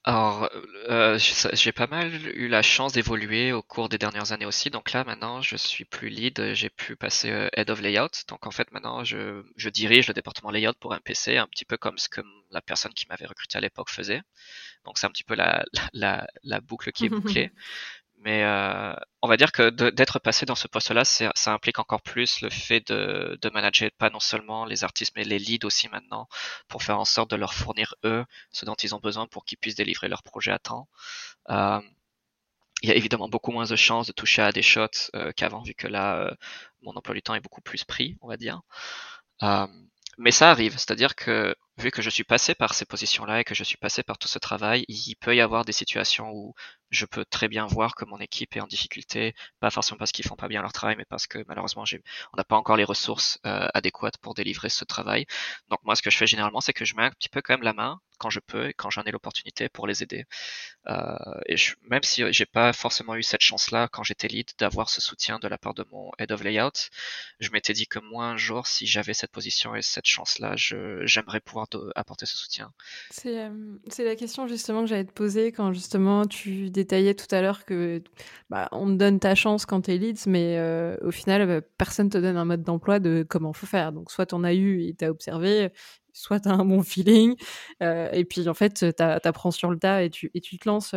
[0.04, 0.48] Alors,
[0.88, 1.18] euh,
[1.52, 4.70] j'ai pas mal eu la chance d'évoluer au cours des dernières années aussi.
[4.70, 6.54] Donc là, maintenant, je suis plus lead.
[6.54, 8.08] J'ai pu passer euh, head of layout.
[8.28, 11.66] Donc en fait, maintenant, je, je dirige le département layout pour un PC, un petit
[11.66, 14.22] peu comme ce que la personne qui m'avait recruté à l'époque faisait.
[14.86, 17.52] Donc c'est un petit peu la, la, la boucle qui est bouclée.
[18.22, 22.42] Mais euh, on va dire que d'être passé dans ce poste-là, ça implique encore plus
[22.42, 26.28] le fait de, de, manager pas non seulement les artistes, mais les leads aussi maintenant,
[26.68, 29.56] pour faire en sorte de leur fournir eux ce dont ils ont besoin pour qu'ils
[29.56, 30.88] puissent délivrer leur projet à temps.
[31.48, 31.80] Euh,
[32.82, 35.62] il y a évidemment beaucoup moins de chances de toucher à des shots euh, qu'avant,
[35.62, 36.34] vu que là,
[36.82, 38.60] mon emploi du temps est beaucoup plus pris, on va dire.
[40.18, 43.54] Mais ça arrive, c'est-à-dire que vu que je suis passé par ces positions-là et que
[43.54, 46.54] je suis passé par tout ce travail, il peut y avoir des situations où
[46.90, 50.26] je peux très bien voir que mon équipe est en difficulté, pas forcément parce qu'ils
[50.26, 51.84] font pas bien leur travail, mais parce que malheureusement
[52.32, 55.26] on n'a pas encore les ressources euh, adéquates pour délivrer ce travail.
[55.68, 57.54] Donc moi, ce que je fais généralement, c'est que je mets un petit peu quand
[57.54, 60.26] même la main quand je peux et quand j'en ai l'opportunité pour les aider.
[60.86, 61.16] Euh,
[61.46, 65.00] et je, même si j'ai pas forcément eu cette chance-là quand j'étais lead d'avoir ce
[65.00, 66.90] soutien de la part de mon head of layout,
[67.40, 71.40] je m'étais dit que moi un jour, si j'avais cette position et cette chance-là, j'aimerais
[71.40, 71.66] pouvoir
[71.96, 72.72] apporter ce soutien.
[73.10, 77.64] C'est la question justement que j'allais te poser quand justement tu détaillais tout à l'heure
[77.64, 78.02] que
[78.50, 81.66] bah, on te donne ta chance quand tu es lead, mais euh, au final, bah,
[81.78, 83.92] personne te donne un mode d'emploi de comment faut faire.
[83.92, 85.70] Donc soit en as eu et t'as observé,
[86.20, 87.36] soit tu as un bon feeling,
[87.80, 90.94] et puis en fait, tu apprends sur le tas et tu, te lances.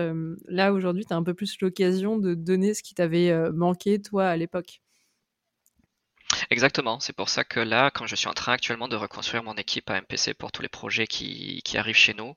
[0.47, 4.27] là, aujourd'hui, tu as un peu plus l'occasion de donner ce qui t'avait manqué, toi,
[4.27, 4.82] à l'époque.
[6.49, 9.55] Exactement, c'est pour ça que là, quand je suis en train actuellement de reconstruire mon
[9.55, 12.33] équipe à MPC pour tous les projets qui, qui arrivent chez nous,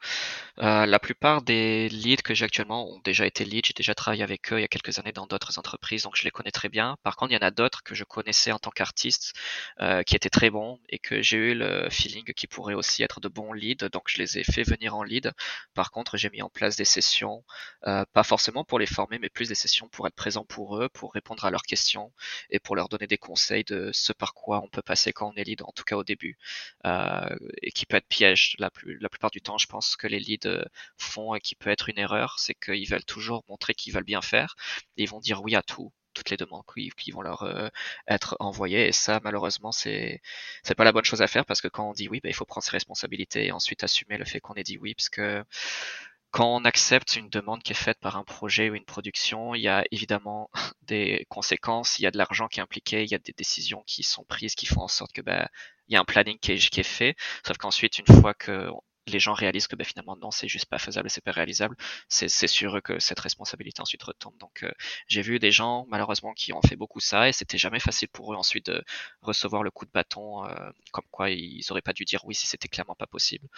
[0.61, 4.23] euh, la plupart des leads que j'ai actuellement ont déjà été leads, j'ai déjà travaillé
[4.25, 6.69] avec eux il y a quelques années dans d'autres entreprises, donc je les connais très
[6.69, 6.97] bien.
[7.05, 9.35] Par contre, il y en a d'autres que je connaissais en tant qu'artiste,
[9.81, 13.21] euh, qui étaient très bons et que j'ai eu le feeling qu'ils pourraient aussi être
[13.21, 15.33] de bons leads, donc je les ai fait venir en lead.
[15.75, 17.45] Par contre, j'ai mis en place des sessions,
[17.87, 20.89] euh, pas forcément pour les former, mais plus des sessions pour être présent pour eux,
[20.89, 22.13] pour répondre à leurs questions
[22.51, 25.37] et pour leur donner des conseils de ce par quoi on peut passer quand on
[25.37, 26.39] est lead, en tout cas au début,
[26.87, 29.59] euh, et qui peut être piège la, plus, la plupart du temps.
[29.59, 30.65] Je pense que les leads euh,
[30.99, 34.23] font et qui peut être une erreur, c'est qu'ils veulent toujours montrer qu'ils veulent bien
[34.23, 34.57] faire,
[34.97, 37.69] ils vont dire oui à tout toutes les demandes qui, qui vont leur euh,
[38.09, 40.23] être envoyées et ça malheureusement c'est
[40.63, 42.35] c'est pas la bonne chose à faire parce que quand on dit oui ben, il
[42.35, 45.45] faut prendre ses responsabilités et ensuite assumer le fait qu'on ait dit oui parce que
[46.37, 49.63] quand on accepte une demande qui est faite par un projet ou une production, il
[49.63, 50.51] y a évidemment
[50.83, 53.83] des conséquences, il y a de l'argent qui est impliqué, il y a des décisions
[53.87, 55.49] qui sont prises qui font en sorte que ben,
[55.89, 57.17] il y a un planning qui est, qui est fait.
[57.47, 58.69] Sauf qu'ensuite, une fois que
[59.07, 61.77] les gens réalisent que ben, finalement non c'est juste pas faisable c'est pas réalisable.
[62.09, 64.37] C'est sur eux que cette responsabilité ensuite retombe.
[64.39, 64.73] Donc euh,
[65.09, 68.33] j'ai vu des gens malheureusement qui ont fait beaucoup ça et c'était jamais facile pour
[68.33, 68.85] eux ensuite de
[69.23, 72.47] recevoir le coup de bâton euh, comme quoi ils auraient pas dû dire oui si
[72.47, 73.49] c'était clairement pas possible.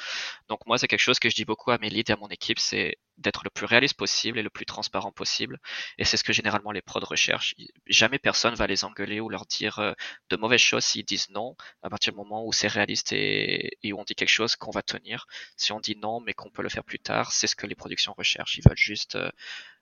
[0.48, 2.28] Donc moi c'est quelque chose que je dis beaucoup à mes leads et à mon
[2.28, 5.58] équipe c'est d'être le plus réaliste possible et le plus transparent possible.
[5.98, 7.54] Et c'est ce que généralement les prods recherchent.
[7.86, 9.92] Jamais personne va les engueuler ou leur dire euh,
[10.30, 14.00] de mauvaises choses s'ils disent non, à partir du moment où c'est réaliste et, où
[14.00, 15.26] on dit quelque chose qu'on va tenir.
[15.56, 17.74] Si on dit non, mais qu'on peut le faire plus tard, c'est ce que les
[17.74, 18.56] productions recherchent.
[18.58, 19.30] Ils veulent juste euh,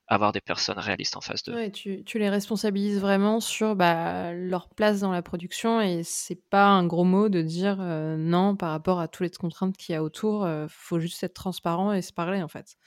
[0.08, 1.52] avoir des personnes réalistes en face d'eux.
[1.52, 6.68] Ouais, tu, les responsabilises vraiment sur bah, leur place dans la production et c'est pas
[6.68, 9.96] un gros mot de dire euh, non par rapport à toutes les contraintes qu'il y
[9.96, 10.48] a autour.
[10.48, 12.78] Il faut juste être transparent et se parler en fait.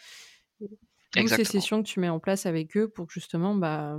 [1.16, 3.97] D'où ces sessions que tu mets en place avec eux pour que justement bah,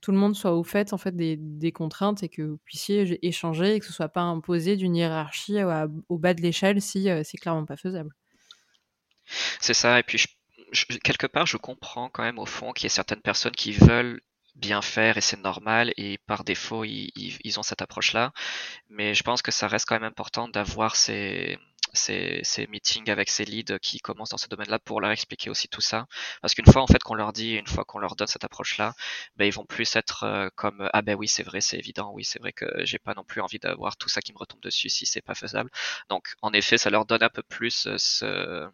[0.00, 3.18] tout le monde soit au fait en fait des, des contraintes et que vous puissiez
[3.26, 5.58] échanger et que ce soit pas imposé d'une hiérarchie
[6.08, 8.14] au bas de l'échelle si euh, c'est clairement pas faisable.
[9.60, 10.24] C'est ça, et puis
[11.02, 14.20] quelque part je comprends quand même au fond qu'il y a certaines personnes qui veulent
[14.54, 18.32] bien faire et c'est normal et par défaut ils, ils, ont cette approche là
[18.88, 21.58] mais je pense que ça reste quand même important d'avoir ces,
[21.92, 25.68] ces, ces, meetings avec ces leads qui commencent dans ce domaine-là pour leur expliquer aussi
[25.68, 26.06] tout ça.
[26.40, 28.94] Parce qu'une fois en fait qu'on leur dit, une fois qu'on leur donne cette approche-là,
[29.36, 32.24] ben, ils vont plus être euh, comme ah ben oui c'est vrai, c'est évident, oui
[32.24, 34.88] c'est vrai que j'ai pas non plus envie d'avoir tout ça qui me retombe dessus
[34.88, 35.70] si c'est pas faisable.
[36.08, 38.68] Donc en effet ça leur donne un peu plus euh, ce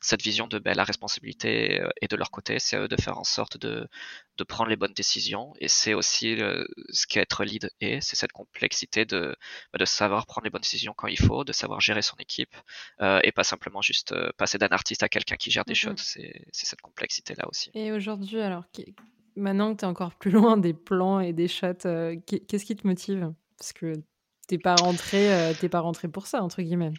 [0.00, 3.00] cette vision de ben, la responsabilité euh, est de leur côté, c'est à eux de
[3.00, 3.88] faire en sorte de,
[4.36, 5.52] de prendre les bonnes décisions.
[5.58, 9.36] Et c'est aussi euh, ce qu'être lead est, c'est cette complexité de,
[9.72, 12.54] ben, de savoir prendre les bonnes décisions quand il faut, de savoir gérer son équipe,
[13.00, 16.00] euh, et pas simplement juste passer d'un artiste à quelqu'un qui gère des choses.
[16.00, 17.70] C'est cette complexité-là aussi.
[17.74, 18.64] Et aujourd'hui, alors,
[19.36, 21.84] maintenant que tu es encore plus loin des plans et des shots,
[22.26, 23.32] qu'est-ce qui te motive?
[23.58, 23.92] Parce que
[24.48, 26.92] t'es pas rentré, t'es pas rentré pour ça, entre guillemets.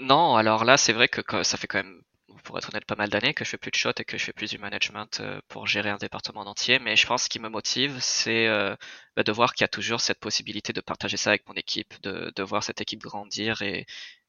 [0.00, 2.02] Non, alors là, c'est vrai que, ça fait quand même,
[2.44, 4.24] pour être honnête, pas mal d'années que je fais plus de shot et que je
[4.24, 6.78] fais plus du management euh, pour gérer un département entier.
[6.78, 8.76] Mais je pense ce qui me motive, c'est euh,
[9.16, 12.00] bah, de voir qu'il y a toujours cette possibilité de partager ça avec mon équipe,
[12.02, 13.86] de, de voir cette équipe grandir et,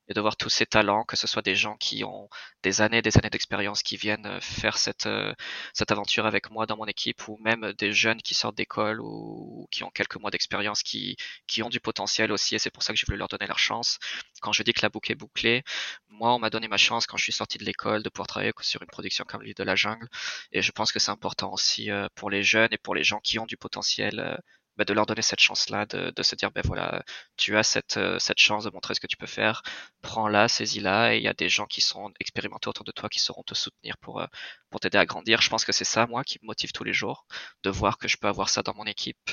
[0.10, 2.30] et de voir tous ces talents, que ce soit des gens qui ont
[2.64, 5.34] des années, des années d'expérience, qui viennent euh, faire cette, euh,
[5.74, 9.68] cette aventure avec moi dans mon équipe, ou même des jeunes qui sortent d'école ou,
[9.72, 11.16] qui ont quelques mois d'expérience, qui,
[11.48, 13.60] qui ont du potentiel aussi, et c'est pour ça que j'ai voulu leur donner leur
[13.60, 14.00] chance.
[14.42, 15.64] Quand je dis que la boucle est bouclée,
[16.10, 18.52] moi, on m'a donné ma chance quand je suis sorti de l'école de pouvoir travailler
[18.62, 20.08] sur une production comme l'île de la jungle,
[20.52, 23.20] et je pense que c'est important aussi euh, pour les jeunes et pour les gens
[23.20, 24.40] qui ont du potentiel
[24.80, 27.04] bah, de leur donner cette chance-là, de, de, se dire, ben voilà,
[27.36, 29.62] tu as cette, euh, cette chance de montrer ce que tu peux faire,
[30.02, 33.20] prends-la, saisis-la, et il y a des gens qui sont expérimentés autour de toi qui
[33.20, 34.28] sauront te soutenir pour, euh,
[34.70, 35.42] pour t'aider à grandir.
[35.42, 37.26] Je pense que c'est ça, moi, qui me motive tous les jours,
[37.64, 39.32] de voir que je peux avoir ça dans mon équipe.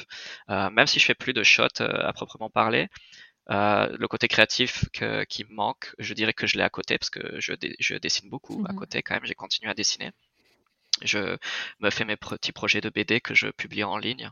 [0.51, 2.89] Euh, même si je fais plus de shots à proprement parler,
[3.51, 6.99] euh, le côté créatif que, qui me manque, je dirais que je l'ai à côté
[6.99, 9.25] parce que je, je dessine beaucoup à mmh côté quand même.
[9.25, 10.11] J'ai continué à dessiner
[11.03, 11.37] je
[11.81, 14.31] me fais mes petits projets de BD que je publie en ligne.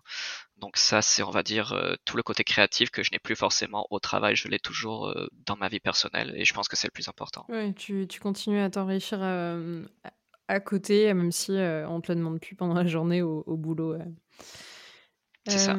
[0.58, 3.36] Donc ça, c'est, on va dire, euh, tout le côté créatif que je n'ai plus
[3.36, 6.76] forcément au travail, je l'ai toujours euh, dans ma vie personnelle et je pense que
[6.76, 7.44] c'est le plus important.
[7.48, 9.84] Oui, tu, tu continues à t'enrichir euh,
[10.48, 13.96] à côté, même si on te le demande plus pendant la journée au, boulot.
[15.46, 15.76] C'est ça.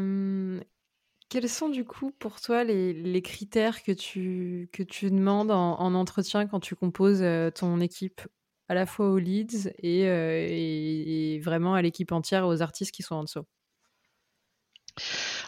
[1.27, 5.79] Quels sont du coup pour toi les, les, critères que tu, que tu demandes en,
[5.79, 7.23] en entretien quand tu composes
[7.55, 8.21] ton équipe?
[8.67, 13.15] À la fois aux leads euh, et, vraiment à l'équipe entière, aux artistes qui sont
[13.15, 13.45] en dessous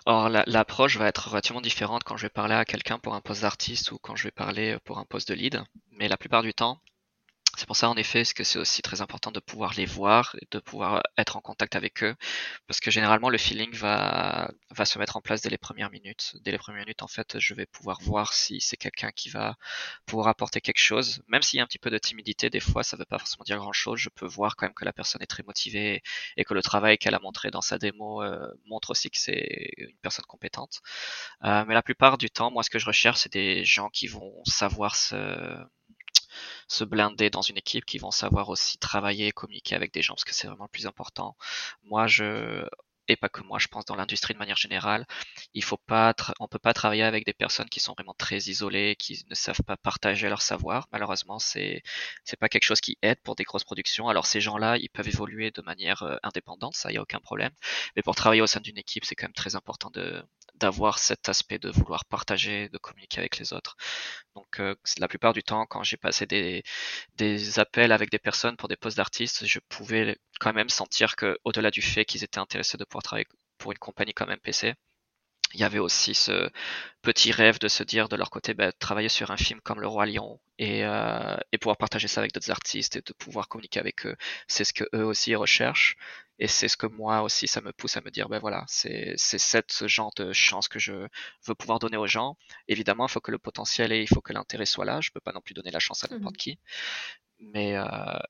[0.06, 3.42] Alors l'approche va être relativement différente quand je vais parler à quelqu'un pour un poste
[3.42, 5.64] d'artiste ou quand je vais parler pour un poste de lead.
[5.92, 6.80] Mais la plupart du temps,
[7.58, 10.60] c'est pour ça, en effet, que c'est aussi très important de pouvoir les voir de
[10.60, 12.16] pouvoir être en contact avec eux,
[12.68, 14.52] parce que généralement le feeling va
[14.86, 16.36] se mettre en place dès les premières minutes.
[16.44, 19.56] Dès les premières minutes, en fait, je vais pouvoir voir si c'est quelqu'un qui va
[20.06, 22.50] pouvoir apporter quelque chose, même s'il y a un petit peu de timidité.
[22.50, 24.00] Des fois, ça ne veut pas forcément dire grand chose.
[24.00, 26.04] Je peux voir quand même que la personne est très motivée
[26.38, 29.72] et que le travail qu'elle a montré dans sa démo euh, montre aussi que c'est
[29.78, 30.82] une personne compétente.
[31.44, 34.08] Euh, mais la plupart du temps, moi, ce que je recherche, c'est des gens qui
[34.08, 35.16] vont savoir se
[36.68, 40.16] se blinder dans une équipe, qui vont savoir aussi travailler et communiquer avec des gens,
[40.16, 41.36] parce que c'est vraiment le plus important.
[41.84, 42.66] Moi, je,
[43.08, 45.06] et pas que moi, je pense dans l'industrie de manière générale,
[45.54, 48.96] il faut pas, on peut pas travailler avec des personnes qui sont vraiment très isolées,
[48.98, 50.88] qui ne savent pas partager leur savoir.
[50.92, 51.82] Malheureusement, c'est
[52.24, 54.10] c'est pas quelque chose qui aide pour des grosses productions.
[54.10, 57.52] Alors ces gens-là, ils peuvent évoluer de manière euh, indépendante, ça y a aucun problème.
[57.96, 60.24] Mais pour travailler au sein d'une équipe, c'est quand même très important de
[60.56, 63.76] d'avoir cet aspect de vouloir partager, de communiquer avec les autres.
[64.36, 66.64] Donc euh, la plupart du temps, quand j'ai passé des,
[67.16, 71.38] des appels avec des personnes pour des postes d'artistes, je pouvais quand même sentir que
[71.44, 74.76] au-delà du fait qu'ils étaient intéressés de pouvoir travailler pour une compagnie comme MPC,
[75.54, 76.50] il y avait aussi ce
[77.02, 79.88] petit rêve de se dire de leur côté, bah, travailler sur un film comme Le
[79.88, 83.80] Roi Lion et, euh, et pouvoir partager ça avec d'autres artistes et de pouvoir communiquer
[83.80, 84.16] avec eux,
[84.48, 85.96] c'est ce que eux aussi recherchent.
[86.40, 89.16] Et c'est ce que moi aussi, ça me pousse à me dire, ben voilà, c'est
[89.18, 90.94] ce genre de chance que je
[91.48, 92.38] veux pouvoir donner aux gens.
[92.68, 95.02] Évidemment, il faut que le potentiel et il faut que l'intérêt soit là.
[95.02, 96.60] Je peux pas non plus donner la chance à n'importe mmh qui.
[97.40, 97.86] mais, euh,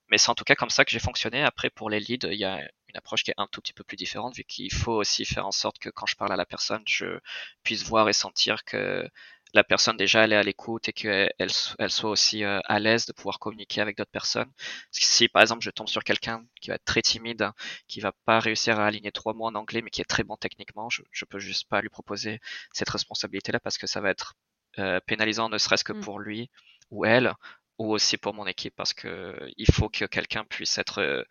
[0.09, 1.43] mais c'est en tout cas comme ça que j'ai fonctionné.
[1.43, 3.83] Après, pour les leads, il y a une approche qui est un tout petit peu
[3.83, 6.45] plus différente, vu qu'il faut aussi faire en sorte que quand je parle à la
[6.45, 7.19] personne, je
[7.63, 9.09] puisse voir et sentir que
[9.53, 13.05] la personne déjà elle est à l'écoute et qu'elle elle soit aussi euh, à l'aise
[13.05, 14.51] de pouvoir communiquer avec d'autres personnes.
[14.91, 17.51] si par exemple je tombe sur quelqu'un qui va être très timide,
[17.87, 20.35] qui va pas réussir à aligner trois mots en anglais, mais qui est très bon
[20.37, 22.39] techniquement, je, je peux juste pas lui proposer
[22.73, 24.35] cette responsabilité-là parce que ça va être
[24.79, 26.01] euh, pénalisant ne serait-ce que mmh.
[26.01, 26.49] pour lui
[26.91, 27.33] ou elle
[27.77, 31.23] ou aussi pour mon équipe parce que il faut que quelqu'un puisse être euh,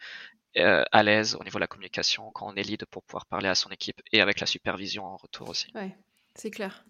[0.57, 3.55] à l'aise au niveau de la communication quand on est lead pour pouvoir parler à
[3.55, 5.69] son équipe et avec la supervision en retour aussi.
[5.75, 5.97] Ouais,
[6.35, 6.85] c'est clair.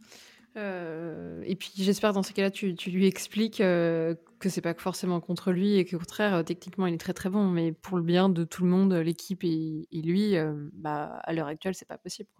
[0.56, 4.72] Euh, et puis j'espère dans ce cas-là, tu, tu, lui expliques euh, que c'est pas
[4.74, 8.02] forcément contre lui et qu'au contraire, techniquement, il est très très bon, mais pour le
[8.02, 10.34] bien de tout le monde, l'équipe et, lui,
[10.72, 12.30] bah, à l'heure actuelle, c'est pas possible.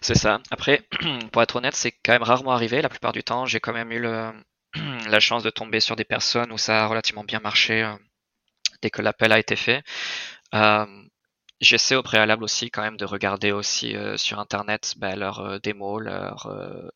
[0.00, 0.40] C'est ça.
[0.50, 0.82] Après,
[1.32, 2.82] pour être honnête, c'est quand même rarement arrivé.
[2.82, 4.32] La plupart du temps, j'ai quand même eu le,
[5.08, 7.94] la chance de tomber sur des personnes où ça a relativement bien marché euh,
[8.82, 9.82] dès que l'appel a été fait.
[10.54, 10.86] Euh,
[11.60, 15.58] J'essaie au préalable aussi quand même de regarder aussi euh, sur internet ben, leurs euh,
[15.58, 16.46] démos, leurs,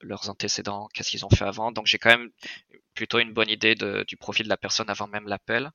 [0.00, 1.72] leurs antécédents, qu'est-ce qu'ils ont fait avant.
[1.72, 2.30] Donc j'ai quand même
[2.94, 5.72] plutôt une bonne idée de, du profil de la personne avant même l'appel.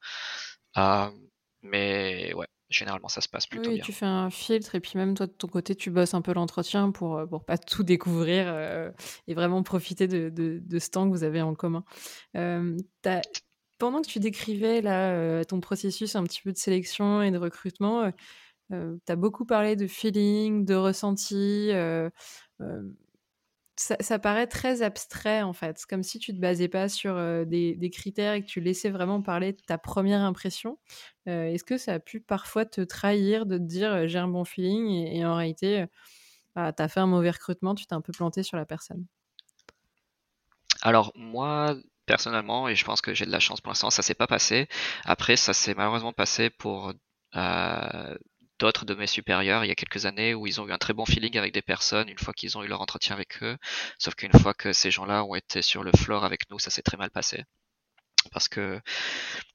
[1.63, 3.84] mais ouais, généralement ça se passe plutôt oui, bien.
[3.84, 6.34] tu fais un filtre et puis même toi de ton côté tu bosses un peu
[6.34, 8.91] l'entretien pour pour pas tout découvrir euh,
[9.27, 11.84] et vraiment profiter de, de, de, ce temps que vous avez en commun.
[12.35, 12.77] Euh,
[13.77, 17.37] pendant que tu décrivais là euh, ton processus un petit peu de sélection et de
[17.37, 18.11] recrutement,
[18.71, 18.75] tu
[19.07, 21.71] as beaucoup parlé de feeling, de ressenti
[23.75, 28.33] ça, paraît très abstrait en fait, comme si tu te basais pas sur des, critères
[28.33, 30.79] et que tu laissais vraiment parler de ta première impression.
[31.27, 34.87] Est-ce que ça a pu parfois te trahir de te dire j'ai un bon feeling
[34.89, 35.85] et, en réalité
[36.55, 39.05] bah, tu as fait un mauvais recrutement, tu t'es un peu planté sur la personne?
[40.81, 41.75] Alors moi,
[42.07, 44.67] personnellement, et je pense que j'ai de la chance pour l'instant, ça s'est pas passé.
[45.05, 46.93] Après, ça s'est malheureusement passé pour
[48.59, 50.93] d'autres de mes supérieurs il y a quelques années où ils ont eu un très
[50.93, 53.57] bon feeling avec des personnes une fois qu'ils ont eu leur entretien avec eux.
[53.99, 56.81] Sauf qu'une fois que ces gens-là ont été sur le floor avec nous, ça s'est
[56.81, 57.43] très mal passé
[58.31, 58.79] parce que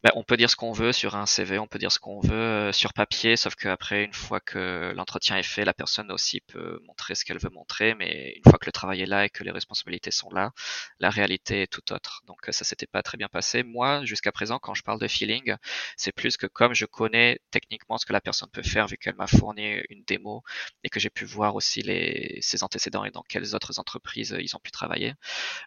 [0.03, 2.21] ben, on peut dire ce qu'on veut sur un CV, on peut dire ce qu'on
[2.21, 6.41] veut euh, sur papier, sauf qu'après, une fois que l'entretien est fait, la personne aussi
[6.41, 9.31] peut montrer ce qu'elle veut montrer, mais une fois que le travail est là et
[9.31, 10.51] que les responsabilités sont là,
[10.99, 12.23] la réalité est tout autre.
[12.27, 13.63] Donc ça s'était pas très bien passé.
[13.63, 15.55] Moi, jusqu'à présent, quand je parle de feeling,
[15.97, 19.17] c'est plus que comme je connais techniquement ce que la personne peut faire, vu qu'elle
[19.17, 20.43] m'a fourni une démo
[20.85, 24.57] et que j'ai pu voir aussi les, ses antécédents et dans quelles autres entreprises ils
[24.57, 25.15] ont pu travailler.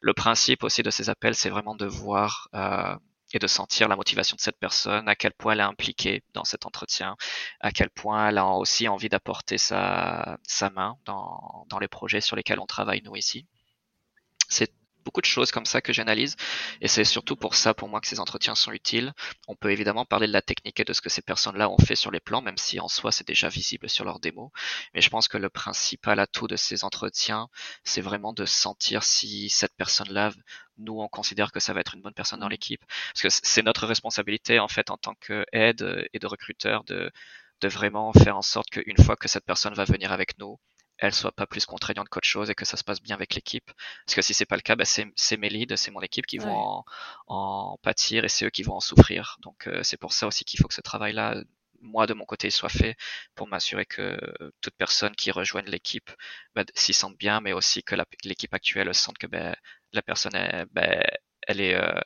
[0.01, 2.94] Le principe aussi de ces appels, c'est vraiment de voir euh,
[3.33, 6.43] et de sentir la motivation de cette personne, à quel point elle est impliquée dans
[6.43, 7.15] cet entretien,
[7.59, 12.21] à quel point elle a aussi envie d'apporter sa, sa main dans, dans les projets
[12.21, 13.47] sur lesquels on travaille nous ici.
[15.05, 16.35] Beaucoup de choses comme ça que j'analyse
[16.81, 19.13] et c'est surtout pour ça pour moi que ces entretiens sont utiles.
[19.47, 21.95] On peut évidemment parler de la technique et de ce que ces personnes-là ont fait
[21.95, 24.51] sur les plans, même si en soi c'est déjà visible sur leur démo.
[24.93, 27.47] Mais je pense que le principal atout de ces entretiens,
[27.83, 30.31] c'est vraiment de sentir si cette personne-là,
[30.77, 32.83] nous on considère que ça va être une bonne personne dans l'équipe,
[33.13, 37.11] parce que c'est notre responsabilité en fait en tant qu'aide et de recruteur de
[37.61, 40.59] de vraiment faire en sorte qu'une fois que cette personne va venir avec nous,
[40.97, 43.71] elle soit pas plus contraignante qu'autre chose et que ça se passe bien avec l'équipe.
[44.05, 46.37] Parce que si c'est pas le cas, bah c'est mes leads, c'est mon équipe qui
[46.37, 46.85] vont en,
[47.27, 49.37] en, pâtir et c'est eux qui vont en souffrir.
[49.41, 51.35] Donc euh, c'est pour ça aussi qu'il faut que ce travail-là,
[51.81, 52.95] moi de mon côté, soit fait
[53.35, 54.17] pour m'assurer que
[54.61, 56.11] toute personne qui rejoigne l'équipe
[56.55, 59.55] bah, s'y sente bien, mais aussi que l'équipe actuelle sente que bah,
[59.93, 60.65] la personne est,
[61.47, 61.99] elle est, euh,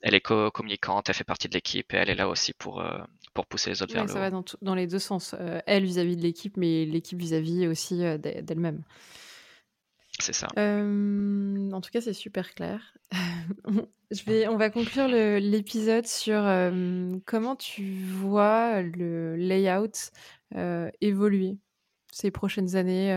[0.00, 2.98] elle est communicante, elle fait partie de l'équipe et elle est là aussi pour, euh,
[3.32, 5.34] pour pousser les autres vers le ça va dans, dans, les deux sens.
[5.38, 8.82] Euh, elle vis-à-vis de l'équipe, mais l'équipe vis-à-vis aussi d'elle-même.
[10.20, 10.46] C'est ça.
[10.56, 12.94] en tout cas, c'est super clair.
[14.10, 16.42] Je vais, on va conclure l'épisode sur
[17.24, 20.12] comment tu vois le layout
[21.00, 21.56] évoluer
[22.12, 23.12] ces prochaines années.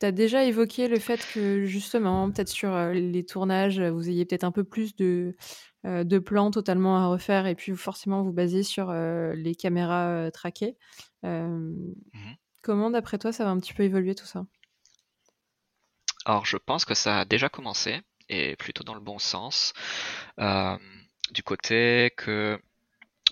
[0.00, 4.44] Tu as déjà évoqué le fait que justement, peut-être sur les tournages, vous ayez peut-être
[4.44, 5.36] un peu plus de,
[5.84, 10.76] de plans totalement à refaire et puis forcément vous basez sur les caméras traquées.
[11.22, 11.92] Mmh
[12.62, 14.44] comment, d'après toi, ça va un petit peu évoluer tout ça?
[16.24, 19.72] Alors, je pense que ça a déjà commencé et plutôt dans le bon sens.
[20.38, 22.60] du côté que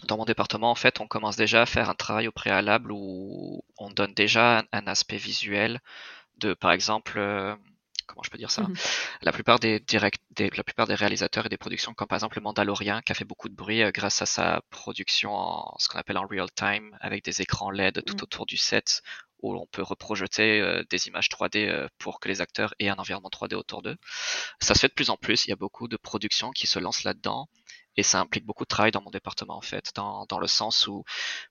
[0.07, 3.65] dans mon département, en fait, on commence déjà à faire un travail au préalable où
[3.79, 5.81] on donne déjà un aspect visuel
[6.39, 7.55] de, par exemple, euh,
[8.07, 8.75] comment je peux dire ça mmh
[9.23, 12.39] La plupart des, direct, des, la plupart des réalisateurs et des productions, comme par exemple
[12.39, 15.89] le Mandalorian, qui a fait beaucoup de bruit euh, grâce à sa production en ce
[15.89, 18.23] qu'on appelle en real time, avec des écrans LED tout mmh.
[18.23, 19.03] autour du set,
[19.41, 23.31] où on peut reprojeter euh, des images 3D pour que les acteurs aient un environnement
[23.31, 23.97] 3D autour d'eux.
[24.61, 25.47] Ça se fait de plus en plus.
[25.47, 27.49] Il y a beaucoup de productions qui se lancent là-dedans
[27.99, 30.87] et ça implique beaucoup de travail dans mon département en fait, dans, dans le sens
[30.87, 31.05] où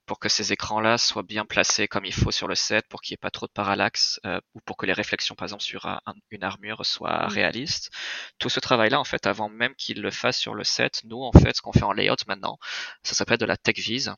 [0.05, 3.13] pour que ces écrans-là soient bien placés comme il faut sur le set, pour qu'il
[3.13, 5.85] n'y ait pas trop de parallaxe, euh, ou pour que les réflexions par exemple sur
[6.31, 7.29] une armure soient mmh.
[7.29, 7.91] réalistes.
[8.39, 11.33] Tout ce travail-là en fait, avant même qu'il le fasse sur le set, nous en
[11.33, 12.59] fait, ce qu'on fait en layout maintenant,
[13.03, 14.13] ça s'appelle de la tech vise.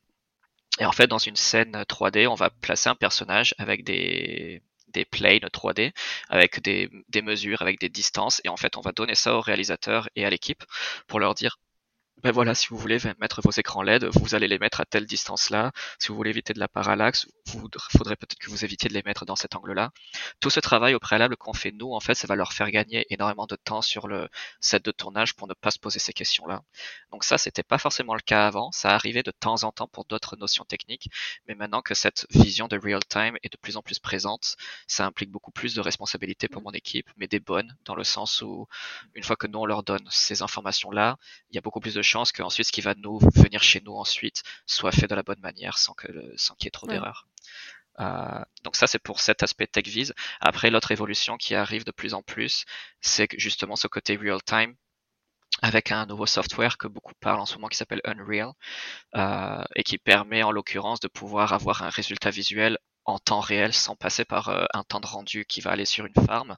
[0.79, 5.05] Et en fait, dans une scène 3D, on va placer un personnage avec des, des
[5.05, 5.93] planes 3D
[6.29, 8.39] avec des, des, mesures, avec des distances.
[8.43, 10.63] Et en fait, on va donner ça au réalisateur et à l'équipe
[11.07, 11.57] pour leur dire
[12.23, 15.05] ben voilà, si vous voulez mettre vos écrans LED, vous allez les mettre à telle
[15.05, 15.71] distance-là.
[15.99, 19.03] Si vous voulez éviter de la parallaxe, vous faudrait peut-être que vous évitiez de les
[19.03, 19.91] mettre dans cet angle-là.
[20.39, 23.05] Tout ce travail au préalable qu'on fait nous, en fait, ça va leur faire gagner
[23.09, 24.27] énormément de temps sur le
[24.59, 26.61] set de tournage pour ne pas se poser ces questions-là.
[27.11, 28.71] Donc ça, c'était pas forcément le cas avant.
[28.71, 31.09] Ça arrivait de temps en temps pour d'autres notions techniques,
[31.47, 35.05] mais maintenant que cette vision de real time est de plus en plus présente, ça
[35.05, 38.67] implique beaucoup plus de responsabilités pour mon équipe, mais des bonnes, dans le sens où
[39.15, 41.17] une fois que nous on leur donne ces informations-là,
[41.49, 43.93] il y a beaucoup plus de chance qu'ensuite ce qui va nous venir chez nous
[43.93, 47.27] ensuite soit fait de la bonne manière sans que sans qu'il y ait trop d'erreurs.
[47.99, 50.13] Euh, donc ça c'est pour cet aspect tech vise.
[50.39, 52.65] Après l'autre évolution qui arrive de plus en plus,
[53.01, 54.75] c'est justement ce côté real time
[55.61, 58.51] avec un nouveau software que beaucoup parlent en ce moment qui s'appelle Unreal
[59.15, 62.77] euh, et qui permet en l'occurrence de pouvoir avoir un résultat visuel
[63.09, 66.05] en temps réel sans passer par euh, un temps de rendu qui va aller sur
[66.05, 66.55] une farm.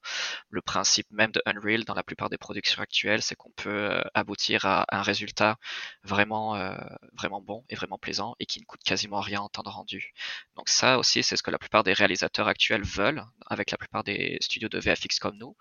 [0.50, 4.02] Le principe même de Unreal dans la plupart des productions actuelles, c'est qu'on peut euh,
[4.14, 5.58] aboutir à un résultat
[6.04, 6.76] vraiment euh,
[7.14, 10.14] vraiment bon et vraiment plaisant et qui ne coûte quasiment rien en temps de rendu.
[10.56, 14.04] Donc ça aussi, c'est ce que la plupart des réalisateurs actuels veulent avec la plupart
[14.04, 15.56] des studios de VFX comme nous.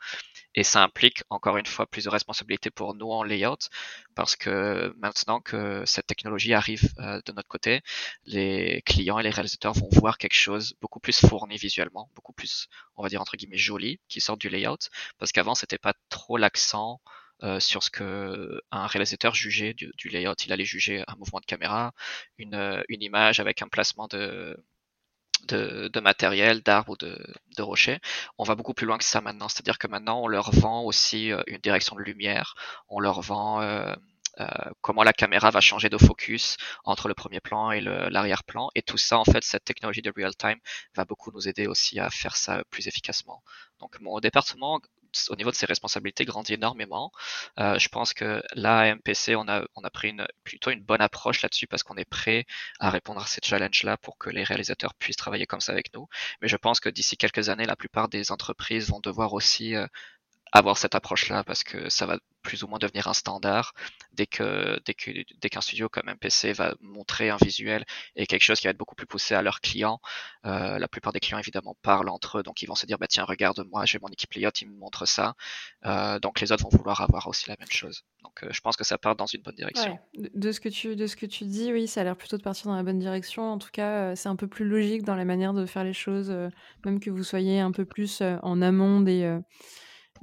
[0.54, 3.68] Et ça implique encore une fois plus de responsabilités pour nous en layout
[4.14, 7.82] parce que maintenant que cette technologie arrive de notre côté,
[8.24, 12.68] les clients et les réalisateurs vont voir quelque chose beaucoup plus fourni visuellement, beaucoup plus,
[12.96, 16.36] on va dire entre guillemets joli, qui sort du layout, parce qu'avant c'était pas trop
[16.36, 17.00] l'accent
[17.42, 20.34] euh, sur ce que un réalisateur jugeait du, layout.
[20.44, 21.94] Il allait juger un mouvement de caméra,
[22.36, 24.62] une, euh, une image avec un placement de,
[25.48, 28.00] de, matériel, d'arbres ou de, rochers.
[28.38, 29.48] On va beaucoup plus loin que ça maintenant.
[29.48, 32.54] C'est-à-dire que maintenant, on leur vend aussi euh, une direction de lumière,
[32.88, 34.46] on leur vend euh,
[34.80, 38.70] comment la caméra va changer de focus entre le premier plan et l'arrière-plan.
[38.74, 40.58] Et tout ça, en fait, cette technologie de real time
[40.94, 43.42] va beaucoup nous aider aussi à faire ça plus efficacement.
[43.80, 44.80] Donc mon département,
[45.28, 47.12] au niveau de ses responsabilités, grandit énormément.
[47.58, 50.82] Euh, je pense que là, à MPC, on a, on a pris une, plutôt une
[50.82, 52.46] bonne approche là-dessus parce qu'on est prêt
[52.78, 56.08] à répondre à ces challenges-là pour que les réalisateurs puissent travailler comme ça avec nous.
[56.42, 59.86] Mais je pense que d'ici quelques années, la plupart des entreprises vont devoir aussi euh,
[60.52, 63.74] avoir cette approche-là parce que ça va plus ou moins devenir un standard
[64.12, 65.10] dès que dès que
[65.40, 67.84] dès qu'un studio comme MPC va montrer un visuel
[68.16, 70.00] et quelque chose qui va être beaucoup plus poussé à leurs clients.
[70.46, 73.06] Euh, la plupart des clients évidemment parlent entre eux, donc ils vont se dire bah
[73.08, 75.34] tiens regarde moi j'ai mon équipe layout, ils me montrent ça,
[75.84, 78.04] euh, donc les autres vont vouloir avoir aussi la même chose.
[78.22, 79.98] Donc euh, je pense que ça part dans une bonne direction.
[80.14, 82.42] De ce que tu de ce que tu dis, oui, ça a l'air plutôt de
[82.42, 83.52] partir dans la bonne direction.
[83.52, 86.30] En tout cas, c'est un peu plus logique dans la manière de faire les choses,
[86.84, 89.38] même que vous soyez un peu plus en amont des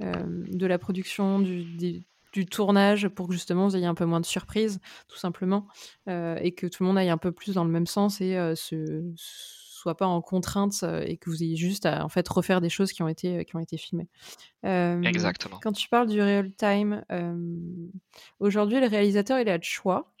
[0.00, 2.04] de la production, du,
[2.50, 5.66] tournage pour que justement vous ayez un peu moins de surprises, tout simplement,
[6.08, 8.36] euh, et que tout le monde aille un peu plus dans le même sens et
[8.36, 12.60] euh, se soit pas en contrainte et que vous ayez juste à en fait refaire
[12.60, 14.08] des choses qui ont été qui ont été filmées.
[14.64, 15.58] Exactement.
[15.62, 17.04] Quand tu parles du real time,
[18.40, 20.12] aujourd'hui le réalisateur il a le choix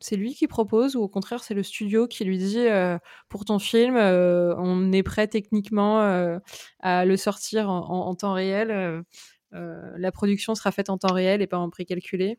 [0.00, 2.98] c'est lui qui propose ou au contraire c'est le studio qui lui dit euh,
[3.28, 6.38] pour ton film euh, on est prêt techniquement euh,
[6.80, 9.04] à le sortir en, temps réel
[9.52, 12.38] la production sera faite en temps réel et pas en précalculé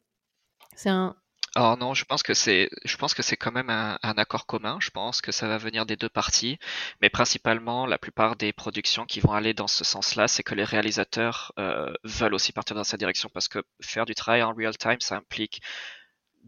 [0.76, 1.15] c'est un
[1.56, 4.77] alors non, je pense que c'est, je pense que c'est quand même un, accord commun.
[4.80, 6.60] Je pense que ça va venir des deux parties,
[7.02, 10.64] mais principalement la plupart des productions qui vont aller dans ce sens-là, c'est que les
[10.64, 11.52] réalisateurs
[12.03, 13.30] veulent aussi partir dans cette direction.
[13.34, 15.61] Parce que faire du travail en real time, ça implique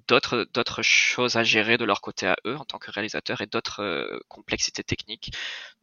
[0.08, 3.48] d'autres d'autres choses à gérer de leur côté à eux en tant que réalisateurs et
[3.48, 5.32] d'autres euh, complexités techniques.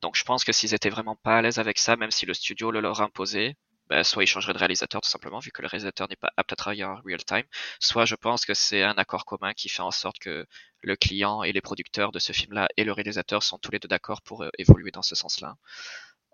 [0.03, 2.35] Donc je pense que s'ils étaient vraiment pas à l'aise avec ça, même si le
[2.35, 3.57] studio le leur imposait,
[3.89, 6.53] bah, soit ils changeraient de réalisateur tout simplement vu que le réalisateur n'est pas apte
[6.53, 7.45] à travailler en real time,
[7.81, 10.47] soit je pense que c'est un accord commun qui fait en sorte que
[10.83, 13.89] le client et les producteurs de ce film-là et le réalisateur sont tous les deux
[13.89, 15.57] d'accord pour euh, évoluer dans ce sens-là.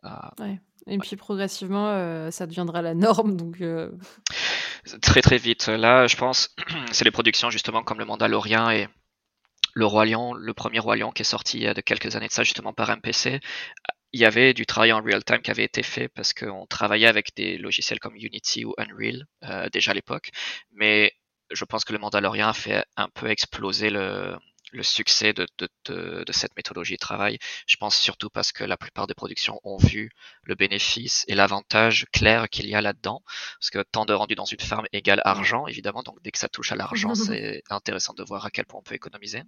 [0.05, 0.11] Euh,
[0.87, 3.37] et puis progressivement, euh, ça deviendra la norme.
[3.37, 3.91] Donc, euh,
[5.01, 5.69] Très très vite.
[5.69, 6.55] Là, je pense,
[6.93, 8.89] c'est les productions justement comme Le Mandalorian et
[9.75, 12.17] Le Roi Lion, le premier Roi Lion qui est sorti il y a de quelques
[12.17, 13.41] années de ça, justement par MPC.
[14.13, 17.09] Il y avait du travail en real time qui avait été fait parce qu'on travaillait
[17.09, 19.27] avec des logiciels comme Unity ou Unreal
[19.73, 20.31] déjà à l'époque.
[20.73, 21.13] Mais
[21.51, 24.37] je pense que le Mandalorian a fait un peu exploser le,
[24.75, 27.39] le succès de, de, de, de, cette méthodologie de travail.
[27.67, 30.11] Je pense surtout parce que la plupart des productions ont vu
[30.43, 33.23] le bénéfice et l'avantage clair qu'il y a là-dedans.
[33.61, 36.03] Parce que temps de rendu dans une ferme égale argent, évidemment.
[36.03, 38.83] Donc dès que ça touche à l'argent, c'est intéressant de voir à quel point on
[38.83, 39.43] peut économiser.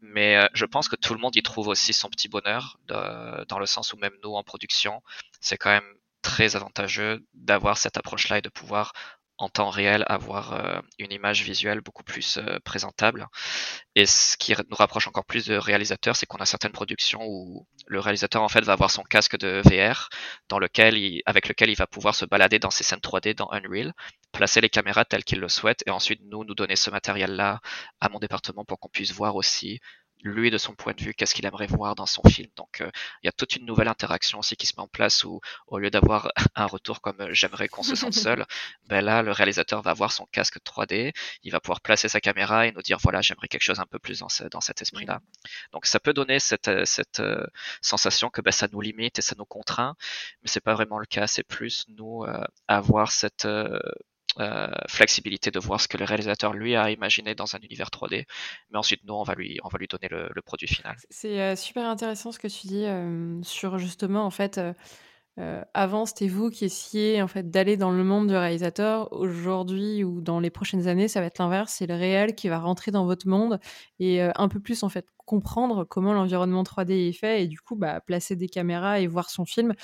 [0.00, 3.58] Mais euh, je pense que tout le monde y trouve aussi son petit bonheur, dans
[3.58, 5.02] le sens où même nous en production,
[5.40, 8.92] c'est quand même très avantageux d'avoir cette approche-là et de pouvoir
[9.38, 13.28] en temps réel avoir euh, une image visuelle beaucoup plus euh, présentable.
[13.94, 17.66] Et ce qui nous rapproche encore plus de réalisateurs, c'est qu'on a certaines productions où
[17.86, 20.08] le réalisateur en fait va avoir son casque de VR
[20.48, 23.92] dans lequel avec lequel il va pouvoir se balader dans ses scènes 3D dans Unreal,
[24.32, 27.60] placer les caméras telles qu'il le souhaite et ensuite nous nous donner ce matériel-là
[28.00, 29.80] à mon département pour qu'on puisse voir aussi
[30.22, 32.50] lui de son point de vue, qu'est-ce qu'il aimerait voir dans son film.
[32.56, 32.90] Donc euh,
[33.22, 35.78] il y a toute une nouvelle interaction aussi qui se met en place où au
[35.78, 38.46] lieu d'avoir un retour comme euh, j'aimerais qu'on se sente seul,
[38.86, 41.12] ben là le réalisateur va avoir son casque 3D,
[41.42, 43.98] il va pouvoir placer sa caméra et nous dire voilà j'aimerais quelque chose un peu
[43.98, 45.20] plus dans, dans cet esprit-là.
[45.72, 47.22] Donc ça peut donner cette, euh, cette
[47.82, 49.94] sensation que ben, ça nous limite et ça nous contraint,
[50.42, 51.26] mais c'est pas vraiment le cas.
[51.26, 52.24] C'est plus nous
[52.68, 53.46] avoir cette
[54.38, 58.24] euh, flexibilité de voir ce que le réalisateur lui a imaginé dans un univers 3D.
[58.70, 60.96] Mais ensuite, nous, on va lui, on va lui donner le, produit final.
[61.10, 64.60] C'est euh, super intéressant ce que tu dis euh, sur justement, en fait,
[65.72, 69.12] avant, c'était vous qui essayez en fait d'aller dans le monde du réalisateur.
[69.12, 71.74] Aujourd'hui ou dans les prochaines années, ça va être l'inverse.
[71.78, 73.60] C'est le réel qui va rentrer dans votre monde
[74.00, 77.76] et un peu plus en fait comprendre comment l'environnement 3D est fait et du coup
[77.76, 79.74] bah, placer des caméras et voir son film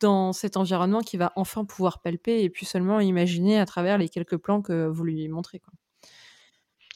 [0.00, 4.08] dans cet environnement qui va enfin pouvoir palper et puis seulement imaginer à travers les
[4.08, 5.60] quelques plans que vous lui montrez.
[5.60, 5.72] Quoi.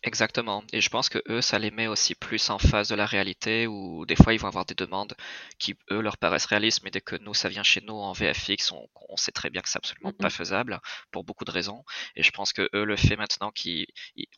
[0.05, 0.65] Exactement.
[0.73, 3.69] Et je pense que eux, ça les met aussi plus en face de la réalité,
[3.69, 5.15] où des fois ils vont avoir des demandes
[5.61, 8.73] qui eux leur paraissent réalistes, mais dès que nous ça vient chez nous en VFX,
[8.73, 10.81] on, on sait très bien que c'est absolument pas faisable
[11.13, 11.85] pour beaucoup de raisons.
[12.17, 13.87] Et je pense que eux le fait maintenant qu'ils,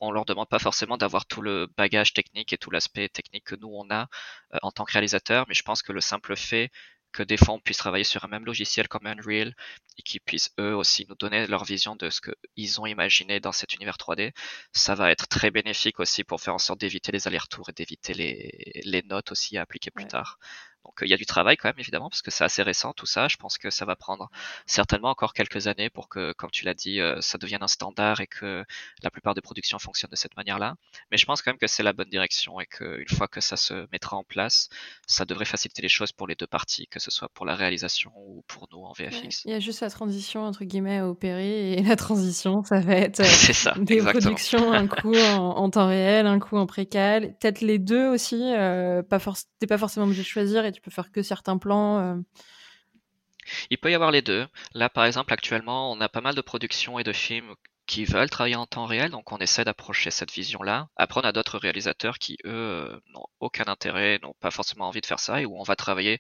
[0.01, 3.57] on leur demande pas forcément d'avoir tout le bagage technique et tout l'aspect technique que
[3.57, 4.09] nous on a
[4.53, 6.71] euh, en tant que réalisateur, mais je pense que le simple fait
[7.15, 9.55] que des fois on puisse travailler sur un même logiciel comme Unreal
[9.97, 13.53] et qu'ils puissent eux aussi nous donner leur vision de ce qu'ils ont imaginé dans
[13.53, 14.33] cet univers 3D,
[14.73, 18.15] ça va être très bénéfique aussi pour faire en sorte d'éviter les allers-retours et d'éviter
[18.15, 20.39] les, les notes aussi à appliquer plus tard.
[20.85, 23.07] Donc il y a du travail quand même évidemment parce que c'est assez récent tout
[23.07, 23.29] ça.
[23.29, 24.31] Je pense que ça va prendre
[24.67, 28.21] certainement encore quelques années pour que, comme tu l'as dit, euh, ça devienne un standard
[28.21, 28.65] et que
[29.03, 30.75] la plupart des productions fonctionnent de cette manière-là.
[31.11, 33.57] Mais je pense quand même que c'est la bonne direction et qu'une fois que ça
[33.57, 34.69] se mettra en place,
[35.07, 38.13] ça devrait faciliter les choses pour les deux parties, que ce soit pour la réalisation
[38.17, 39.45] ou pour nous en VFX.
[39.45, 42.95] il y a juste la transition entre guillemets à opérer et la transition, ça va
[42.95, 47.61] être euh, ça, des productions, un coup en, temps réel, un coup en précal, peut-être
[47.61, 48.41] les deux aussi.
[48.43, 49.19] Euh, pas
[49.59, 51.99] t'es pas forcément obligé de choisir tu peux faire que certains plans.
[52.01, 52.21] Euh.
[53.71, 54.47] Il peut y avoir les deux.
[54.73, 57.55] Là, par exemple, actuellement, on a pas mal de productions et de films
[57.87, 60.89] qui veulent travailler en temps réel, donc on essaie d'approcher cette vision-là.
[60.97, 65.03] Après, on a d'autres réalisateurs qui, eux, euh, n'ont aucun intérêt, n'ont pas forcément envie
[65.03, 66.19] de faire ça, et où on va travailler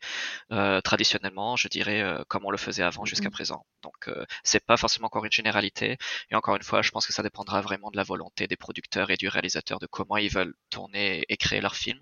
[0.53, 3.33] euh, traditionnellement, je dirais, euh, comme on le faisait avant jusqu'à mmh.
[3.33, 3.67] présent.
[3.83, 4.11] Donc,
[4.43, 5.97] c'est pas forcément encore une généralité,
[6.31, 9.11] et encore une fois, je pense que ça dépendra vraiment de la volonté des producteurs
[9.11, 11.99] et du réalisateur, de comment ils veulent tourner et créer leur film.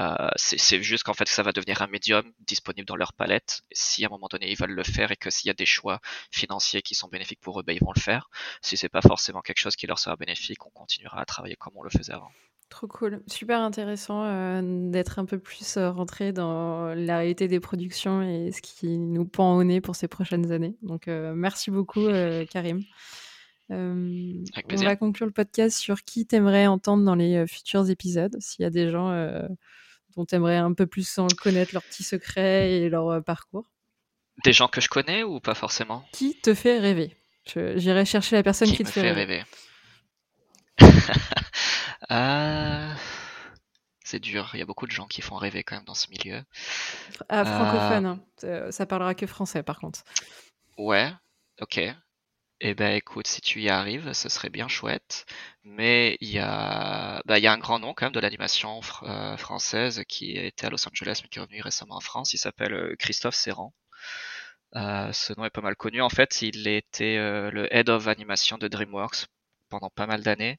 [0.00, 3.62] Euh, c'est juste qu'en fait ça va devenir un médium disponible dans leur palette.
[3.72, 5.66] Si à un moment donné ils veulent le faire et que s'il y a des
[5.66, 6.00] choix
[6.30, 8.30] financiers qui sont bénéfiques pour eux, ben, ils vont le faire.
[8.62, 11.74] Si c'est pas forcément quelque chose qui leur sera bénéfique, on continuera à travailler comme
[11.76, 12.30] on le faisait avant.
[12.70, 17.60] Trop cool, super intéressant euh, d'être un peu plus euh, rentré dans la réalité des
[17.60, 20.76] productions et ce qui nous pend au nez pour ces prochaines années.
[20.82, 22.06] Donc merci beaucoup
[22.50, 22.80] Karim.
[23.68, 24.44] on
[24.76, 28.36] va conclure le podcast sur qui t'aimerais entendre dans les futurs épisodes.
[28.40, 29.10] S'il y a des gens
[30.16, 33.70] dont tu aimerais un peu plus en connaître leurs petits secrets et leur euh, parcours
[34.44, 36.04] Des gens que je connais ou pas forcément?
[36.12, 37.16] Qui te fait rêver?
[37.46, 39.44] J'irai chercher la personne qui, te fait, rêver.
[42.10, 42.94] Euh,
[44.02, 46.08] c'est dur, il y a beaucoup de gens qui font rêver quand même dans ce
[46.10, 46.42] milieu.
[47.28, 48.70] Ah, francophone, euh, hein.
[48.72, 50.02] ça parlera que français par contre.
[50.76, 51.12] Ouais,
[51.60, 51.78] ok.
[52.62, 55.24] Eh ben écoute, si tu y arrives, ce serait bien chouette.
[55.64, 58.80] Mais il y a, bah, il y a un grand nom quand même de l'animation
[59.02, 62.34] euh, française qui était à Los Angeles mais qui est revenu récemment en France.
[62.34, 63.72] Il s'appelle euh, Christophe Serran.
[64.76, 66.02] Euh, ce nom est pas mal connu.
[66.02, 67.16] En fait, il était
[67.50, 69.26] le head of animation de DreamWorks
[69.70, 70.58] pendant pas mal d'années.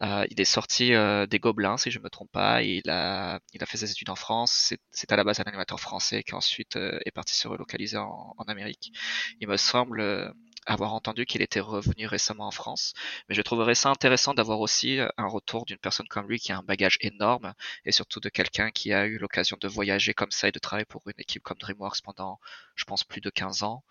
[0.00, 0.92] il est sorti
[1.28, 2.62] des Gobelins, si je me trompe pas.
[2.62, 4.74] Il a, il a fait ses études en France.
[4.92, 8.92] C'est à la base un animateur français qui ensuite est parti se relocaliser en Amérique.
[9.40, 10.34] Il me semble
[10.66, 12.94] avoir entendu qu'il était revenu récemment en France.
[13.28, 16.52] Mais je trouverais ça intéressant d'avoir aussi euh, un retour d'une personne comme lui qui
[16.52, 20.30] a un bagage énorme et surtout de quelqu'un qui a eu l'occasion de voyager comme
[20.30, 22.38] ça et de travailler pour une équipe comme DreamWorks pendant,
[22.76, 23.84] je pense, plus de 15 ans.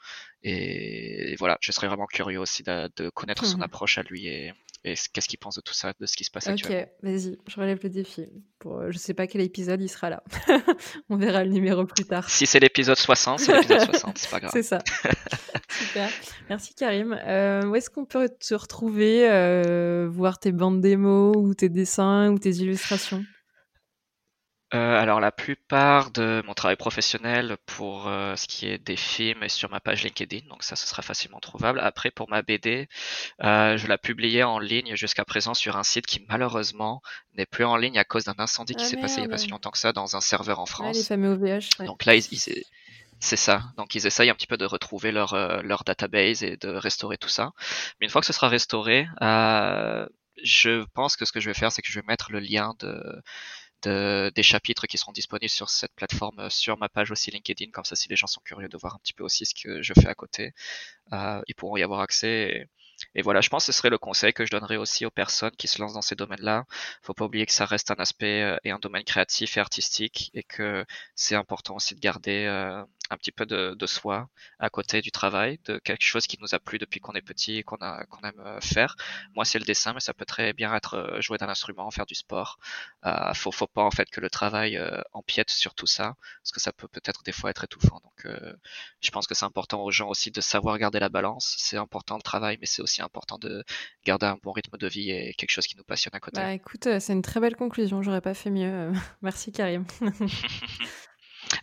[0.44, 4.54] Et, voilà, je serais vraiment curieux aussi de, connaître son mmh approche à lui et,
[4.84, 6.88] et qu'est-ce qu'ils pensent de tout ça, de ce qui se passe Ok, actuellement.
[7.04, 8.26] vas-y, je relève le défi.
[8.60, 10.24] Pour, euh, je sais pas quel épisode il sera là.
[11.10, 12.30] On verra le numéro plus tard.
[12.30, 14.52] Si c'est l'épisode 60, c'est l'épisode 60, c'est pas grave.
[14.54, 14.80] C'est ça.
[15.70, 16.10] Super.
[16.50, 17.18] Merci Karim.
[17.26, 22.32] Euh, où est-ce qu'on peut te retrouver, euh, voir tes bandes démos ou tes dessins
[22.32, 23.24] ou tes illustrations?
[24.74, 29.44] Euh, alors la plupart de mon travail professionnel pour euh, ce qui est des films
[29.44, 31.82] est sur ma page LinkedIn, donc ça ce sera facilement trouvable.
[31.82, 32.88] Après pour ma BD,
[33.44, 37.02] euh, je la publiais en ligne jusqu'à présent sur un site qui malheureusement
[37.36, 39.30] n'est plus en ligne à cause d'un incendie qui Ah, s'est passé il y a
[39.30, 40.96] pas si longtemps que ça dans un serveur en France.
[40.96, 41.68] les fameux OVH.
[41.80, 41.86] ouais.
[41.86, 42.64] Donc là, ils, ils-
[43.20, 43.64] c'est ça.
[43.78, 47.18] Donc ils essayent un petit peu de retrouver leur, euh, leur database et de restaurer
[47.18, 47.52] tout ça.
[48.00, 50.06] Mais une fois que ce sera restauré, euh,
[50.44, 52.74] je pense que ce que je vais faire, c'est que je vais mettre le lien
[52.80, 53.22] de,
[53.84, 57.72] de- des chapitres qui seront disponibles sur cette plateforme euh, sur ma page aussi LinkedIn.
[57.72, 59.82] Comme ça, si les gens sont curieux de voir un petit peu aussi ce que
[59.82, 60.54] je fais à côté,
[61.14, 62.68] euh, ils pourront y avoir accès.
[63.16, 65.52] Et, voilà, je pense que ce serait le conseil que je donnerais aussi aux personnes
[65.58, 66.66] qui se lancent dans ces domaines-là.
[67.02, 70.32] Faut pas oublier que ça reste un aspect euh, et un domaine créatif et artistique
[70.34, 70.86] et que
[71.16, 74.30] c'est important aussi de garder euh, un petit peu de, de soi
[74.60, 77.58] à côté du travail, de quelque chose qui nous a plu depuis qu'on est petit
[77.58, 78.96] et qu'on a qu'on aime euh, faire.
[79.36, 82.06] Moi, c'est le dessin, mais ça peut très bien être euh, jouer d'un instrument, faire
[82.06, 82.58] du sport.
[83.06, 86.52] Euh, faut faut pas en fait que le travail euh, empiète sur tout ça, parce
[86.52, 88.00] que ça peut peut-être des fois être étouffant.
[88.04, 88.54] Donc, euh,
[89.02, 91.56] je pense que c'est important aux gens aussi de savoir garder la balance.
[91.58, 93.64] C'est important le travail, mais c'est aussi important de
[94.06, 96.40] garder un bon rythme de vie et quelque chose qui nous passionne à côté.
[96.40, 98.02] Bah écoute, c'est une très belle conclusion.
[98.02, 98.94] J'aurais pas fait mieux.
[99.22, 99.86] Merci Karim.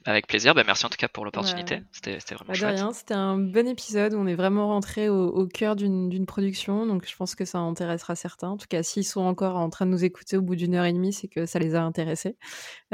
[0.08, 0.54] Avec plaisir.
[0.54, 1.74] Ben, merci en tout cas pour l'opportunité.
[1.74, 1.82] Ouais.
[1.92, 2.76] C'était vraiment Bah, de chouette.
[2.76, 4.14] rien, c'était un bon épisode.
[4.14, 8.16] On est vraiment rentré au, au cœur d'une production, donc je pense que ça intéressera
[8.16, 8.48] certains.
[8.48, 10.86] En tout cas, s'ils sont encore en train de nous écouter au bout d'une heure
[10.86, 12.38] et demie, c'est que ça les a intéressés.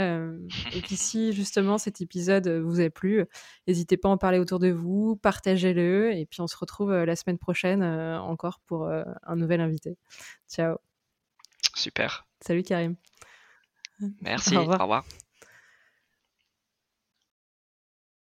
[0.01, 0.36] Euh,
[0.74, 3.24] et puis si justement cet épisode vous a plu,
[3.69, 7.07] n'hésitez pas à en parler autour de vous, partagez-le, et puis on se retrouve euh,
[7.07, 9.97] la semaine prochaine euh, encore pour euh, un nouvel invité.
[10.51, 10.78] Ciao.
[11.77, 12.27] Super.
[12.41, 12.97] Salut Karim.
[14.20, 14.57] Merci.
[14.57, 14.81] Au revoir.
[14.81, 15.05] Au revoir.